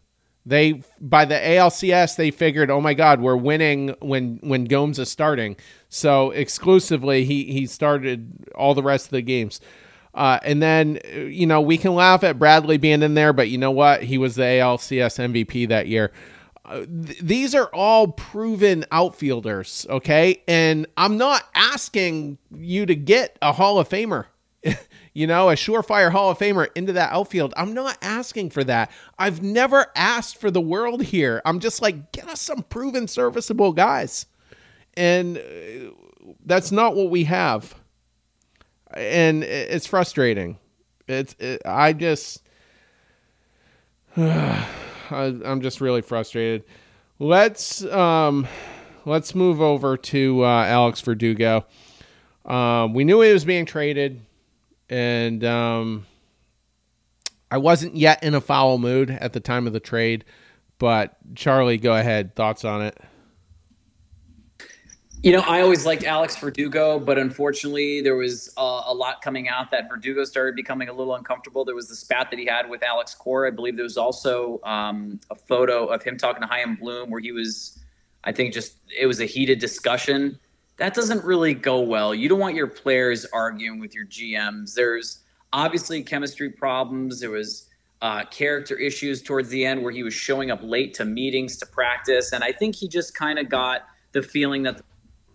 They 0.45 0.81
by 0.99 1.25
the 1.25 1.35
ALCS 1.35 2.15
they 2.15 2.31
figured, 2.31 2.71
oh 2.71 2.81
my 2.81 2.93
God, 2.93 3.21
we're 3.21 3.35
winning 3.35 3.95
when 3.99 4.39
when 4.41 4.65
Gomes 4.65 4.97
is 4.97 5.09
starting. 5.09 5.55
So 5.89 6.31
exclusively 6.31 7.25
he 7.25 7.45
he 7.45 7.67
started 7.67 8.49
all 8.55 8.73
the 8.73 8.83
rest 8.83 9.05
of 9.05 9.11
the 9.11 9.21
games. 9.21 9.61
Uh, 10.13 10.39
and 10.43 10.61
then 10.61 10.99
you 11.05 11.45
know 11.45 11.61
we 11.61 11.77
can 11.77 11.93
laugh 11.93 12.23
at 12.23 12.39
Bradley 12.39 12.77
being 12.77 13.03
in 13.03 13.13
there, 13.13 13.33
but 13.33 13.49
you 13.49 13.57
know 13.57 13.71
what? 13.71 14.03
He 14.03 14.17
was 14.17 14.35
the 14.35 14.43
ALCS 14.43 15.19
MVP 15.19 15.69
that 15.69 15.87
year. 15.87 16.11
Uh, 16.65 16.85
th- 16.85 17.19
these 17.19 17.55
are 17.55 17.69
all 17.73 18.07
proven 18.07 18.85
outfielders, 18.91 19.85
okay? 19.89 20.41
And 20.47 20.87
I'm 20.95 21.17
not 21.17 21.43
asking 21.55 22.37
you 22.55 22.85
to 22.85 22.95
get 22.95 23.37
a 23.41 23.51
Hall 23.51 23.79
of 23.79 23.89
Famer. 23.89 24.25
You 25.13 25.27
know, 25.27 25.49
a 25.49 25.55
surefire 25.55 26.11
Hall 26.11 26.31
of 26.31 26.39
Famer 26.39 26.67
into 26.75 26.93
that 26.93 27.11
outfield. 27.11 27.53
I'm 27.57 27.73
not 27.73 27.97
asking 28.01 28.51
for 28.51 28.63
that. 28.63 28.91
I've 29.19 29.41
never 29.41 29.87
asked 29.95 30.37
for 30.37 30.49
the 30.49 30.61
world 30.61 31.03
here. 31.03 31.41
I'm 31.45 31.59
just 31.59 31.81
like, 31.81 32.11
get 32.11 32.27
us 32.29 32.41
some 32.41 32.63
proven, 32.63 33.07
serviceable 33.07 33.73
guys. 33.73 34.25
And 34.95 35.37
uh, 35.37 35.91
that's 36.45 36.71
not 36.71 36.95
what 36.95 37.09
we 37.09 37.25
have. 37.25 37.75
And 38.93 39.43
it's 39.43 39.85
frustrating. 39.85 40.57
It's, 41.07 41.35
it, 41.39 41.61
I 41.65 41.93
just, 41.93 42.43
I'm 44.17 45.61
just 45.61 45.81
really 45.81 46.01
frustrated. 46.01 46.63
Let's, 47.19 47.83
um, 47.85 48.47
let's 49.05 49.35
move 49.35 49.61
over 49.61 49.97
to 49.97 50.43
uh, 50.43 50.65
Alex 50.65 51.01
Verdugo. 51.01 51.65
Um, 52.45 52.93
we 52.93 53.03
knew 53.03 53.21
he 53.21 53.31
was 53.31 53.45
being 53.45 53.65
traded, 53.65 54.21
and 54.91 55.43
um, 55.45 56.05
I 57.49 57.57
wasn't 57.57 57.95
yet 57.95 58.23
in 58.23 58.35
a 58.35 58.41
foul 58.41 58.77
mood 58.77 59.09
at 59.09 59.33
the 59.33 59.39
time 59.39 59.65
of 59.65 59.73
the 59.73 59.79
trade. 59.79 60.25
But 60.77 61.15
Charlie, 61.33 61.77
go 61.77 61.95
ahead. 61.95 62.35
Thoughts 62.35 62.65
on 62.65 62.81
it? 62.81 62.97
You 65.23 65.33
know, 65.33 65.41
I 65.41 65.61
always 65.61 65.85
liked 65.85 66.03
Alex 66.03 66.35
Verdugo, 66.35 66.99
but 66.99 67.19
unfortunately, 67.19 68.01
there 68.01 68.15
was 68.15 68.51
a, 68.57 68.81
a, 68.87 68.93
lot 68.93 69.21
coming 69.21 69.47
out 69.47 69.69
that 69.69 69.87
Verdugo 69.87 70.23
started 70.23 70.55
becoming 70.55 70.89
a 70.89 70.93
little 70.93 71.13
uncomfortable. 71.13 71.63
There 71.63 71.75
was 71.75 71.87
the 71.87 71.95
spat 71.95 72.31
that 72.31 72.39
he 72.39 72.45
had 72.47 72.67
with 72.67 72.81
Alex 72.81 73.13
Cora. 73.13 73.49
I 73.49 73.51
believe 73.51 73.75
there 73.75 73.83
was 73.83 73.97
also 73.97 74.59
um, 74.63 75.19
a 75.29 75.35
photo 75.35 75.85
of 75.85 76.01
him 76.01 76.17
talking 76.17 76.41
to 76.41 76.47
Chaim 76.47 76.75
Bloom 76.75 77.11
where 77.11 77.21
he 77.21 77.31
was, 77.31 77.79
I 78.23 78.31
think, 78.31 78.51
just 78.51 78.77
it 78.99 79.05
was 79.05 79.21
a 79.21 79.25
heated 79.25 79.59
discussion. 79.59 80.39
That 80.81 80.95
doesn't 80.95 81.23
really 81.23 81.53
go 81.53 81.79
well. 81.81 82.15
You 82.15 82.27
don't 82.27 82.39
want 82.39 82.55
your 82.55 82.65
players 82.65 83.23
arguing 83.25 83.79
with 83.79 83.93
your 83.93 84.07
GMs. 84.07 84.73
There's 84.73 85.19
obviously 85.53 86.01
chemistry 86.01 86.49
problems. 86.49 87.19
There 87.19 87.29
was 87.29 87.69
uh, 88.01 88.25
character 88.25 88.75
issues 88.75 89.21
towards 89.21 89.49
the 89.49 89.63
end 89.63 89.83
where 89.83 89.91
he 89.91 90.01
was 90.01 90.15
showing 90.15 90.49
up 90.49 90.59
late 90.63 90.95
to 90.95 91.05
meetings 91.05 91.57
to 91.57 91.67
practice, 91.67 92.31
and 92.31 92.43
I 92.43 92.51
think 92.51 92.73
he 92.73 92.87
just 92.87 93.13
kind 93.13 93.37
of 93.37 93.47
got 93.47 93.85
the 94.13 94.23
feeling 94.23 94.63
that 94.63 94.77
the 94.77 94.83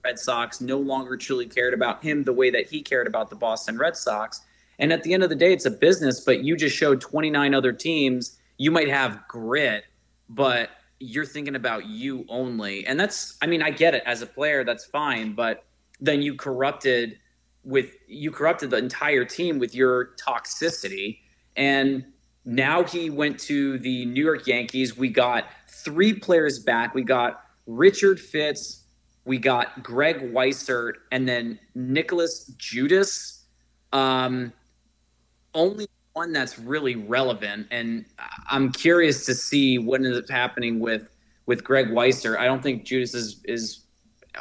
Red 0.05 0.18
Sox 0.18 0.61
no 0.61 0.78
longer 0.78 1.16
truly 1.16 1.47
cared 1.47 1.74
about 1.74 2.03
him 2.03 2.24
the 2.24 2.32
way 2.32 2.51
that 2.51 2.66
he 2.66 2.82
cared 2.82 3.07
about 3.07 3.30
the 3.30 3.36
Boston 3.36 3.78
Red 3.78 3.97
Sox. 3.97 4.40
And 4.80 4.92
at 4.92 5.05
the 5.05 5.14
end 5.14 5.22
of 5.22 5.28
the 5.28 5.36
day, 5.36 5.53
it's 5.53 5.64
a 5.64 5.70
business, 5.70 6.22
but 6.22 6.42
you 6.42 6.57
just 6.57 6.74
showed 6.74 7.01
29 7.01 7.55
other 7.55 7.72
teams. 7.72 8.36
You 8.59 8.72
might 8.72 8.88
have 8.88 9.20
grit, 9.28 9.84
but 10.28 10.70
you're 10.99 11.26
thinking 11.26 11.57
about 11.57 11.86
you 11.86 12.24
only. 12.28 12.86
And 12.86 12.99
that's, 12.99 13.36
I 13.42 13.47
mean, 13.47 13.62
I 13.62 13.70
get 13.70 13.94
it 13.94 14.03
as 14.07 14.22
a 14.22 14.26
player, 14.26 14.64
that's 14.64 14.84
fine. 14.84 15.34
But 15.34 15.64
then 16.01 16.22
you 16.22 16.34
corrupted 16.34 17.18
with, 17.64 17.90
you 18.07 18.30
corrupted 18.30 18.70
the 18.70 18.78
entire 18.78 19.24
team 19.24 19.59
with 19.59 19.74
your 19.74 20.14
toxicity. 20.16 21.18
And 21.57 22.05
now 22.44 22.84
he 22.84 23.11
went 23.11 23.38
to 23.40 23.78
the 23.78 24.07
New 24.07 24.24
York 24.24 24.47
Yankees. 24.47 24.97
We 24.97 25.09
got 25.09 25.47
three 25.68 26.12
players 26.12 26.59
back. 26.59 26.94
We 26.94 27.03
got 27.03 27.42
Richard 27.66 28.20
Fitts, 28.20 28.84
we 29.24 29.38
got 29.38 29.82
Greg 29.82 30.32
Weissert 30.32 30.94
and 31.11 31.28
then 31.28 31.59
Nicholas 31.74 32.47
Judice. 32.57 33.44
Um, 33.92 34.53
only 35.53 35.88
one 36.16 36.32
that's 36.32 36.58
really 36.58 36.96
relevant, 36.96 37.66
and 37.70 38.06
I'm 38.48 38.72
curious 38.72 39.26
to 39.26 39.34
see 39.34 39.76
what 39.76 40.02
ends 40.02 40.16
up 40.16 40.30
happening 40.30 40.80
with 40.80 41.10
with 41.44 41.62
Greg 41.62 41.88
Weissert. 41.88 42.38
I 42.38 42.46
don't 42.46 42.62
think 42.62 42.84
Judice 42.84 43.14
is 43.14 43.42
is 43.44 43.84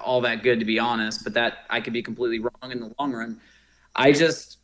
all 0.01 0.21
that 0.21 0.41
good 0.41 0.59
to 0.59 0.65
be 0.65 0.80
honest, 0.80 1.23
but 1.23 1.34
that 1.34 1.65
I 1.69 1.82
could 1.82 1.91
be 1.91 2.01
completely 2.01 2.39
wrong 2.39 2.71
in 2.71 2.80
the 2.80 2.93
long 2.97 3.11
run. 3.11 3.41
I 3.93 4.13
just, 4.13 4.59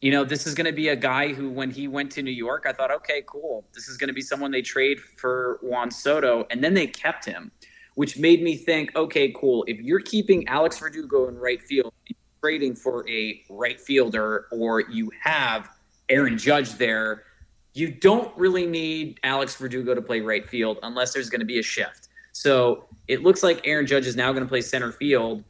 you 0.00 0.10
know, 0.10 0.24
this 0.24 0.46
is 0.46 0.54
going 0.54 0.66
to 0.66 0.72
be 0.72 0.88
a 0.88 0.96
guy 0.96 1.32
who, 1.32 1.50
when 1.50 1.70
he 1.70 1.88
went 1.88 2.10
to 2.12 2.22
New 2.22 2.30
York, 2.30 2.64
I 2.66 2.72
thought, 2.72 2.90
okay, 2.90 3.22
cool, 3.26 3.66
this 3.74 3.88
is 3.88 3.96
going 3.98 4.08
to 4.08 4.14
be 4.14 4.22
someone 4.22 4.50
they 4.50 4.62
trade 4.62 4.98
for 5.00 5.58
Juan 5.62 5.90
Soto, 5.90 6.46
and 6.50 6.62
then 6.62 6.74
they 6.74 6.86
kept 6.86 7.24
him 7.24 7.50
which 7.94 8.16
made 8.18 8.42
me 8.42 8.56
think, 8.56 8.94
okay, 8.96 9.30
cool. 9.36 9.64
If 9.68 9.78
you're 9.80 10.00
keeping 10.00 10.48
Alex 10.48 10.78
Verdugo 10.78 11.28
in 11.28 11.36
right 11.36 11.62
field, 11.62 11.92
trading 12.42 12.74
for 12.74 13.08
a 13.08 13.42
right 13.50 13.78
fielder, 13.78 14.46
or 14.50 14.80
you 14.80 15.10
have 15.22 15.68
Aaron 16.12 16.36
Judge 16.36 16.74
there, 16.74 17.24
you 17.74 17.90
don't 17.90 18.36
really 18.36 18.66
need 18.66 19.18
Alex 19.24 19.56
Verdugo 19.56 19.94
to 19.94 20.02
play 20.02 20.20
right 20.20 20.46
field 20.46 20.78
unless 20.82 21.14
there's 21.14 21.30
going 21.30 21.40
to 21.40 21.46
be 21.46 21.58
a 21.58 21.62
shift. 21.62 22.08
So 22.32 22.84
it 23.08 23.22
looks 23.22 23.42
like 23.42 23.66
Aaron 23.66 23.86
Judge 23.86 24.06
is 24.06 24.14
now 24.14 24.30
going 24.32 24.44
to 24.44 24.48
play 24.48 24.60
center 24.60 24.92
field, 24.92 25.42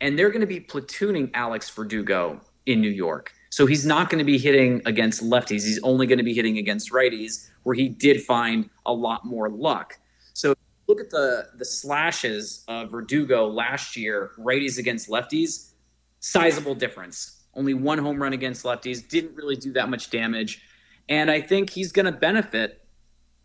and 0.00 0.18
they're 0.18 0.28
going 0.28 0.42
to 0.42 0.46
be 0.46 0.60
platooning 0.60 1.30
Alex 1.32 1.70
Verdugo 1.70 2.40
in 2.66 2.80
New 2.80 2.90
York. 2.90 3.32
So 3.48 3.66
he's 3.66 3.84
not 3.84 4.10
going 4.10 4.18
to 4.18 4.24
be 4.24 4.38
hitting 4.38 4.82
against 4.86 5.22
lefties. 5.22 5.64
He's 5.64 5.80
only 5.82 6.06
going 6.06 6.18
to 6.18 6.24
be 6.24 6.34
hitting 6.34 6.58
against 6.58 6.92
righties, 6.92 7.48
where 7.62 7.74
he 7.74 7.88
did 7.88 8.22
find 8.22 8.68
a 8.86 8.92
lot 8.92 9.24
more 9.24 9.48
luck. 9.48 9.98
So 10.34 10.54
look 10.88 11.00
at 11.00 11.10
the 11.10 11.48
the 11.56 11.64
slashes 11.64 12.64
of 12.68 12.90
Verdugo 12.90 13.46
last 13.48 13.96
year, 13.96 14.32
righties 14.38 14.78
against 14.78 15.08
lefties, 15.08 15.72
sizable 16.20 16.74
difference. 16.74 17.41
Only 17.54 17.74
one 17.74 17.98
home 17.98 18.22
run 18.22 18.32
against 18.32 18.64
lefties, 18.64 19.06
didn't 19.06 19.34
really 19.34 19.56
do 19.56 19.72
that 19.72 19.88
much 19.88 20.10
damage. 20.10 20.62
And 21.08 21.30
I 21.30 21.40
think 21.40 21.70
he's 21.70 21.92
going 21.92 22.06
to 22.06 22.12
benefit 22.12 22.84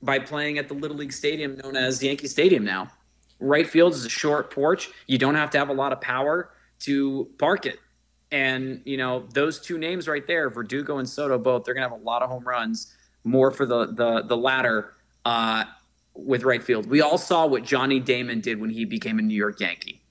by 0.02 0.20
playing 0.20 0.58
at 0.58 0.68
the 0.68 0.74
Little 0.74 0.98
League 0.98 1.14
Stadium 1.14 1.58
known 1.58 1.76
as 1.76 2.02
Yankee 2.02 2.28
Stadium 2.28 2.64
now. 2.64 2.90
Right 3.40 3.68
field 3.68 3.94
is 3.94 4.06
a 4.06 4.10
short 4.10 4.52
porch. 4.52 4.90
You 5.08 5.18
don't 5.18 5.36
have 5.36 5.50
to 5.52 5.58
have 5.58 5.70
a 5.70 5.74
lot 5.74 5.92
of 5.92 6.02
power 6.02 6.52
to 6.82 7.30
park 7.38 7.66
it. 7.66 7.80
And, 8.32 8.82
you 8.86 8.98
know, 8.98 9.26
those 9.34 9.60
two 9.60 9.78
names 9.78 10.08
right 10.08 10.26
there, 10.28 10.50
Verdugo 10.50 10.98
and 10.98 11.08
Soto 11.08 11.38
both, 11.38 11.64
they're 11.64 11.74
going 11.74 11.84
to 11.84 11.90
have 11.90 12.00
a 12.00 12.04
lot 12.04 12.22
of 12.22 12.30
home 12.30 12.44
runs, 12.44 12.96
more 13.24 13.52
for 13.52 13.66
the 13.66 13.88
the 13.88 14.24
the 14.24 14.38
latter. 14.38 14.94
Uh, 15.26 15.66
with 16.18 16.44
right 16.44 16.64
field. 16.64 16.88
We 16.88 17.02
all 17.02 17.18
saw 17.18 17.46
what 17.46 17.64
Johnny 17.64 18.00
Damon 18.00 18.42
did 18.42 18.60
when 18.60 18.70
he 18.70 18.86
became 18.86 19.20
a 19.20 19.22
New 19.22 19.36
York 19.36 19.60
Yankee. 19.60 20.02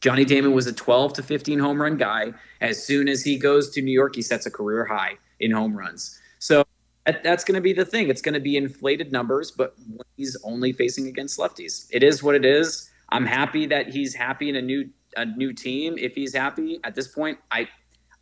Johnny 0.00 0.24
Damon 0.24 0.52
was 0.52 0.66
a 0.66 0.72
12 0.72 1.14
to 1.14 1.22
15 1.22 1.58
home 1.58 1.80
run 1.80 1.96
guy. 1.96 2.32
As 2.60 2.82
soon 2.84 3.08
as 3.08 3.22
he 3.22 3.36
goes 3.36 3.70
to 3.70 3.82
New 3.82 3.92
York, 3.92 4.14
he 4.14 4.22
sets 4.22 4.46
a 4.46 4.50
career 4.50 4.84
high 4.84 5.18
in 5.40 5.50
home 5.50 5.76
runs. 5.76 6.20
So 6.38 6.64
that's 7.04 7.44
going 7.44 7.56
to 7.56 7.60
be 7.60 7.72
the 7.72 7.84
thing. 7.84 8.08
It's 8.08 8.22
going 8.22 8.34
to 8.34 8.40
be 8.40 8.56
inflated 8.56 9.12
numbers, 9.12 9.50
but 9.50 9.74
he's 10.16 10.36
only 10.44 10.72
facing 10.72 11.08
against 11.08 11.38
lefties. 11.38 11.88
It 11.90 12.02
is 12.02 12.22
what 12.22 12.34
it 12.34 12.44
is. 12.44 12.90
I'm 13.08 13.26
happy 13.26 13.66
that 13.66 13.88
he's 13.88 14.14
happy 14.14 14.48
in 14.48 14.56
a 14.56 14.62
new 14.62 14.90
a 15.16 15.24
new 15.24 15.52
team. 15.52 15.96
If 15.98 16.14
he's 16.14 16.34
happy 16.34 16.78
at 16.84 16.94
this 16.94 17.08
point, 17.08 17.38
I 17.50 17.68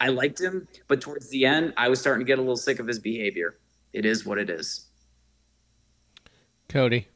I 0.00 0.08
liked 0.08 0.40
him, 0.40 0.68
but 0.88 1.00
towards 1.00 1.28
the 1.30 1.44
end, 1.46 1.74
I 1.76 1.88
was 1.88 2.00
starting 2.00 2.24
to 2.24 2.26
get 2.26 2.38
a 2.38 2.42
little 2.42 2.56
sick 2.56 2.78
of 2.78 2.86
his 2.86 2.98
behavior. 2.98 3.58
It 3.92 4.04
is 4.04 4.24
what 4.24 4.38
it 4.38 4.50
is. 4.50 4.86
Cody. 6.68 7.08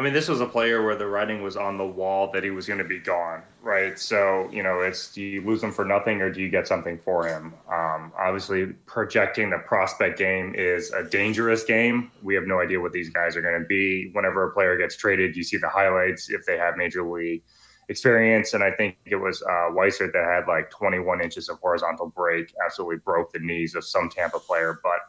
I 0.00 0.02
mean, 0.02 0.14
this 0.14 0.28
was 0.28 0.40
a 0.40 0.46
player 0.46 0.82
where 0.82 0.96
the 0.96 1.06
writing 1.06 1.42
was 1.42 1.58
on 1.58 1.76
the 1.76 1.86
wall 1.86 2.32
that 2.32 2.42
he 2.42 2.48
was 2.48 2.66
going 2.66 2.78
to 2.78 2.86
be 2.86 2.98
gone, 2.98 3.42
right? 3.60 3.98
So, 3.98 4.48
you 4.50 4.62
know, 4.62 4.80
it's 4.80 5.12
do 5.12 5.20
you 5.20 5.44
lose 5.44 5.62
him 5.62 5.72
for 5.72 5.84
nothing 5.84 6.22
or 6.22 6.32
do 6.32 6.40
you 6.40 6.48
get 6.48 6.66
something 6.66 6.98
for 7.04 7.26
him? 7.26 7.52
Um, 7.70 8.10
obviously, 8.18 8.68
projecting 8.86 9.50
the 9.50 9.58
prospect 9.58 10.18
game 10.18 10.54
is 10.54 10.90
a 10.92 11.04
dangerous 11.04 11.64
game. 11.64 12.10
We 12.22 12.34
have 12.34 12.46
no 12.46 12.60
idea 12.60 12.80
what 12.80 12.92
these 12.92 13.10
guys 13.10 13.36
are 13.36 13.42
going 13.42 13.60
to 13.60 13.66
be. 13.66 14.08
Whenever 14.14 14.48
a 14.48 14.54
player 14.54 14.78
gets 14.78 14.96
traded, 14.96 15.36
you 15.36 15.42
see 15.42 15.58
the 15.58 15.68
highlights 15.68 16.30
if 16.30 16.46
they 16.46 16.56
have 16.56 16.78
major 16.78 17.02
league 17.02 17.42
experience. 17.90 18.54
And 18.54 18.64
I 18.64 18.70
think 18.70 18.96
it 19.04 19.16
was 19.16 19.42
uh, 19.42 19.70
Weissert 19.70 20.14
that 20.14 20.24
had 20.24 20.48
like 20.48 20.70
21 20.70 21.20
inches 21.20 21.50
of 21.50 21.58
horizontal 21.58 22.06
break, 22.06 22.54
absolutely 22.64 23.00
broke 23.04 23.34
the 23.34 23.40
knees 23.40 23.74
of 23.74 23.84
some 23.84 24.08
Tampa 24.08 24.38
player. 24.38 24.80
But 24.82 25.00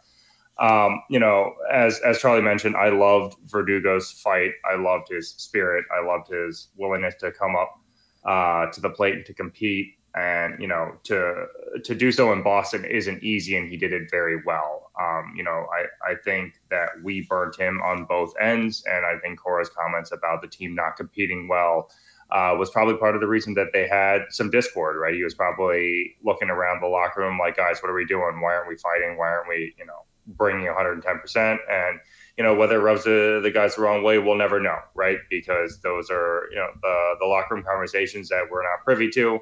um, 0.62 1.02
you 1.10 1.20
know, 1.20 1.56
as 1.72 2.00
as 2.02 2.20
Charlie 2.20 2.44
mentioned, 2.44 2.78
I 2.78 2.90
loved 2.90 3.36
Verdugo's 3.48 4.12
fight. 4.12 4.52
I 4.72 4.76
loved 4.76 5.10
his 5.10 5.32
spirit. 5.32 5.86
I 5.92 6.06
loved 6.06 6.32
his 6.32 6.68
willingness 6.78 7.16
to 7.22 7.32
come 7.32 7.56
up 7.56 7.80
uh, 8.26 8.72
to 8.72 8.80
the 8.80 8.92
plate 8.92 9.16
and 9.16 9.26
to 9.26 9.34
compete. 9.34 9.96
And 10.14 10.62
you 10.62 10.68
know, 10.68 10.98
to 11.06 11.46
to 11.84 11.96
do 11.96 12.12
so 12.12 12.32
in 12.32 12.44
Boston 12.44 12.86
isn't 12.86 13.24
easy, 13.24 13.58
and 13.58 13.68
he 13.70 13.76
did 13.76 13.92
it 13.92 14.12
very 14.12 14.40
well. 14.46 14.92
Um, 15.02 15.34
you 15.36 15.44
know, 15.44 15.66
I 15.74 16.12
I 16.12 16.16
think 16.16 16.54
that 16.70 16.90
we 17.02 17.26
burnt 17.28 17.58
him 17.58 17.82
on 17.82 18.06
both 18.06 18.34
ends, 18.40 18.84
and 18.86 19.04
I 19.06 19.18
think 19.20 19.40
Cora's 19.40 19.70
comments 19.70 20.12
about 20.12 20.42
the 20.44 20.48
team 20.48 20.76
not 20.76 20.96
competing 20.96 21.48
well. 21.48 21.90
Uh, 22.30 22.56
was 22.58 22.70
probably 22.70 22.96
part 22.96 23.16
of 23.16 23.20
the 23.20 23.28
reason 23.28 23.56
that 23.56 23.68
they 23.74 23.88
had 23.88 24.22
some 24.30 24.50
discord, 24.50 24.96
right? 24.98 25.14
He 25.14 25.24
was 25.24 25.34
probably 25.34 26.16
looking 26.24 26.50
around 26.50 26.82
the 26.82 26.88
locker 26.88 27.22
room 27.22 27.38
like, 27.38 27.58
guys, 27.58 27.82
what 27.82 27.90
are 27.90 27.94
we 27.94 28.06
doing? 28.06 28.40
Why 28.40 28.56
aren't 28.56 28.70
we 28.70 28.78
fighting? 28.78 29.18
Why 29.18 29.28
aren't 29.28 29.50
we, 29.50 29.76
you 29.78 29.86
know, 29.86 30.06
bringing 30.38 30.68
110%. 30.68 31.58
And, 31.70 32.00
you 32.38 32.44
know, 32.44 32.56
whether 32.56 32.80
it 32.80 32.84
rubs 32.84 33.04
the, 33.04 33.40
the 33.44 33.52
guys 33.52 33.76
the 33.76 33.82
wrong 33.82 34.04
way, 34.04 34.18
we'll 34.18 34.36
never 34.36 34.60
know, 34.60 34.78
right? 34.96 35.18
Because 35.30 35.80
those 35.82 36.10
are, 36.10 36.48
you 36.52 36.58
know, 36.58 36.68
the, 36.82 37.16
the 37.20 37.26
locker 37.26 37.56
room 37.56 37.64
conversations 37.64 38.30
that 38.30 38.44
we're 38.50 38.64
not 38.64 38.84
privy 38.84 39.10
to. 39.12 39.40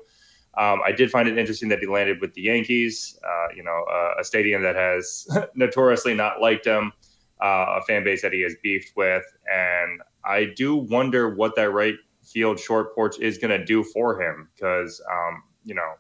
Um, 0.58 0.82
I 0.86 0.92
did 0.92 1.12
find 1.12 1.28
it 1.28 1.38
interesting 1.38 1.70
that 1.70 1.80
he 1.80 1.88
landed 1.88 2.20
with 2.22 2.34
the 2.34 2.42
Yankees, 2.42 3.18
uh, 3.24 3.54
you 3.56 3.64
know, 3.64 3.86
uh, 3.92 4.20
a 4.20 4.24
stadium 4.24 4.64
that 4.64 4.76
has 4.76 5.28
notoriously 5.56 6.14
not 6.14 6.42
liked 6.42 6.66
him, 6.66 6.92
uh, 7.42 7.78
a 7.78 7.82
fan 7.84 8.04
base 8.04 8.22
that 8.24 8.34
he 8.34 8.42
has 8.42 8.56
beefed 8.62 8.92
with. 8.98 9.24
And 9.52 10.02
I 10.26 10.52
do 10.56 10.76
wonder 10.76 11.34
what 11.36 11.56
that 11.56 11.72
right 11.72 11.96
field 12.24 12.60
short 12.60 12.94
porch 12.96 13.20
is 13.20 13.38
going 13.38 13.58
to 13.58 13.64
do 13.64 13.84
for 13.84 14.22
him 14.22 14.50
because, 14.56 15.02
um, 15.10 15.44
you 15.64 15.76
know, 15.76 15.94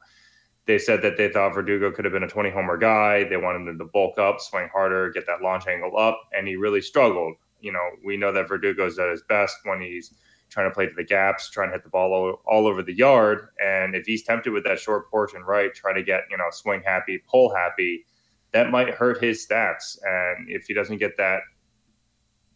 they 0.69 0.77
said 0.77 1.01
that 1.01 1.17
they 1.17 1.29
thought 1.29 1.55
Verdugo 1.55 1.91
could 1.91 2.05
have 2.05 2.13
been 2.13 2.21
a 2.21 2.27
20 2.27 2.51
homer 2.51 2.77
guy. 2.77 3.23
They 3.23 3.37
wanted 3.37 3.67
him 3.67 3.79
to 3.79 3.85
bulk 3.85 4.19
up, 4.19 4.39
swing 4.39 4.69
harder, 4.71 5.09
get 5.09 5.25
that 5.25 5.41
launch 5.41 5.65
angle 5.65 5.97
up, 5.97 6.21
and 6.31 6.47
he 6.47 6.55
really 6.57 6.79
struggled. 6.79 7.33
You 7.59 7.71
know, 7.71 7.89
we 8.05 8.17
know 8.17 8.31
that 8.31 8.47
Verdugo's 8.47 8.99
at 8.99 9.09
his 9.09 9.23
best 9.23 9.55
when 9.63 9.81
he's 9.81 10.13
trying 10.51 10.69
to 10.69 10.73
play 10.73 10.85
to 10.85 10.93
the 10.95 11.03
gaps, 11.03 11.49
trying 11.49 11.69
to 11.69 11.73
hit 11.73 11.83
the 11.83 11.89
ball 11.89 12.13
all, 12.13 12.41
all 12.45 12.67
over 12.67 12.83
the 12.83 12.93
yard. 12.93 13.47
And 13.65 13.95
if 13.95 14.05
he's 14.05 14.21
tempted 14.21 14.53
with 14.53 14.63
that 14.65 14.77
short 14.77 15.09
porch 15.09 15.33
and 15.33 15.43
right, 15.47 15.73
try 15.73 15.91
to 15.91 16.03
get, 16.03 16.25
you 16.29 16.37
know, 16.37 16.51
swing 16.51 16.83
happy, 16.85 17.19
pull 17.27 17.51
happy, 17.55 18.05
that 18.51 18.69
might 18.69 18.91
hurt 18.91 19.23
his 19.23 19.43
stats. 19.43 19.97
And 20.03 20.51
if 20.51 20.65
he 20.67 20.75
doesn't 20.75 20.99
get 20.99 21.17
that 21.17 21.41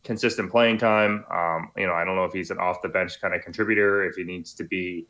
consistent 0.03 0.51
playing 0.51 0.78
time. 0.78 1.26
Um, 1.32 1.72
you 1.78 1.88
know, 1.88 1.93
I 1.93 2.05
don't 2.05 2.16
know 2.16 2.26
if 2.26 2.34
he's 2.34 2.51
an 2.51 2.59
off 2.59 2.84
the 2.84 2.89
bench 2.89 3.20
kind 3.22 3.34
of 3.34 3.41
contributor, 3.41 4.03
if 4.03 4.16
he 4.16 4.24
needs 4.24 4.53
to 4.55 4.64
be, 4.66 5.07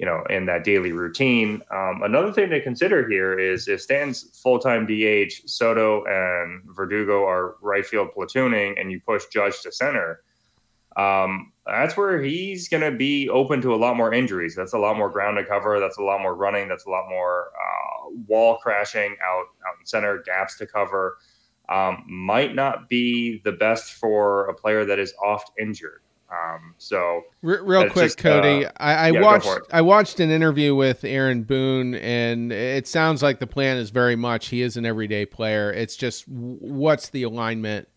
you 0.00 0.06
know, 0.06 0.24
in 0.30 0.46
that 0.46 0.64
daily 0.64 0.92
routine. 0.92 1.60
Um, 1.70 2.00
another 2.02 2.32
thing 2.32 2.48
to 2.48 2.62
consider 2.62 3.06
here 3.06 3.38
is 3.38 3.68
if 3.68 3.82
Stan's 3.82 4.40
full 4.42 4.58
time 4.58 4.86
DH, 4.86 5.32
Soto 5.44 6.04
and 6.06 6.62
Verdugo 6.74 7.26
are 7.26 7.56
right 7.60 7.84
field 7.84 8.08
platooning, 8.16 8.80
and 8.80 8.90
you 8.90 8.98
push 9.06 9.26
Judge 9.26 9.60
to 9.60 9.70
center. 9.70 10.22
Um, 10.96 11.52
that's 11.66 11.98
where 11.98 12.20
he's 12.20 12.66
going 12.68 12.82
to 12.82 12.96
be 12.96 13.28
open 13.28 13.60
to 13.60 13.74
a 13.74 13.76
lot 13.76 13.94
more 13.94 14.12
injuries. 14.12 14.56
That's 14.56 14.72
a 14.72 14.78
lot 14.78 14.96
more 14.96 15.10
ground 15.10 15.36
to 15.36 15.44
cover. 15.44 15.78
That's 15.78 15.98
a 15.98 16.02
lot 16.02 16.22
more 16.22 16.34
running. 16.34 16.66
That's 16.66 16.86
a 16.86 16.90
lot 16.90 17.04
more 17.10 17.52
uh, 17.54 18.10
wall 18.26 18.56
crashing 18.56 19.16
out 19.22 19.44
out 19.68 19.74
in 19.78 19.84
center, 19.84 20.22
gaps 20.24 20.56
to 20.58 20.66
cover 20.66 21.18
um, 21.70 22.04
might 22.08 22.54
not 22.54 22.88
be 22.88 23.40
the 23.44 23.52
best 23.52 23.92
for 23.92 24.46
a 24.46 24.54
player 24.54 24.86
that 24.86 24.98
is 24.98 25.14
oft 25.22 25.52
injured. 25.58 26.00
Um, 26.54 26.74
so 26.78 27.22
real, 27.42 27.64
real 27.64 27.90
quick, 27.90 28.06
just, 28.06 28.18
Cody, 28.18 28.66
uh, 28.66 28.70
I, 28.76 28.94
I 28.94 29.10
yeah, 29.10 29.20
watched 29.20 29.60
I 29.72 29.80
watched 29.82 30.20
an 30.20 30.30
interview 30.30 30.74
with 30.74 31.04
Aaron 31.04 31.42
Boone, 31.42 31.94
and 31.94 32.52
it 32.52 32.86
sounds 32.86 33.22
like 33.22 33.38
the 33.38 33.46
plan 33.46 33.76
is 33.76 33.90
very 33.90 34.16
much 34.16 34.48
he 34.48 34.62
is 34.62 34.76
an 34.76 34.86
everyday 34.86 35.26
player. 35.26 35.72
It's 35.72 35.96
just 35.96 36.26
what's 36.28 37.10
the 37.10 37.22
alignment? 37.24 37.88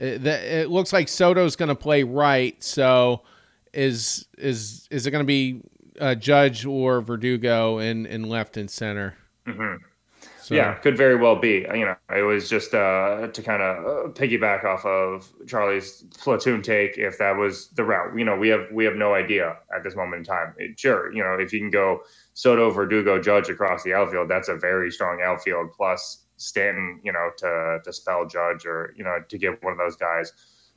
It, 0.00 0.26
it 0.26 0.70
looks 0.70 0.92
like 0.92 1.08
Soto's 1.08 1.56
going 1.56 1.68
to 1.68 1.74
play 1.74 2.02
right, 2.02 2.62
so 2.62 3.22
is 3.72 4.26
is 4.38 4.88
is 4.90 5.06
it 5.06 5.10
going 5.10 5.24
to 5.24 5.26
be 5.26 5.60
uh, 6.00 6.14
Judge 6.14 6.66
or 6.66 7.00
Verdugo 7.00 7.78
in 7.78 8.06
in 8.06 8.24
left 8.24 8.56
and 8.56 8.70
center? 8.70 9.16
Mm-hmm. 9.46 9.84
So. 10.44 10.54
Yeah, 10.54 10.74
could 10.74 10.94
very 10.94 11.16
well 11.16 11.36
be. 11.36 11.64
You 11.74 11.86
know, 11.86 11.96
it 12.14 12.20
was 12.20 12.50
just 12.50 12.74
uh, 12.74 13.28
to 13.28 13.42
kind 13.42 13.62
of 13.62 13.76
uh, 13.86 14.08
piggyback 14.10 14.62
off 14.62 14.84
of 14.84 15.32
Charlie's 15.46 16.04
platoon 16.18 16.60
take. 16.60 16.98
If 16.98 17.16
that 17.16 17.34
was 17.34 17.68
the 17.68 17.82
route, 17.82 18.14
you 18.14 18.26
know, 18.26 18.36
we 18.36 18.48
have 18.48 18.66
we 18.70 18.84
have 18.84 18.94
no 18.94 19.14
idea 19.14 19.56
at 19.74 19.82
this 19.82 19.96
moment 19.96 20.18
in 20.18 20.24
time. 20.24 20.54
It, 20.58 20.78
sure, 20.78 21.10
you 21.14 21.24
know, 21.24 21.38
if 21.40 21.50
you 21.50 21.60
can 21.60 21.70
go 21.70 22.00
Soto, 22.34 22.68
Verdugo, 22.68 23.18
Judge 23.18 23.48
across 23.48 23.84
the 23.84 23.94
outfield, 23.94 24.28
that's 24.28 24.50
a 24.50 24.56
very 24.56 24.90
strong 24.90 25.22
outfield. 25.24 25.72
Plus 25.74 26.26
Stanton, 26.36 27.00
you 27.02 27.10
know, 27.10 27.30
to 27.38 27.78
to 27.82 27.90
spell 27.90 28.26
Judge 28.26 28.66
or 28.66 28.92
you 28.98 29.04
know 29.04 29.20
to 29.26 29.38
give 29.38 29.54
one 29.62 29.72
of 29.72 29.78
those 29.78 29.96
guys 29.96 30.30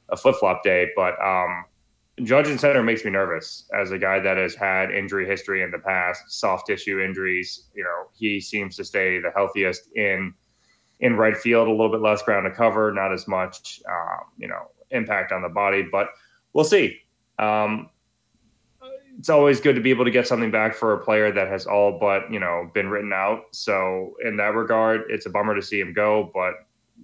a 0.07 0.15
flip 0.15 0.35
flop 0.39 0.63
day. 0.63 0.87
But 0.95 1.21
um, 1.21 1.65
Judge 2.23 2.47
and 2.47 2.59
center 2.59 2.81
makes 2.81 3.05
me 3.05 3.11
nervous 3.11 3.69
as 3.79 3.91
a 3.91 3.97
guy 3.97 4.19
that 4.19 4.37
has 4.37 4.55
had 4.55 4.89
injury 4.91 5.27
history 5.27 5.61
in 5.61 5.69
the 5.69 5.77
past, 5.77 6.23
soft 6.27 6.65
tissue 6.65 6.99
injuries. 6.99 7.65
You 7.75 7.83
know, 7.83 8.09
he 8.15 8.39
seems 8.41 8.75
to 8.77 8.83
stay 8.83 9.19
the 9.19 9.31
healthiest 9.35 9.89
in 9.95 10.33
in 10.99 11.15
right 11.15 11.37
field, 11.37 11.67
a 11.67 11.71
little 11.71 11.91
bit 11.91 12.01
less 12.01 12.23
ground 12.23 12.45
to 12.45 12.51
cover, 12.51 12.91
not 12.91 13.13
as 13.13 13.27
much, 13.27 13.79
um, 13.87 14.25
you 14.37 14.47
know, 14.47 14.71
impact 14.89 15.31
on 15.31 15.43
the 15.43 15.49
body. 15.49 15.85
But 15.91 16.09
we'll 16.53 16.65
see. 16.65 16.97
Um, 17.37 17.91
it's 19.19 19.29
always 19.29 19.59
good 19.59 19.75
to 19.75 19.81
be 19.81 19.89
able 19.89 20.05
to 20.05 20.11
get 20.11 20.27
something 20.27 20.51
back 20.51 20.75
for 20.75 20.93
a 20.93 21.03
player 21.03 21.31
that 21.31 21.47
has 21.47 21.65
all 21.65 21.97
but 21.99 22.31
you 22.31 22.39
know 22.39 22.69
been 22.73 22.89
written 22.89 23.13
out. 23.13 23.43
So 23.51 24.15
in 24.23 24.37
that 24.37 24.55
regard, 24.55 25.03
it's 25.09 25.25
a 25.25 25.29
bummer 25.29 25.55
to 25.55 25.61
see 25.61 25.79
him 25.79 25.93
go, 25.93 26.31
but 26.33 26.53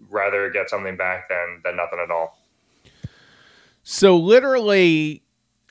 rather 0.10 0.50
get 0.50 0.70
something 0.70 0.98
back 0.98 1.30
than 1.30 1.62
than 1.64 1.76
nothing 1.76 2.00
at 2.00 2.12
all. 2.12 2.43
So 3.84 4.18
literally, 4.18 5.24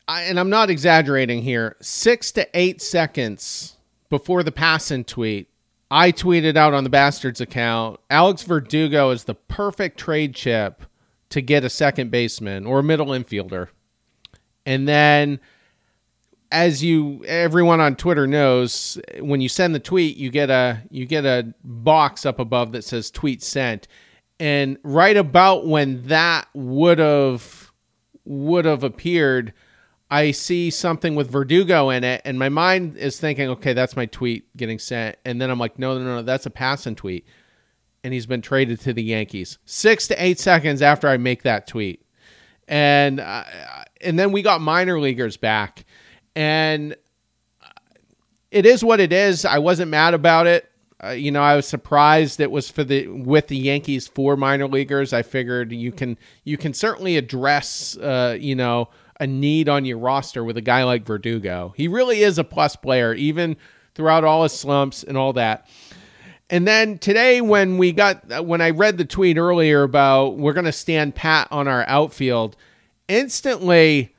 I, 0.06 0.22
and 0.22 0.38
I'm 0.38 0.50
not 0.50 0.70
exaggerating 0.70 1.42
here, 1.42 1.76
six 1.80 2.30
to 2.32 2.46
eight 2.54 2.82
seconds 2.82 3.76
before 4.10 4.42
the 4.42 4.52
Passan 4.52 5.06
tweet, 5.06 5.48
I 5.90 6.12
tweeted 6.12 6.56
out 6.56 6.74
on 6.74 6.84
the 6.84 6.90
Bastards 6.90 7.40
account, 7.40 8.00
Alex 8.10 8.42
Verdugo 8.42 9.10
is 9.10 9.24
the 9.24 9.34
perfect 9.34 9.98
trade 9.98 10.34
chip 10.34 10.82
to 11.30 11.40
get 11.40 11.64
a 11.64 11.70
second 11.70 12.10
baseman 12.10 12.66
or 12.66 12.78
a 12.78 12.82
middle 12.82 13.08
infielder. 13.08 13.68
And 14.64 14.86
then 14.86 15.40
as 16.50 16.84
you 16.84 17.24
everyone 17.26 17.80
on 17.80 17.96
Twitter 17.96 18.26
knows, 18.26 18.98
when 19.20 19.40
you 19.40 19.48
send 19.48 19.74
the 19.74 19.80
tweet, 19.80 20.16
you 20.16 20.30
get 20.30 20.50
a 20.50 20.82
you 20.90 21.06
get 21.06 21.24
a 21.24 21.54
box 21.64 22.26
up 22.26 22.38
above 22.38 22.72
that 22.72 22.84
says 22.84 23.10
tweet 23.10 23.42
sent. 23.42 23.88
And 24.38 24.78
right 24.82 25.16
about 25.16 25.66
when 25.66 26.06
that 26.08 26.48
would 26.54 26.98
have 26.98 27.61
would 28.24 28.64
have 28.64 28.84
appeared, 28.84 29.52
I 30.10 30.30
see 30.30 30.70
something 30.70 31.14
with 31.14 31.30
Verdugo 31.30 31.90
in 31.90 32.04
it, 32.04 32.22
and 32.24 32.38
my 32.38 32.48
mind 32.48 32.96
is 32.96 33.18
thinking, 33.18 33.48
okay, 33.48 33.72
that's 33.72 33.96
my 33.96 34.06
tweet 34.06 34.54
getting 34.56 34.78
sent. 34.78 35.16
And 35.24 35.40
then 35.40 35.50
I'm 35.50 35.58
like, 35.58 35.78
no, 35.78 35.98
no, 35.98 36.04
no, 36.04 36.22
that's 36.22 36.46
a 36.46 36.50
Passan 36.50 36.96
tweet. 36.96 37.26
And 38.04 38.12
he's 38.12 38.26
been 38.26 38.42
traded 38.42 38.80
to 38.80 38.92
the 38.92 39.02
Yankees 39.02 39.58
six 39.64 40.08
to 40.08 40.22
eight 40.22 40.38
seconds 40.38 40.82
after 40.82 41.08
I 41.08 41.16
make 41.16 41.44
that 41.44 41.66
tweet. 41.66 42.04
And, 42.68 43.20
uh, 43.20 43.44
and 44.00 44.18
then 44.18 44.32
we 44.32 44.42
got 44.42 44.60
minor 44.60 45.00
leaguers 45.00 45.36
back. 45.36 45.84
And 46.34 46.96
it 48.50 48.66
is 48.66 48.84
what 48.84 49.00
it 49.00 49.12
is. 49.12 49.44
I 49.44 49.58
wasn't 49.58 49.90
mad 49.90 50.14
about 50.14 50.46
it. 50.46 50.70
Uh, 51.04 51.10
you 51.10 51.32
know, 51.32 51.42
I 51.42 51.56
was 51.56 51.66
surprised 51.66 52.38
it 52.40 52.50
was 52.50 52.70
for 52.70 52.84
the 52.84 53.08
with 53.08 53.48
the 53.48 53.56
Yankees 53.56 54.06
for 54.06 54.36
minor 54.36 54.68
leaguers. 54.68 55.12
I 55.12 55.22
figured 55.22 55.72
you 55.72 55.90
can 55.90 56.16
you 56.44 56.56
can 56.56 56.74
certainly 56.74 57.16
address 57.16 57.96
uh, 57.96 58.36
you 58.38 58.54
know 58.54 58.88
a 59.18 59.26
need 59.26 59.68
on 59.68 59.84
your 59.84 59.98
roster 59.98 60.44
with 60.44 60.56
a 60.56 60.62
guy 60.62 60.84
like 60.84 61.04
Verdugo. 61.04 61.74
He 61.76 61.88
really 61.88 62.22
is 62.22 62.38
a 62.38 62.44
plus 62.44 62.76
player, 62.76 63.14
even 63.14 63.56
throughout 63.94 64.24
all 64.24 64.42
his 64.42 64.52
slumps 64.52 65.02
and 65.02 65.16
all 65.16 65.32
that. 65.34 65.68
And 66.50 66.68
then 66.68 66.98
today, 66.98 67.40
when 67.40 67.78
we 67.78 67.92
got 67.92 68.44
when 68.44 68.60
I 68.60 68.70
read 68.70 68.98
the 68.98 69.04
tweet 69.04 69.38
earlier 69.38 69.82
about 69.82 70.36
we're 70.36 70.52
going 70.52 70.66
to 70.66 70.72
stand 70.72 71.14
pat 71.14 71.48
on 71.50 71.66
our 71.66 71.84
outfield, 71.88 72.56
instantly 73.08 74.14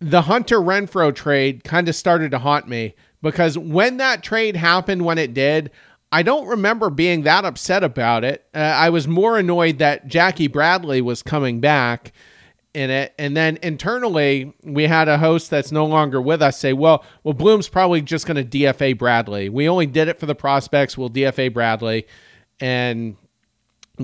the 0.00 0.22
Hunter 0.22 0.58
Renfroe 0.58 1.14
trade 1.14 1.64
kind 1.64 1.88
of 1.88 1.94
started 1.94 2.30
to 2.32 2.38
haunt 2.38 2.68
me 2.68 2.94
because 3.22 3.56
when 3.56 3.98
that 3.98 4.22
trade 4.22 4.56
happened, 4.56 5.04
when 5.04 5.18
it 5.18 5.34
did, 5.34 5.70
I 6.12 6.22
don't 6.22 6.46
remember 6.46 6.90
being 6.90 7.22
that 7.22 7.44
upset 7.44 7.82
about 7.82 8.24
it. 8.24 8.46
Uh, 8.54 8.58
I 8.58 8.90
was 8.90 9.08
more 9.08 9.38
annoyed 9.38 9.78
that 9.78 10.06
Jackie 10.06 10.46
Bradley 10.46 11.00
was 11.00 11.22
coming 11.22 11.60
back 11.60 12.12
in 12.76 12.90
it. 12.90 13.14
And 13.18 13.34
then 13.34 13.58
internally, 13.62 14.52
we 14.62 14.84
had 14.84 15.08
a 15.08 15.16
host 15.16 15.48
that's 15.48 15.72
no 15.72 15.86
longer 15.86 16.20
with 16.20 16.42
us 16.42 16.58
say, 16.58 16.74
well, 16.74 17.04
well, 17.24 17.32
Bloom's 17.32 17.68
probably 17.68 18.02
just 18.02 18.26
going 18.26 18.36
to 18.36 18.58
DFA 18.58 18.96
Bradley. 18.98 19.48
We 19.48 19.66
only 19.66 19.86
did 19.86 20.08
it 20.08 20.20
for 20.20 20.26
the 20.26 20.34
prospects. 20.34 20.96
We'll 20.96 21.08
DFA 21.08 21.52
Bradley. 21.54 22.06
And 22.60 23.16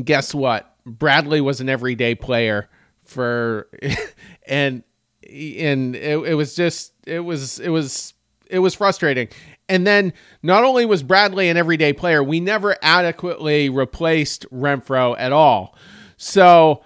guess 0.03 0.35
what? 0.35 0.75
Bradley 0.87 1.43
was 1.43 1.61
an 1.61 1.69
everyday 1.69 2.15
player 2.15 2.71
for, 3.05 3.69
and, 4.47 4.83
and 5.23 5.95
it, 5.95 6.19
it 6.19 6.35
was 6.35 6.57
just, 6.57 6.95
it 7.07 7.21
was, 7.21 7.61
it 7.61 7.69
was, 7.69 8.15
it 8.49 8.59
was 8.61 8.75
frustrating. 8.75 9.29
And 9.69 9.87
then 9.87 10.13
not 10.43 10.65
only 10.65 10.85
was 10.85 11.03
Bradley 11.03 11.49
an 11.49 11.57
everyday 11.57 11.93
player, 11.93 12.23
we 12.23 12.41
never 12.41 12.77
adequately 12.83 13.69
replaced 13.69 14.45
Renfroe 14.51 15.15
at 15.19 15.33
all. 15.33 15.77
So, 16.17 16.83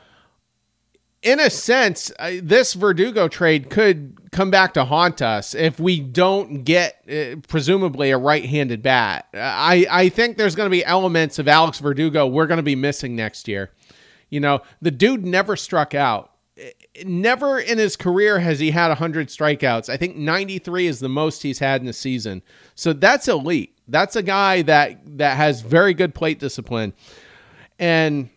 in 1.23 1.41
a 1.41 1.51
sense, 1.51 2.13
this 2.41 2.75
Verdugo 2.75 3.27
trade 3.27 3.69
could 3.69 4.31
come 4.31 4.51
back 4.51 4.75
to 4.75 4.85
haunt 4.85 5.21
us 5.21 5.55
if 5.55 5.81
we 5.81 5.99
don't 5.99 6.63
get 6.63 7.03
uh, 7.11 7.37
presumably 7.49 8.11
a 8.11 8.19
right-handed 8.19 8.83
bat. 8.83 9.27
I 9.35 9.87
I 9.91 10.09
think 10.09 10.37
there's 10.37 10.55
going 10.55 10.67
to 10.67 10.71
be 10.71 10.85
elements 10.85 11.39
of 11.39 11.49
Alex 11.49 11.81
Verdugo 11.81 12.27
we're 12.27 12.47
going 12.47 12.59
to 12.59 12.63
be 12.63 12.77
missing 12.77 13.17
next 13.17 13.49
year. 13.49 13.73
You 14.31 14.41
know, 14.41 14.61
the 14.81 14.91
dude 14.91 15.27
never 15.27 15.57
struck 15.57 15.95
out 15.95 16.33
never 17.05 17.59
in 17.59 17.79
his 17.79 17.97
career 17.97 18.39
has 18.39 18.59
he 18.59 18.71
had 18.71 18.89
100 18.89 19.29
strikeouts. 19.29 19.89
I 19.89 19.97
think 19.97 20.17
93 20.17 20.87
is 20.87 21.01
the 21.01 21.09
most 21.09 21.43
he's 21.43 21.59
had 21.59 21.83
in 21.83 21.89
a 21.89 21.93
season. 21.93 22.43
So 22.75 22.93
that's 22.93 23.29
elite. 23.29 23.77
That's 23.89 24.17
a 24.17 24.23
guy 24.23 24.63
that 24.63 25.01
that 25.19 25.37
has 25.37 25.61
very 25.61 25.95
good 25.95 26.15
plate 26.15 26.39
discipline. 26.39 26.93
And 27.79 28.31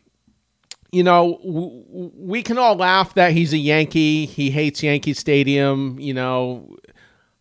you 0.91 1.03
know, 1.03 1.39
w- 1.43 2.11
we 2.15 2.41
can 2.41 2.57
all 2.57 2.75
laugh 2.75 3.13
that 3.13 3.31
he's 3.31 3.53
a 3.53 3.57
Yankee. 3.57 4.25
He 4.25 4.49
hates 4.49 4.81
Yankee 4.81 5.13
Stadium, 5.13 5.99
you 5.99 6.13
know. 6.13 6.75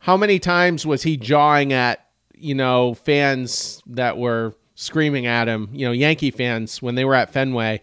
How 0.01 0.17
many 0.17 0.39
times 0.39 0.87
was 0.87 1.03
he 1.03 1.17
jawing 1.17 1.73
at, 1.73 2.07
you 2.35 2.55
know, 2.55 2.95
fans 2.95 3.83
that 3.87 4.17
were 4.17 4.55
screaming 4.75 5.27
at 5.27 5.49
him, 5.49 5.69
you 5.73 5.87
know, 5.87 5.93
Yankee 5.93 6.31
fans 6.31 6.81
when 6.81 6.95
they 6.95 7.05
were 7.05 7.15
at 7.15 7.33
Fenway? 7.33 7.81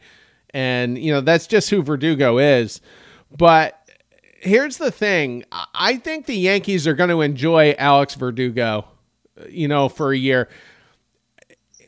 And, 0.51 0.97
you 0.97 1.11
know, 1.11 1.19
that's 1.19 1.47
just 1.47 1.69
who 1.69 1.83
Verdugo 1.83 2.37
is. 2.37 2.79
But 3.37 3.79
here's 4.39 4.77
the 4.77 4.91
thing 4.91 5.43
I 5.73 5.97
think 5.97 6.25
the 6.25 6.35
Yankees 6.35 6.87
are 6.87 6.93
going 6.93 7.09
to 7.09 7.21
enjoy 7.21 7.75
Alex 7.77 8.15
Verdugo, 8.15 8.85
uh, 9.39 9.45
you 9.49 9.67
know, 9.67 9.89
for 9.89 10.11
a 10.11 10.17
year. 10.17 10.49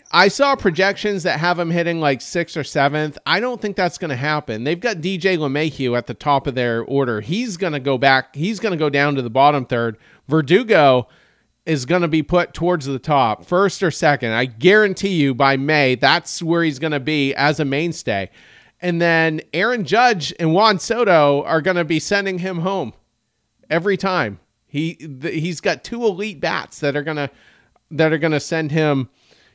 I 0.09 0.29
saw 0.29 0.55
projections 0.55 1.23
that 1.23 1.39
have 1.39 1.59
him 1.59 1.69
hitting 1.69 1.99
like 1.99 2.21
sixth 2.21 2.55
or 2.55 2.63
seventh. 2.63 3.17
I 3.25 3.41
don't 3.41 3.61
think 3.61 3.75
that's 3.75 3.97
going 3.97 4.09
to 4.09 4.15
happen. 4.15 4.63
They've 4.63 4.79
got 4.79 4.97
DJ 4.97 5.37
LeMahieu 5.37 5.97
at 5.97 6.07
the 6.07 6.13
top 6.13 6.47
of 6.47 6.55
their 6.55 6.81
order. 6.83 7.19
He's 7.19 7.57
going 7.57 7.73
to 7.73 7.79
go 7.79 7.97
back. 7.97 8.33
He's 8.33 8.61
going 8.61 8.71
to 8.71 8.77
go 8.77 8.89
down 8.89 9.15
to 9.15 9.21
the 9.21 9.29
bottom 9.29 9.65
third. 9.65 9.97
Verdugo 10.29 11.09
is 11.65 11.85
going 11.85 12.01
to 12.01 12.07
be 12.07 12.23
put 12.23 12.53
towards 12.53 12.85
the 12.85 12.99
top, 12.99 13.43
first 13.43 13.83
or 13.83 13.91
second. 13.91 14.31
I 14.31 14.45
guarantee 14.45 15.15
you 15.15 15.35
by 15.35 15.57
May, 15.57 15.95
that's 15.95 16.41
where 16.41 16.63
he's 16.63 16.79
going 16.79 16.93
to 16.93 17.01
be 17.01 17.35
as 17.35 17.59
a 17.59 17.65
mainstay. 17.65 18.29
And 18.81 19.01
then 19.01 19.41
Aaron 19.53 19.85
Judge 19.85 20.33
and 20.39 20.53
Juan 20.53 20.79
Soto 20.79 21.43
are 21.43 21.61
going 21.61 21.77
to 21.77 21.85
be 21.85 21.99
sending 21.99 22.39
him 22.39 22.59
home 22.59 22.93
every 23.69 23.97
time. 23.97 24.39
He 24.67 24.97
he's 25.21 25.61
got 25.61 25.83
two 25.83 26.03
elite 26.05 26.39
bats 26.39 26.79
that 26.81 26.95
are 26.95 27.03
going 27.03 27.17
to 27.17 27.29
that 27.91 28.11
are 28.11 28.17
going 28.17 28.33
to 28.33 28.39
send 28.39 28.71
him, 28.71 29.09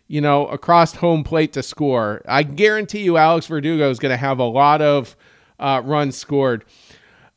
you 0.08 0.20
know, 0.20 0.46
across 0.46 0.96
home 0.96 1.22
plate 1.22 1.52
to 1.52 1.62
score. 1.62 2.22
I 2.26 2.42
guarantee 2.42 3.02
you 3.02 3.16
Alex 3.16 3.46
Verdugo 3.46 3.90
is 3.90 3.98
going 3.98 4.10
to 4.10 4.16
have 4.16 4.38
a 4.38 4.44
lot 4.44 4.80
of 4.80 5.16
uh, 5.58 5.82
runs 5.84 6.16
scored. 6.16 6.64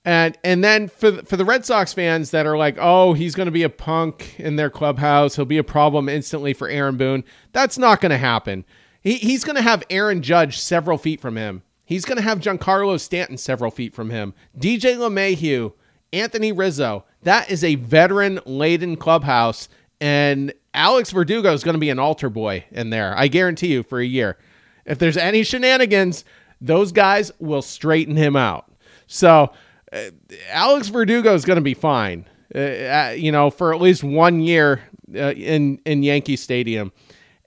And 0.05 0.37
and 0.43 0.63
then 0.63 0.87
for 0.87 1.11
the, 1.11 1.23
for 1.23 1.35
the 1.35 1.45
Red 1.45 1.65
Sox 1.65 1.91
fans 1.91 2.31
that 2.31 2.45
are 2.45 2.57
like, 2.57 2.77
"Oh, 2.79 3.13
he's 3.13 3.35
going 3.35 3.47
to 3.47 3.51
be 3.51 3.63
a 3.63 3.69
punk 3.69 4.39
in 4.39 4.55
their 4.55 4.69
clubhouse. 4.69 5.35
He'll 5.35 5.45
be 5.45 5.57
a 5.57 5.63
problem 5.63 6.07
instantly 6.07 6.53
for 6.53 6.69
Aaron 6.69 6.95
Boone." 6.95 7.23
That's 7.53 7.77
not 7.77 8.01
going 8.01 8.11
to 8.11 8.17
happen. 8.17 8.65
He, 9.01 9.15
he's 9.15 9.43
going 9.43 9.55
to 9.55 9.63
have 9.63 9.83
Aaron 9.89 10.21
Judge 10.21 10.59
several 10.59 10.97
feet 10.97 11.19
from 11.19 11.37
him. 11.37 11.63
He's 11.85 12.05
going 12.05 12.17
to 12.17 12.23
have 12.23 12.39
Giancarlo 12.39 12.99
Stanton 12.99 13.37
several 13.37 13.71
feet 13.71 13.93
from 13.93 14.09
him. 14.09 14.33
DJ 14.57 14.97
LeMahieu, 14.97 15.73
Anthony 16.11 16.51
Rizzo. 16.51 17.05
That 17.21 17.49
is 17.49 17.63
a 17.63 17.75
veteran 17.75 18.39
laden 18.45 18.97
clubhouse, 18.97 19.69
and 20.01 20.53
Alex 20.73 21.11
Verdugo 21.11 21.53
is 21.53 21.63
going 21.63 21.73
to 21.73 21.79
be 21.79 21.89
an 21.89 21.99
altar 21.99 22.29
boy 22.29 22.65
in 22.71 22.89
there. 22.89 23.17
I 23.17 23.27
guarantee 23.27 23.73
you 23.73 23.83
for 23.83 23.99
a 23.99 24.05
year. 24.05 24.37
If 24.85 24.99
there's 24.99 25.17
any 25.17 25.43
shenanigans, 25.43 26.25
those 26.61 26.91
guys 26.91 27.31
will 27.39 27.61
straighten 27.61 28.15
him 28.15 28.35
out. 28.35 28.71
So 29.07 29.51
uh, 29.91 30.11
Alex 30.49 30.89
Verdugo 30.89 31.33
is 31.33 31.45
going 31.45 31.57
to 31.57 31.61
be 31.61 31.73
fine. 31.73 32.25
Uh, 32.53 32.59
uh, 32.59 33.15
you 33.17 33.31
know, 33.31 33.49
for 33.49 33.73
at 33.73 33.81
least 33.81 34.03
one 34.03 34.41
year 34.41 34.81
uh, 35.15 35.31
in 35.31 35.79
in 35.85 36.03
Yankee 36.03 36.35
Stadium, 36.35 36.91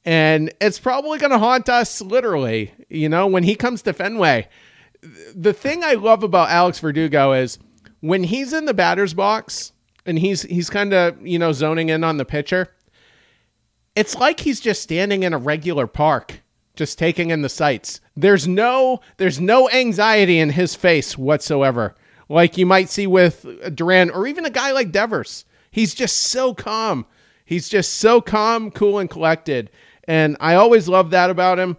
and 0.09 0.51
it's 0.59 0.79
probably 0.79 1.19
going 1.19 1.33
to 1.33 1.39
haunt 1.39 1.69
us 1.69 2.01
literally. 2.01 2.73
You 2.89 3.11
know, 3.11 3.27
when 3.27 3.43
he 3.43 3.55
comes 3.55 3.83
to 3.83 3.93
Fenway, 3.93 4.49
the 5.35 5.53
thing 5.53 5.85
I 5.85 5.95
love 5.95 6.23
about 6.23 6.49
Alex 6.49 6.79
Verdugo 6.81 7.35
is 7.35 7.59
when 8.01 8.25
he's 8.25 8.55
in 8.55 8.65
the 8.65 8.73
batter's 8.73 9.13
box 9.13 9.73
and 10.07 10.19
he's 10.19 10.43
he's 10.43 10.71
kind 10.71 10.95
of 10.95 11.27
you 11.27 11.39
know 11.39 11.53
zoning 11.53 11.91
in 11.91 12.05
on 12.05 12.17
the 12.17 12.25
pitcher. 12.25 12.75
It's 13.95 14.15
like 14.15 14.41
he's 14.41 14.61
just 14.61 14.81
standing 14.81 15.25
in 15.25 15.35
a 15.35 15.39
regular 15.39 15.87
park, 15.87 16.41
just 16.75 16.99
taking 16.99 17.31
in 17.31 17.43
the 17.43 17.51
sights. 17.51 18.01
There's 18.17 18.49
no 18.49 19.01
there's 19.19 19.39
no 19.39 19.69
anxiety 19.69 20.39
in 20.39 20.51
his 20.51 20.75
face 20.75 21.19
whatsoever 21.19 21.95
like 22.31 22.57
you 22.57 22.65
might 22.65 22.89
see 22.89 23.07
with 23.07 23.45
Duran 23.75 24.09
or 24.09 24.27
even 24.27 24.47
a 24.47 24.51
guy 24.51 24.73
like 24.73 24.91
Devers. 24.91 25.45
He's 25.71 25.93
just 25.93 26.17
so 26.17 26.55
calm. 26.55 27.05
He's 27.45 27.69
just 27.69 27.95
so 27.95 28.23
calm, 28.23 28.71
cool, 28.71 28.99
and 28.99 29.11
collected. 29.11 29.71
And 30.09 30.37
I 30.41 30.55
always 30.55 30.89
loved 30.89 31.13
that 31.13 31.31
about 31.31 31.59
him. 31.59 31.77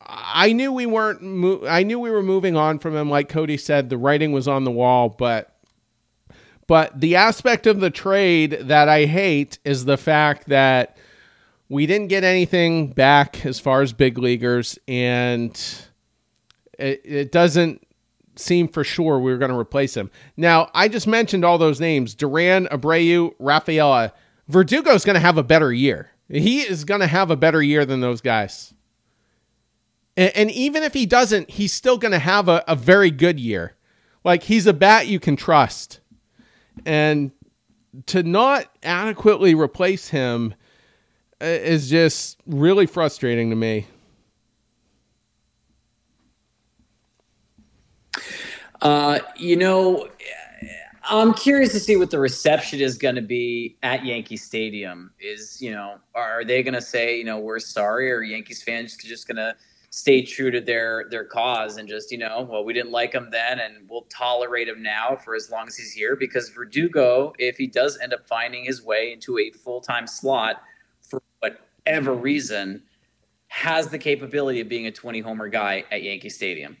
I 0.00 0.52
knew 0.52 0.72
we 0.72 0.86
weren't. 0.86 1.20
Mo- 1.20 1.66
I 1.68 1.82
knew 1.82 1.98
we 1.98 2.10
were 2.10 2.22
moving 2.22 2.56
on 2.56 2.78
from 2.78 2.96
him. 2.96 3.10
Like 3.10 3.28
Cody 3.28 3.56
said, 3.56 3.90
the 3.90 3.98
writing 3.98 4.32
was 4.32 4.48
on 4.48 4.64
the 4.64 4.70
wall. 4.70 5.08
But, 5.08 5.54
but 6.66 6.98
the 6.98 7.16
aspect 7.16 7.66
of 7.66 7.80
the 7.80 7.90
trade 7.90 8.52
that 8.62 8.88
I 8.88 9.04
hate 9.04 9.58
is 9.64 9.84
the 9.84 9.98
fact 9.98 10.48
that 10.48 10.96
we 11.68 11.86
didn't 11.86 12.08
get 12.08 12.24
anything 12.24 12.88
back 12.92 13.44
as 13.44 13.60
far 13.60 13.82
as 13.82 13.92
big 13.92 14.18
leaguers, 14.18 14.78
and 14.88 15.52
it, 16.78 17.00
it 17.04 17.32
doesn't 17.32 17.86
seem 18.36 18.68
for 18.68 18.82
sure 18.82 19.18
we 19.18 19.30
were 19.30 19.38
going 19.38 19.52
to 19.52 19.58
replace 19.58 19.96
him. 19.96 20.10
Now, 20.36 20.70
I 20.74 20.88
just 20.88 21.06
mentioned 21.06 21.44
all 21.44 21.58
those 21.58 21.80
names 21.80 22.14
Duran, 22.14 22.66
Abreu, 22.66 23.34
Rafaela. 23.38 24.12
Verdugo's 24.50 25.04
going 25.04 25.14
to 25.14 25.20
have 25.20 25.38
a 25.38 25.44
better 25.44 25.72
year. 25.72 26.10
He 26.30 26.60
is 26.60 26.84
going 26.84 27.00
to 27.00 27.06
have 27.08 27.30
a 27.30 27.36
better 27.36 27.60
year 27.60 27.84
than 27.84 28.00
those 28.00 28.20
guys. 28.20 28.72
And, 30.16 30.32
and 30.36 30.50
even 30.52 30.82
if 30.82 30.94
he 30.94 31.04
doesn't, 31.04 31.50
he's 31.50 31.72
still 31.72 31.98
going 31.98 32.12
to 32.12 32.18
have 32.20 32.48
a, 32.48 32.62
a 32.68 32.76
very 32.76 33.10
good 33.10 33.40
year. 33.40 33.74
Like, 34.22 34.44
he's 34.44 34.66
a 34.66 34.72
bat 34.72 35.08
you 35.08 35.18
can 35.18 35.34
trust. 35.34 36.00
And 36.86 37.32
to 38.06 38.22
not 38.22 38.66
adequately 38.82 39.54
replace 39.54 40.08
him 40.08 40.54
uh, 41.42 41.46
is 41.46 41.90
just 41.90 42.38
really 42.46 42.86
frustrating 42.86 43.50
to 43.50 43.56
me. 43.56 43.86
Uh, 48.80 49.18
you 49.36 49.56
know, 49.56 50.08
I'm 51.10 51.34
curious 51.34 51.72
to 51.72 51.80
see 51.80 51.96
what 51.96 52.12
the 52.12 52.20
reception 52.20 52.80
is 52.80 52.96
going 52.96 53.16
to 53.16 53.22
be 53.22 53.76
at 53.82 54.04
Yankee 54.04 54.36
Stadium. 54.36 55.10
Is 55.18 55.60
you 55.60 55.72
know, 55.72 55.96
are 56.14 56.44
they 56.44 56.62
going 56.62 56.74
to 56.74 56.80
say 56.80 57.18
you 57.18 57.24
know 57.24 57.38
we're 57.38 57.58
sorry, 57.58 58.12
or 58.12 58.22
Yankees 58.22 58.62
fans 58.62 58.96
just 58.96 59.26
going 59.26 59.36
to 59.36 59.56
stay 59.90 60.22
true 60.22 60.52
to 60.52 60.60
their 60.60 61.06
their 61.10 61.24
cause 61.24 61.78
and 61.78 61.88
just 61.88 62.12
you 62.12 62.18
know, 62.18 62.46
well, 62.48 62.64
we 62.64 62.72
didn't 62.72 62.92
like 62.92 63.12
him 63.12 63.28
then, 63.32 63.58
and 63.58 63.90
we'll 63.90 64.06
tolerate 64.08 64.68
him 64.68 64.84
now 64.84 65.16
for 65.16 65.34
as 65.34 65.50
long 65.50 65.66
as 65.66 65.76
he's 65.76 65.92
here 65.92 66.14
because 66.14 66.48
Verdugo, 66.50 67.32
if 67.40 67.56
he 67.56 67.66
does 67.66 67.98
end 67.98 68.14
up 68.14 68.24
finding 68.28 68.64
his 68.64 68.84
way 68.84 69.12
into 69.12 69.36
a 69.38 69.50
full 69.50 69.80
time 69.80 70.06
slot 70.06 70.62
for 71.00 71.20
whatever 71.40 72.14
reason, 72.14 72.84
has 73.48 73.88
the 73.88 73.98
capability 73.98 74.60
of 74.60 74.68
being 74.68 74.86
a 74.86 74.92
20 74.92 75.18
homer 75.18 75.48
guy 75.48 75.84
at 75.90 76.04
Yankee 76.04 76.30
Stadium 76.30 76.76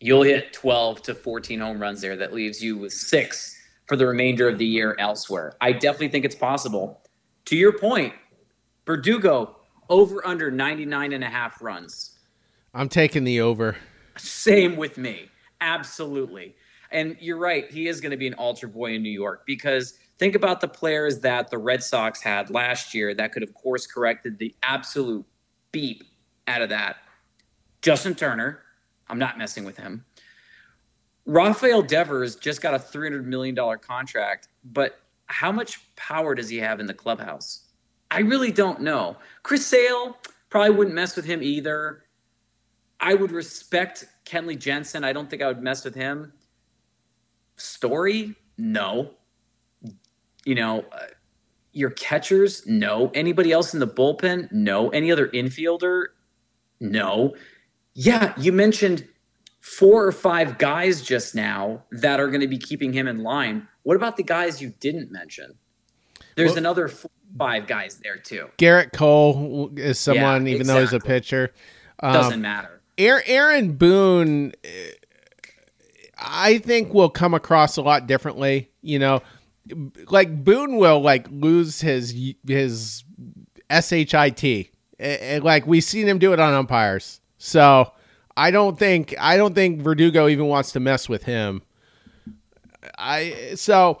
you'll 0.00 0.22
hit 0.22 0.52
12 0.52 1.02
to 1.02 1.14
14 1.14 1.60
home 1.60 1.80
runs 1.80 2.00
there. 2.00 2.16
That 2.16 2.32
leaves 2.32 2.62
you 2.62 2.76
with 2.76 2.92
six 2.92 3.56
for 3.86 3.96
the 3.96 4.06
remainder 4.06 4.48
of 4.48 4.58
the 4.58 4.66
year 4.66 4.94
elsewhere. 4.98 5.54
I 5.60 5.72
definitely 5.72 6.08
think 6.08 6.24
it's 6.24 6.34
possible. 6.34 7.02
To 7.46 7.56
your 7.56 7.72
point, 7.72 8.14
Verdugo 8.86 9.56
over 9.88 10.26
under 10.26 10.50
99 10.50 11.12
and 11.12 11.24
a 11.24 11.28
half 11.28 11.62
runs. 11.62 12.18
I'm 12.74 12.88
taking 12.88 13.24
the 13.24 13.40
over. 13.40 13.76
Same 14.16 14.76
with 14.76 14.98
me. 14.98 15.30
Absolutely. 15.60 16.54
And 16.90 17.16
you're 17.20 17.38
right. 17.38 17.70
He 17.70 17.88
is 17.88 18.00
going 18.00 18.10
to 18.10 18.16
be 18.16 18.26
an 18.26 18.34
altar 18.34 18.68
boy 18.68 18.94
in 18.94 19.02
New 19.02 19.10
York 19.10 19.44
because 19.46 19.94
think 20.18 20.34
about 20.34 20.60
the 20.60 20.68
players 20.68 21.20
that 21.20 21.50
the 21.50 21.58
Red 21.58 21.82
Sox 21.82 22.22
had 22.22 22.50
last 22.50 22.94
year 22.94 23.14
that 23.14 23.32
could 23.32 23.42
have 23.42 23.54
course 23.54 23.86
corrected 23.86 24.38
the 24.38 24.54
absolute 24.62 25.24
beep 25.72 26.04
out 26.46 26.62
of 26.62 26.68
that. 26.68 26.96
Justin 27.82 28.14
Turner, 28.14 28.62
I'm 29.08 29.18
not 29.18 29.38
messing 29.38 29.64
with 29.64 29.76
him. 29.76 30.04
Rafael 31.26 31.82
Devers 31.82 32.36
just 32.36 32.62
got 32.62 32.74
a 32.74 32.78
$300 32.78 33.24
million 33.24 33.54
contract, 33.80 34.48
but 34.64 35.00
how 35.26 35.52
much 35.52 35.80
power 35.94 36.34
does 36.34 36.48
he 36.48 36.56
have 36.56 36.80
in 36.80 36.86
the 36.86 36.94
clubhouse? 36.94 37.64
I 38.10 38.20
really 38.20 38.50
don't 38.50 38.80
know. 38.80 39.16
Chris 39.42 39.66
Sale 39.66 40.16
probably 40.48 40.70
wouldn't 40.70 40.94
mess 40.94 41.16
with 41.16 41.26
him 41.26 41.42
either. 41.42 42.04
I 43.00 43.14
would 43.14 43.30
respect 43.30 44.06
Kenley 44.24 44.58
Jansen. 44.58 45.04
I 45.04 45.12
don't 45.12 45.28
think 45.28 45.42
I 45.42 45.48
would 45.48 45.62
mess 45.62 45.84
with 45.84 45.94
him. 45.94 46.32
Story? 47.56 48.34
No. 48.56 49.10
You 50.44 50.54
know, 50.54 50.84
uh, 50.92 51.06
your 51.72 51.90
catchers? 51.90 52.66
No. 52.66 53.10
Anybody 53.14 53.52
else 53.52 53.74
in 53.74 53.80
the 53.80 53.86
bullpen? 53.86 54.50
No. 54.50 54.88
Any 54.90 55.12
other 55.12 55.28
infielder? 55.28 56.06
No. 56.80 57.34
Yeah, 58.00 58.32
you 58.38 58.52
mentioned 58.52 59.08
four 59.58 60.06
or 60.06 60.12
five 60.12 60.56
guys 60.58 61.02
just 61.02 61.34
now 61.34 61.82
that 61.90 62.20
are 62.20 62.28
going 62.28 62.42
to 62.42 62.46
be 62.46 62.56
keeping 62.56 62.92
him 62.92 63.08
in 63.08 63.24
line. 63.24 63.66
What 63.82 63.96
about 63.96 64.16
the 64.16 64.22
guys 64.22 64.62
you 64.62 64.72
didn't 64.78 65.10
mention? 65.10 65.54
There's 66.36 66.50
well, 66.50 66.58
another 66.58 66.86
four, 66.86 67.10
five 67.36 67.66
guys 67.66 67.98
there 67.98 68.16
too. 68.16 68.50
Gerrit 68.56 68.92
Cole 68.92 69.72
is 69.76 69.98
someone, 69.98 70.46
yeah, 70.46 70.52
even 70.52 70.60
exactly. 70.60 70.74
though 70.74 70.80
he's 70.80 70.92
a 70.92 71.00
pitcher. 71.00 71.52
Um, 71.98 72.12
Doesn't 72.12 72.40
matter. 72.40 72.80
Aaron 72.96 73.72
Boone, 73.72 74.52
I 76.16 76.58
think 76.58 76.94
will 76.94 77.10
come 77.10 77.34
across 77.34 77.76
a 77.76 77.82
lot 77.82 78.06
differently. 78.06 78.70
You 78.80 79.00
know, 79.00 79.22
like 80.08 80.44
Boone 80.44 80.76
will 80.76 81.00
like 81.00 81.26
lose 81.32 81.80
his 81.80 82.14
his 82.46 83.02
shit. 83.68 84.70
Like 85.42 85.66
we've 85.66 85.82
seen 85.82 86.06
him 86.06 86.20
do 86.20 86.32
it 86.32 86.38
on 86.38 86.54
umpires. 86.54 87.20
So 87.38 87.92
I 88.36 88.50
don't 88.50 88.78
think 88.78 89.14
I 89.18 89.36
don't 89.36 89.54
think 89.54 89.80
Verdugo 89.80 90.28
even 90.28 90.46
wants 90.46 90.72
to 90.72 90.80
mess 90.80 91.08
with 91.08 91.24
him. 91.24 91.62
I 92.98 93.52
so 93.54 94.00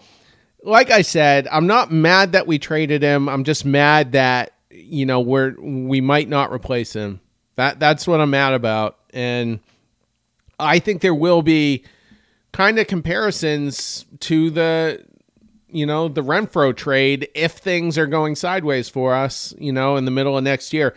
like 0.62 0.90
I 0.90 1.02
said, 1.02 1.48
I'm 1.50 1.66
not 1.66 1.90
mad 1.90 2.32
that 2.32 2.46
we 2.46 2.58
traded 2.58 3.02
him. 3.02 3.28
I'm 3.28 3.44
just 3.44 3.64
mad 3.64 4.12
that 4.12 4.52
you 4.70 5.06
know 5.06 5.20
we're 5.20 5.54
we 5.60 6.00
might 6.00 6.28
not 6.28 6.52
replace 6.52 6.92
him. 6.92 7.20
That 7.56 7.80
that's 7.80 8.06
what 8.06 8.20
I'm 8.20 8.30
mad 8.30 8.54
about. 8.54 8.98
And 9.12 9.60
I 10.58 10.78
think 10.78 11.00
there 11.00 11.14
will 11.14 11.42
be 11.42 11.84
kind 12.52 12.78
of 12.78 12.86
comparisons 12.86 14.04
to 14.20 14.50
the 14.50 15.04
you 15.68 15.86
know 15.86 16.08
the 16.08 16.22
Renfroe 16.22 16.76
trade 16.76 17.28
if 17.34 17.52
things 17.52 17.98
are 17.98 18.06
going 18.06 18.36
sideways 18.36 18.88
for 18.88 19.14
us, 19.14 19.54
you 19.58 19.72
know, 19.72 19.96
in 19.96 20.04
the 20.04 20.10
middle 20.10 20.36
of 20.36 20.44
next 20.44 20.72
year. 20.72 20.94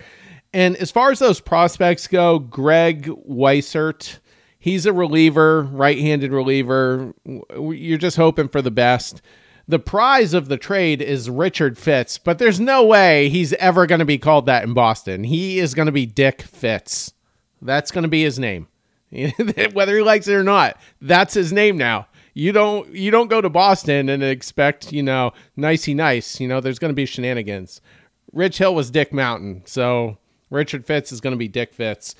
And 0.54 0.76
as 0.78 0.91
far 0.91 1.12
as 1.12 1.20
those 1.20 1.39
prospects 1.39 2.08
go, 2.08 2.39
Greg 2.39 3.06
Weissert, 3.28 4.20
he's 4.60 4.86
a 4.86 4.93
reliever, 4.93 5.64
right-handed 5.64 6.32
reliever. 6.32 7.14
You're 7.26 7.97
just 7.97 8.18
hoping 8.18 8.49
for 8.49 8.62
the 8.62 8.72
best. 8.72 9.22
The 9.68 9.80
prize 9.80 10.34
of 10.34 10.49
the 10.49 10.58
trade 10.58 11.02
is 11.02 11.30
Richard 11.30 11.78
Fitts, 11.78 12.18
but 12.18 12.39
there's 12.39 12.60
no 12.60 12.84
way 12.86 13.30
he's 13.30 13.54
ever 13.54 13.86
going 13.86 13.99
to 13.99 14.06
be 14.06 14.18
called 14.18 14.45
that 14.47 14.64
in 14.64 14.74
Boston. 14.74 15.24
He 15.24 15.60
is 15.60 15.74
going 15.74 15.86
to 15.86 15.91
be 15.91 16.06
Dick 16.06 16.41
Fitts. 16.41 17.14
That's 17.62 17.91
going 17.91 18.04
to 18.04 18.10
be 18.10 18.24
his 18.24 18.39
name. 18.39 18.68
whether 19.74 19.95
he 19.95 20.02
likes 20.02 20.28
it 20.28 20.34
or 20.34 20.43
not. 20.43 20.78
That's 21.02 21.34
his 21.34 21.52
name 21.52 21.78
now. 21.78 22.08
You 22.34 22.54
don't 22.54 22.93
you 22.93 23.12
don't 23.12 23.28
go 23.28 23.41
to 23.41 23.49
Boston 23.49 24.08
and 24.08 24.24
expect 24.24 24.93
you 24.93 25.04
know 25.04 25.34
nicey 25.58 25.93
nice. 25.93 26.39
You 26.39 26.47
know 26.47 26.62
there's 26.62 26.80
going 26.80 26.91
to 26.91 26.95
be 26.95 27.06
shenanigans. 27.06 27.82
Rich 28.32 28.60
Hill 28.60 28.74
was 28.74 28.89
Dick 28.89 29.12
Mountain, 29.12 29.64
so 29.66 30.18
Richard 30.52 30.86
Fitts 30.86 31.12
is 31.12 31.22
going 31.22 31.32
to 31.32 31.38
be 31.38 31.47
Dick 31.47 31.74
Fitts. 31.74 32.16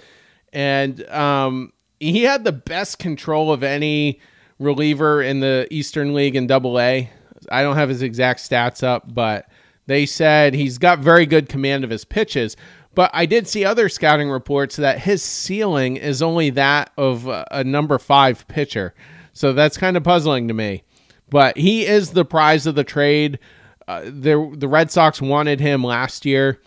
and 0.51 1.07
um, 1.09 1.73
he 1.99 2.23
had 2.23 2.43
the 2.43 2.51
best 2.51 2.97
control 2.97 3.53
of 3.53 3.61
any 3.61 4.19
reliever 4.57 5.21
in 5.21 5.39
the 5.39 5.67
Eastern 5.69 6.15
League 6.15 6.36
in 6.36 6.47
Double 6.47 6.79
A. 6.79 7.09
I 7.51 7.61
don't 7.61 7.75
have 7.75 7.89
his 7.89 8.01
exact 8.01 8.39
stats 8.39 8.84
up, 8.84 9.13
but 9.13 9.47
they 9.86 10.05
said 10.07 10.53
he's 10.53 10.77
got 10.79 10.99
very 10.99 11.25
good 11.27 11.47
command 11.47 11.84
of 11.84 11.89
his 11.91 12.05
pitches. 12.05 12.57
But 12.93 13.11
I 13.13 13.25
did 13.25 13.47
see 13.47 13.63
other 13.63 13.88
scouting 13.88 14.29
reports 14.29 14.75
that 14.75 14.99
his 14.99 15.23
ceiling 15.23 15.95
is 15.97 16.21
only 16.21 16.49
that 16.51 16.91
of 16.97 17.27
a 17.27 17.63
number 17.63 17.97
five 17.99 18.47
pitcher. 18.47 18.93
So 19.34 19.53
that's 19.53 19.77
kind 19.77 19.95
of 19.95 20.03
puzzling 20.03 20.47
to 20.47 20.53
me. 20.53 20.84
But 21.29 21.57
he 21.57 21.86
is 21.86 22.11
the 22.11 22.25
prize 22.25 22.67
of 22.67 22.75
the 22.75 22.84
trade. 22.84 23.39
Uh, 23.88 24.01
the 24.05 24.53
the 24.55 24.67
Red 24.67 24.91
Sox 24.91 25.21
wanted 25.21 25.59
him 25.59 25.84
last 25.84 26.25
year, 26.25 26.59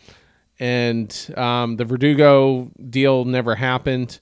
and 0.58 1.34
um, 1.36 1.76
the 1.76 1.84
Verdugo 1.84 2.70
deal 2.88 3.24
never 3.24 3.54
happened. 3.54 4.20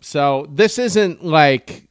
So 0.00 0.46
this 0.50 0.78
isn't 0.78 1.24
like, 1.24 1.88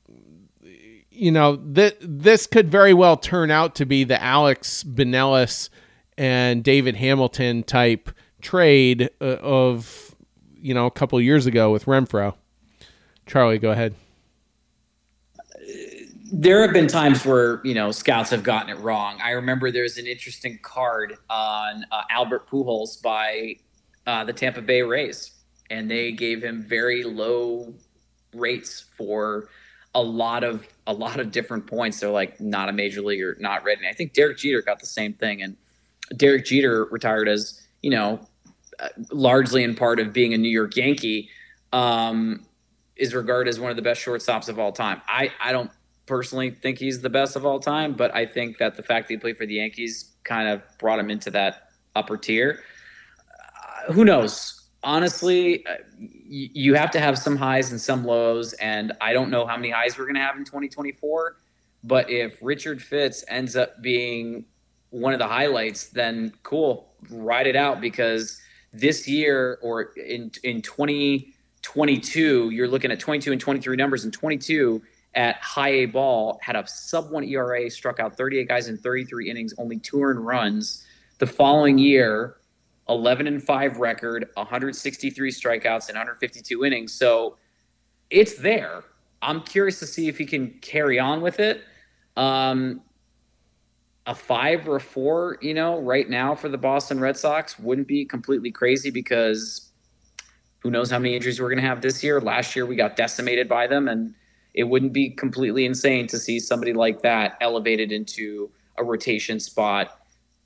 you 1.09 1.31
know, 1.31 1.57
that 1.73 1.97
this 2.01 2.47
could 2.47 2.69
very 2.69 2.93
well 2.93 3.17
turn 3.17 3.51
out 3.51 3.75
to 3.75 3.85
be 3.85 4.03
the 4.03 4.21
Alex 4.21 4.83
Binelas 4.83 5.69
and 6.17 6.63
David 6.63 6.95
Hamilton 6.95 7.63
type 7.63 8.09
trade 8.41 9.09
uh, 9.21 9.37
of 9.41 10.15
you 10.55 10.73
know 10.73 10.85
a 10.85 10.91
couple 10.91 11.19
years 11.21 11.45
ago 11.45 11.71
with 11.71 11.85
Renfroe. 11.85 12.35
Charlie, 13.25 13.59
go 13.59 13.71
ahead. 13.71 13.95
There 16.31 16.61
have 16.61 16.73
been 16.73 16.87
times 16.87 17.25
where 17.25 17.61
you 17.63 17.73
know 17.73 17.91
scouts 17.91 18.29
have 18.29 18.43
gotten 18.43 18.69
it 18.69 18.79
wrong. 18.79 19.19
I 19.21 19.31
remember 19.31 19.71
there's 19.71 19.97
an 19.97 20.07
interesting 20.07 20.59
card 20.61 21.17
on 21.29 21.85
uh, 21.91 22.03
Albert 22.09 22.49
Pujols 22.49 23.01
by 23.01 23.57
uh, 24.07 24.23
the 24.23 24.33
Tampa 24.33 24.61
Bay 24.61 24.81
Rays, 24.81 25.31
and 25.69 25.91
they 25.91 26.11
gave 26.11 26.41
him 26.41 26.63
very 26.63 27.03
low 27.03 27.73
rates 28.33 28.85
for 28.97 29.49
a 29.93 30.01
lot 30.01 30.43
of 30.43 30.65
a 30.87 30.93
lot 30.93 31.19
of 31.19 31.31
different 31.31 31.67
points. 31.67 31.99
They're 31.99 32.09
like 32.09 32.39
not 32.39 32.69
a 32.69 32.73
major 32.73 33.01
leaguer, 33.01 33.35
not 33.39 33.63
ready. 33.65 33.81
I 33.87 33.93
think 33.93 34.13
Derek 34.13 34.37
Jeter 34.37 34.61
got 34.61 34.79
the 34.79 34.85
same 34.85 35.13
thing, 35.13 35.41
and 35.41 35.57
Derek 36.15 36.45
Jeter 36.45 36.85
retired 36.85 37.27
as 37.27 37.61
you 37.81 37.91
know 37.91 38.21
largely 39.11 39.63
in 39.63 39.75
part 39.75 39.99
of 39.99 40.13
being 40.13 40.33
a 40.33 40.37
New 40.37 40.49
York 40.49 40.75
Yankee, 40.75 41.29
um, 41.73 42.45
is 42.95 43.13
regarded 43.13 43.49
as 43.49 43.59
one 43.59 43.69
of 43.69 43.75
the 43.75 43.81
best 43.81 44.03
shortstops 44.03 44.49
of 44.49 44.59
all 44.59 44.71
time. 44.71 45.01
I, 45.07 45.31
I 45.41 45.51
don't 45.51 45.71
personally 46.05 46.51
think 46.51 46.77
he's 46.77 47.01
the 47.01 47.09
best 47.09 47.35
of 47.35 47.45
all 47.45 47.59
time, 47.59 47.93
but 47.93 48.13
I 48.13 48.25
think 48.25 48.57
that 48.57 48.75
the 48.75 48.83
fact 48.83 49.07
that 49.07 49.13
he 49.13 49.17
played 49.17 49.37
for 49.37 49.45
the 49.45 49.55
Yankees 49.55 50.11
kind 50.23 50.49
of 50.49 50.61
brought 50.77 50.99
him 50.99 51.09
into 51.09 51.31
that 51.31 51.69
upper 51.95 52.17
tier. 52.17 52.63
Uh, 53.87 53.93
who 53.93 54.05
knows? 54.05 54.69
Honestly, 54.83 55.65
uh, 55.67 55.75
you 55.97 56.73
have 56.73 56.91
to 56.91 56.99
have 56.99 57.17
some 57.17 57.35
highs 57.35 57.71
and 57.71 57.79
some 57.79 58.03
lows, 58.03 58.53
and 58.53 58.93
I 58.99 59.13
don't 59.13 59.29
know 59.29 59.45
how 59.45 59.55
many 59.55 59.69
highs 59.69 59.97
we're 59.97 60.05
going 60.05 60.15
to 60.15 60.21
have 60.21 60.37
in 60.37 60.43
2024. 60.43 61.37
But 61.83 62.09
if 62.09 62.37
Richard 62.41 62.81
Fitts 62.81 63.23
ends 63.27 63.55
up 63.55 63.81
being 63.81 64.45
one 64.89 65.13
of 65.13 65.19
the 65.19 65.27
highlights, 65.27 65.87
then 65.87 66.33
cool, 66.43 66.93
ride 67.09 67.47
it 67.47 67.55
out 67.55 67.81
because 67.81 68.39
this 68.73 69.07
year 69.07 69.59
or 69.61 69.93
in 69.93 70.31
in 70.43 70.61
2022, 70.61 72.49
you're 72.49 72.67
looking 72.67 72.91
at 72.91 72.99
22 72.99 73.31
and 73.31 73.41
23 73.41 73.75
numbers, 73.75 74.03
and 74.03 74.13
22 74.13 74.81
at 75.13 75.35
high 75.37 75.69
A 75.69 75.85
ball 75.85 76.39
had 76.41 76.55
a 76.55 76.65
sub 76.67 77.11
one 77.11 77.23
ERA, 77.23 77.69
struck 77.69 77.99
out 77.99 78.15
38 78.15 78.47
guys 78.47 78.67
in 78.69 78.77
33 78.77 79.29
innings, 79.29 79.53
only 79.57 79.77
two 79.77 80.01
earned 80.01 80.25
runs. 80.25 80.85
The 81.17 81.27
following 81.27 81.77
year, 81.77 82.37
11 82.89 83.27
and 83.27 83.43
5 83.43 83.77
record, 83.77 84.29
163 84.35 85.31
strikeouts 85.31 85.89
and 85.89 85.97
152 85.97 86.65
innings. 86.65 86.93
So 86.93 87.37
it's 88.09 88.35
there. 88.35 88.83
I'm 89.21 89.41
curious 89.41 89.79
to 89.79 89.85
see 89.85 90.07
if 90.07 90.17
he 90.17 90.25
can 90.25 90.51
carry 90.61 90.99
on 90.99 91.21
with 91.21 91.39
it. 91.39 91.61
Um, 92.17 92.81
a 94.07 94.15
five 94.15 94.67
or 94.67 94.77
a 94.77 94.81
four, 94.81 95.37
you 95.41 95.53
know, 95.53 95.79
right 95.79 96.09
now 96.09 96.33
for 96.33 96.49
the 96.49 96.57
Boston 96.57 96.99
Red 96.99 97.17
Sox 97.17 97.59
wouldn't 97.59 97.87
be 97.87 98.03
completely 98.03 98.51
crazy 98.51 98.89
because 98.89 99.69
who 100.59 100.71
knows 100.71 100.89
how 100.89 100.99
many 100.99 101.15
injuries 101.15 101.39
we're 101.39 101.49
going 101.49 101.61
to 101.61 101.67
have 101.67 101.81
this 101.81 102.03
year. 102.03 102.19
Last 102.19 102.55
year 102.55 102.65
we 102.65 102.75
got 102.75 102.95
decimated 102.95 103.47
by 103.47 103.67
them, 103.67 103.87
and 103.87 104.13
it 104.53 104.63
wouldn't 104.63 104.93
be 104.93 105.09
completely 105.09 105.65
insane 105.65 106.07
to 106.07 106.19
see 106.19 106.39
somebody 106.39 106.73
like 106.73 107.01
that 107.01 107.37
elevated 107.41 107.91
into 107.91 108.51
a 108.77 108.83
rotation 108.83 109.39
spot. 109.39 109.99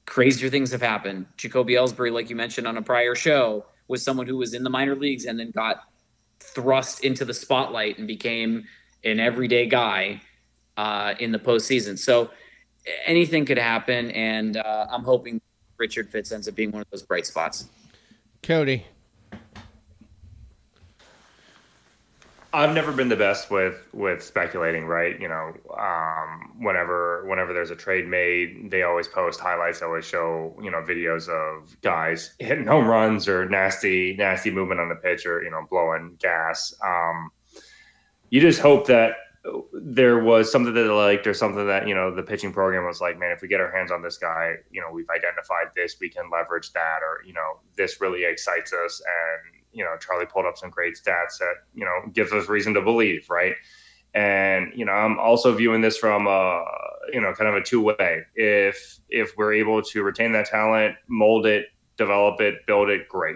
Crazier 0.05 0.49
things 0.49 0.71
have 0.71 0.81
happened. 0.81 1.25
Jacoby 1.37 1.73
Ellsbury, 1.73 2.11
like 2.11 2.29
you 2.29 2.35
mentioned 2.35 2.67
on 2.67 2.77
a 2.77 2.81
prior 2.81 3.15
show, 3.15 3.65
was 3.87 4.03
someone 4.03 4.27
who 4.27 4.37
was 4.37 4.53
in 4.53 4.63
the 4.63 4.69
minor 4.69 4.95
leagues 4.95 5.25
and 5.25 5.39
then 5.39 5.51
got 5.51 5.83
thrust 6.39 7.03
into 7.03 7.25
the 7.25 7.33
spotlight 7.33 7.97
and 7.97 8.07
became 8.07 8.65
an 9.03 9.19
everyday 9.19 9.65
guy 9.65 10.21
uh, 10.77 11.15
in 11.19 11.31
the 11.31 11.39
postseason. 11.39 11.97
So 11.97 12.29
anything 13.05 13.45
could 13.45 13.57
happen, 13.57 14.11
and 14.11 14.57
uh, 14.57 14.87
I'm 14.89 15.03
hoping 15.03 15.41
Richard 15.77 16.09
Fitts 16.09 16.31
ends 16.31 16.47
up 16.47 16.55
being 16.55 16.71
one 16.71 16.81
of 16.81 16.89
those 16.91 17.03
bright 17.03 17.25
spots. 17.25 17.67
Cody. 18.43 18.85
I've 22.55 22.73
never 22.73 22.93
been 22.93 23.09
the 23.09 23.17
best 23.17 23.51
with 23.51 23.85
with 23.93 24.23
speculating, 24.23 24.85
right? 24.85 25.19
You 25.19 25.27
know, 25.27 25.53
um, 25.77 26.53
whenever 26.57 27.25
whenever 27.27 27.51
there's 27.51 27.69
a 27.69 27.75
trade 27.75 28.07
made, 28.07 28.71
they 28.71 28.83
always 28.83 29.09
post 29.09 29.41
highlights, 29.41 29.81
They 29.81 29.85
always 29.85 30.05
show 30.05 30.57
you 30.63 30.71
know 30.71 30.81
videos 30.81 31.27
of 31.27 31.75
guys 31.81 32.33
hitting 32.39 32.65
home 32.65 32.87
runs 32.87 33.27
or 33.27 33.47
nasty 33.49 34.15
nasty 34.17 34.51
movement 34.51 34.79
on 34.79 34.87
the 34.87 34.95
pitch 34.95 35.25
or 35.25 35.43
you 35.43 35.51
know 35.51 35.67
blowing 35.69 36.15
gas. 36.21 36.73
Um, 36.81 37.29
you 38.29 38.39
just 38.39 38.61
hope 38.61 38.87
that 38.87 39.17
there 39.73 40.23
was 40.23 40.49
something 40.51 40.73
that 40.73 40.81
they 40.81 40.87
liked 40.87 41.27
or 41.27 41.33
something 41.33 41.67
that 41.67 41.87
you 41.87 41.93
know 41.93 42.13
the 42.13 42.23
pitching 42.23 42.51
program 42.51 42.85
was 42.85 42.99
like 42.99 43.19
man 43.19 43.31
if 43.31 43.41
we 43.41 43.47
get 43.47 43.59
our 43.61 43.71
hands 43.71 43.91
on 43.91 44.01
this 44.01 44.17
guy 44.17 44.55
you 44.71 44.81
know 44.81 44.87
we've 44.91 45.09
identified 45.15 45.67
this 45.75 45.97
we 46.01 46.09
can 46.09 46.23
leverage 46.31 46.73
that 46.73 46.99
or 47.03 47.23
you 47.25 47.33
know 47.33 47.59
this 47.75 48.01
really 48.01 48.25
excites 48.25 48.73
us 48.73 49.01
and 49.05 49.54
you 49.75 49.83
know 49.83 49.95
charlie 49.99 50.25
pulled 50.25 50.45
up 50.45 50.57
some 50.57 50.69
great 50.69 50.95
stats 50.95 51.37
that 51.39 51.55
you 51.73 51.85
know 51.85 52.11
gives 52.13 52.31
us 52.31 52.49
reason 52.49 52.73
to 52.73 52.81
believe 52.81 53.27
right? 53.29 53.55
And 54.13 54.71
you 54.73 54.85
know 54.85 54.93
i'm 54.93 55.19
also 55.19 55.53
viewing 55.53 55.81
this 55.81 55.97
from 55.97 56.25
a 56.25 56.63
you 57.11 57.21
know 57.21 57.33
kind 57.33 57.49
of 57.49 57.55
a 57.55 57.61
two 57.61 57.81
way 57.81 58.21
if 58.35 58.99
if 59.09 59.33
we're 59.37 59.53
able 59.53 59.81
to 59.81 60.03
retain 60.03 60.31
that 60.31 60.45
talent 60.47 60.95
mold 61.07 61.45
it 61.45 61.65
develop 61.97 62.39
it 62.39 62.65
build 62.65 62.89
it 62.89 63.07
great 63.09 63.35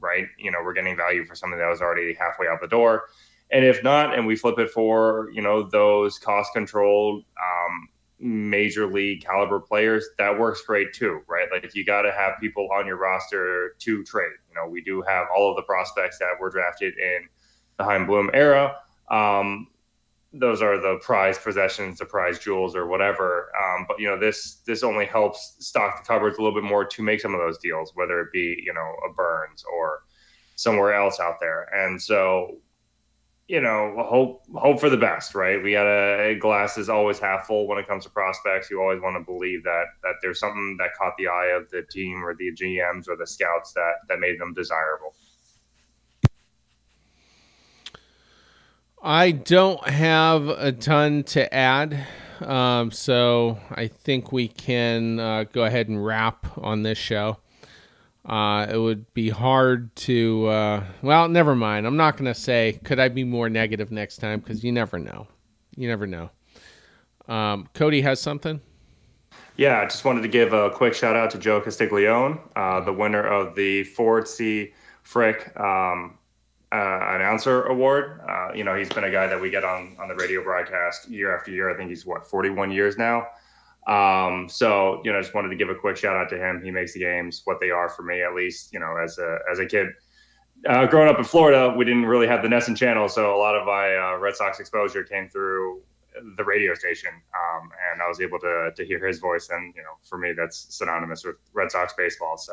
right? 0.00 0.26
You 0.38 0.50
know 0.50 0.58
we're 0.64 0.72
getting 0.72 0.96
value 0.96 1.24
for 1.24 1.34
something 1.34 1.58
that 1.58 1.68
was 1.68 1.80
already 1.80 2.14
halfway 2.14 2.48
out 2.48 2.60
the 2.60 2.68
door. 2.68 3.04
And 3.52 3.64
if 3.64 3.82
not, 3.82 4.16
and 4.16 4.26
we 4.26 4.36
flip 4.36 4.58
it 4.58 4.70
for 4.70 5.28
you 5.32 5.42
know 5.42 5.62
those 5.62 6.18
cost 6.18 6.52
controlled 6.52 7.24
um, 7.38 7.88
major 8.20 8.86
league 8.86 9.24
caliber 9.24 9.58
players, 9.58 10.06
that 10.18 10.38
works 10.38 10.62
great 10.62 10.92
too, 10.92 11.20
right? 11.26 11.48
Like 11.50 11.74
you 11.74 11.84
got 11.84 12.02
to 12.02 12.12
have 12.12 12.34
people 12.40 12.68
on 12.72 12.86
your 12.86 12.96
roster 12.96 13.74
to 13.78 14.04
trade. 14.04 14.32
You 14.48 14.54
know, 14.54 14.68
we 14.68 14.82
do 14.82 15.02
have 15.02 15.26
all 15.34 15.50
of 15.50 15.56
the 15.56 15.62
prospects 15.62 16.18
that 16.18 16.28
were 16.38 16.50
drafted 16.50 16.94
in 16.98 17.28
the 17.78 17.84
Chaim 17.84 18.06
Bloom 18.06 18.30
era. 18.34 18.76
Um, 19.10 19.68
those 20.32 20.62
are 20.62 20.78
the 20.78 20.98
prize 21.02 21.38
possessions, 21.38 21.98
the 21.98 22.04
prize 22.04 22.38
jewels, 22.38 22.76
or 22.76 22.86
whatever. 22.86 23.50
Um, 23.60 23.84
but 23.88 23.98
you 23.98 24.06
know, 24.06 24.18
this 24.18 24.56
this 24.66 24.82
only 24.82 25.06
helps 25.06 25.56
stock 25.58 26.00
the 26.02 26.06
cupboards 26.06 26.38
a 26.38 26.42
little 26.42 26.58
bit 26.60 26.68
more 26.68 26.84
to 26.84 27.02
make 27.02 27.20
some 27.20 27.34
of 27.34 27.40
those 27.40 27.58
deals, 27.58 27.92
whether 27.94 28.20
it 28.20 28.32
be 28.32 28.62
you 28.64 28.72
know 28.72 28.94
a 29.08 29.12
Burnes 29.12 29.64
or 29.72 30.02
somewhere 30.54 30.94
else 30.94 31.18
out 31.18 31.40
there. 31.40 31.62
And 31.74 32.00
so 32.00 32.58
you 33.50 33.60
know, 33.60 33.92
hope 34.08 34.44
hope 34.54 34.78
for 34.78 34.88
the 34.88 34.96
best, 34.96 35.34
right? 35.34 35.60
We 35.60 35.72
got 35.72 35.84
a 35.84 36.36
glass 36.36 36.78
is 36.78 36.88
always 36.88 37.18
half 37.18 37.48
full 37.48 37.66
when 37.66 37.78
it 37.78 37.88
comes 37.88 38.04
to 38.04 38.10
prospects. 38.10 38.70
You 38.70 38.80
always 38.80 39.00
want 39.02 39.16
to 39.16 39.24
believe 39.24 39.64
that 39.64 39.86
that 40.04 40.14
there's 40.22 40.38
something 40.38 40.76
that 40.78 40.90
caught 40.96 41.14
the 41.18 41.26
eye 41.26 41.56
of 41.60 41.68
the 41.70 41.82
team 41.90 42.24
or 42.24 42.36
the 42.36 42.52
GMs 42.52 43.08
or 43.08 43.16
the 43.16 43.26
scouts 43.26 43.72
that 43.72 43.94
that 44.08 44.20
made 44.20 44.38
them 44.38 44.54
desirable. 44.54 45.16
I 49.02 49.32
don't 49.32 49.84
have 49.88 50.46
a 50.46 50.70
ton 50.70 51.24
to 51.24 51.52
add, 51.52 52.06
um, 52.42 52.92
so 52.92 53.58
I 53.72 53.88
think 53.88 54.30
we 54.30 54.46
can 54.46 55.18
uh, 55.18 55.44
go 55.52 55.64
ahead 55.64 55.88
and 55.88 56.06
wrap 56.06 56.56
on 56.56 56.84
this 56.84 56.98
show. 56.98 57.38
Uh, 58.24 58.66
it 58.70 58.76
would 58.76 59.12
be 59.14 59.30
hard 59.30 59.94
to. 59.96 60.46
Uh, 60.46 60.84
well, 61.02 61.28
never 61.28 61.54
mind. 61.54 61.86
I'm 61.86 61.96
not 61.96 62.16
to 62.32 62.34
say. 62.34 62.78
Could 62.84 62.98
I 62.98 63.08
be 63.08 63.24
more 63.24 63.48
negative 63.48 63.90
next 63.90 64.18
time? 64.18 64.40
Because 64.40 64.62
you 64.62 64.72
never 64.72 64.98
know. 64.98 65.26
You 65.76 65.88
never 65.88 66.06
know. 66.06 66.30
Um, 67.28 67.68
Cody 67.74 68.02
has 68.02 68.20
something. 68.20 68.60
Yeah, 69.56 69.80
I 69.80 69.84
just 69.84 70.04
wanted 70.04 70.22
to 70.22 70.28
give 70.28 70.52
a 70.52 70.70
quick 70.70 70.94
shout 70.94 71.16
out 71.16 71.30
to 71.32 71.38
Joe 71.38 71.60
Castiglione, 71.60 72.38
uh, 72.56 72.80
the 72.80 72.92
winner 72.92 73.22
of 73.22 73.54
the 73.54 73.84
Ford 73.84 74.26
C. 74.26 74.72
Frick 75.02 75.54
um, 75.58 76.18
uh, 76.72 77.00
announcer 77.14 77.64
award. 77.64 78.20
Uh, 78.28 78.52
you 78.54 78.64
know, 78.64 78.74
he's 78.74 78.88
been 78.88 79.04
a 79.04 79.10
guy 79.10 79.26
that 79.26 79.40
we 79.40 79.50
get 79.50 79.64
on 79.64 79.96
on 80.00 80.08
the 80.08 80.14
radio 80.14 80.42
broadcast 80.42 81.08
year 81.08 81.36
after 81.36 81.50
year. 81.50 81.70
I 81.70 81.76
think 81.76 81.90
he's 81.90 82.06
what 82.06 82.24
41 82.28 82.70
years 82.70 82.96
now. 82.96 83.26
Um, 83.86 84.48
so 84.48 85.00
you 85.04 85.12
know, 85.12 85.18
I 85.18 85.22
just 85.22 85.34
wanted 85.34 85.48
to 85.48 85.56
give 85.56 85.68
a 85.68 85.74
quick 85.74 85.96
shout 85.96 86.16
out 86.16 86.28
to 86.30 86.38
him. 86.38 86.62
He 86.62 86.70
makes 86.70 86.92
the 86.92 87.00
games 87.00 87.42
what 87.44 87.60
they 87.60 87.70
are 87.70 87.88
for 87.88 88.02
me, 88.02 88.22
at 88.22 88.34
least. 88.34 88.72
You 88.72 88.80
know, 88.80 88.96
as 88.96 89.18
a 89.18 89.38
as 89.50 89.58
a 89.58 89.66
kid. 89.66 89.88
Uh, 90.68 90.86
growing 90.86 91.08
up 91.08 91.18
in 91.18 91.24
Florida, 91.24 91.74
we 91.74 91.86
didn't 91.86 92.04
really 92.04 92.26
have 92.26 92.42
the 92.42 92.48
NESN 92.48 92.76
channel, 92.76 93.08
so 93.08 93.34
a 93.34 93.38
lot 93.38 93.56
of 93.56 93.66
my 93.66 93.96
uh, 93.96 94.18
Red 94.18 94.36
Sox 94.36 94.60
exposure 94.60 95.02
came 95.02 95.26
through 95.26 95.80
the 96.36 96.44
radio 96.44 96.74
station, 96.74 97.10
um, 97.10 97.70
and 97.92 98.02
I 98.02 98.08
was 98.08 98.20
able 98.20 98.38
to 98.40 98.70
to 98.76 98.84
hear 98.84 99.04
his 99.06 99.18
voice. 99.18 99.48
And 99.50 99.74
you 99.74 99.82
know, 99.82 99.96
for 100.02 100.18
me, 100.18 100.32
that's 100.36 100.66
synonymous 100.76 101.24
with 101.24 101.36
Red 101.52 101.70
Sox 101.70 101.94
baseball. 101.96 102.36
So 102.36 102.52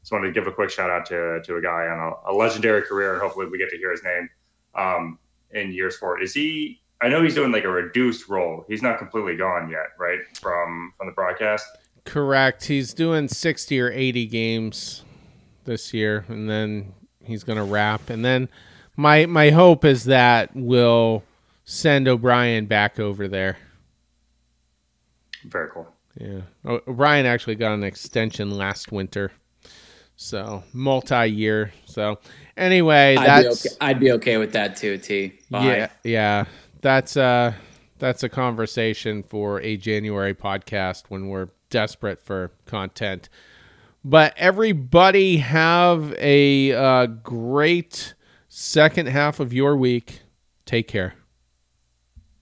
just 0.00 0.12
wanted 0.12 0.28
to 0.28 0.32
give 0.32 0.46
a 0.46 0.52
quick 0.52 0.70
shout 0.70 0.90
out 0.90 1.06
to 1.06 1.40
to 1.42 1.56
a 1.56 1.62
guy 1.62 1.86
on 1.86 2.12
a, 2.12 2.32
a 2.32 2.34
legendary 2.34 2.82
career, 2.82 3.12
and 3.12 3.22
hopefully 3.22 3.46
we 3.46 3.58
get 3.58 3.70
to 3.70 3.76
hear 3.76 3.90
his 3.90 4.02
name 4.02 4.28
um, 4.74 5.18
in 5.52 5.72
years 5.72 5.96
forward. 5.96 6.22
Is 6.22 6.34
he? 6.34 6.81
I 7.02 7.08
know 7.08 7.22
he's 7.22 7.34
doing 7.34 7.50
like 7.50 7.64
a 7.64 7.68
reduced 7.68 8.28
role. 8.28 8.64
He's 8.68 8.82
not 8.82 8.98
completely 8.98 9.36
gone 9.36 9.68
yet, 9.68 9.88
right? 9.98 10.20
From 10.38 10.92
from 10.96 11.08
the 11.08 11.12
broadcast. 11.12 11.66
Correct. 12.04 12.64
He's 12.64 12.94
doing 12.94 13.28
sixty 13.28 13.80
or 13.80 13.90
eighty 13.90 14.26
games 14.26 15.04
this 15.64 15.92
year, 15.92 16.24
and 16.28 16.48
then 16.48 16.94
he's 17.24 17.44
going 17.44 17.58
to 17.58 17.64
wrap. 17.64 18.08
And 18.08 18.24
then 18.24 18.48
my 18.96 19.26
my 19.26 19.50
hope 19.50 19.84
is 19.84 20.04
that 20.04 20.50
we'll 20.54 21.24
send 21.64 22.06
O'Brien 22.06 22.66
back 22.66 23.00
over 23.00 23.26
there. 23.28 23.58
Very 25.44 25.70
cool. 25.70 25.88
Yeah, 26.18 26.42
O'Brien 26.64 27.26
actually 27.26 27.56
got 27.56 27.72
an 27.72 27.82
extension 27.82 28.50
last 28.56 28.92
winter. 28.92 29.32
So 30.14 30.62
multi 30.72 31.26
year. 31.26 31.72
So 31.86 32.18
anyway, 32.56 33.16
I'd 33.16 33.44
that's 33.44 33.62
be 33.62 33.68
okay, 33.68 33.76
I'd 33.80 34.00
be 34.00 34.12
okay 34.12 34.36
with 34.36 34.52
that 34.52 34.76
too. 34.76 34.98
T. 34.98 35.32
Bye. 35.50 35.66
Yeah, 35.66 35.88
yeah. 36.04 36.44
That's 36.82 37.16
uh 37.16 37.54
that's 37.98 38.24
a 38.24 38.28
conversation 38.28 39.22
for 39.22 39.60
a 39.60 39.76
January 39.76 40.34
podcast 40.34 41.04
when 41.08 41.28
we're 41.28 41.48
desperate 41.70 42.20
for 42.20 42.50
content. 42.66 43.28
But 44.04 44.34
everybody 44.36 45.36
have 45.36 46.12
a 46.18 46.72
uh, 46.72 47.06
great 47.06 48.14
second 48.48 49.06
half 49.06 49.38
of 49.38 49.52
your 49.52 49.76
week. 49.76 50.22
Take 50.66 50.88
care. 50.88 51.14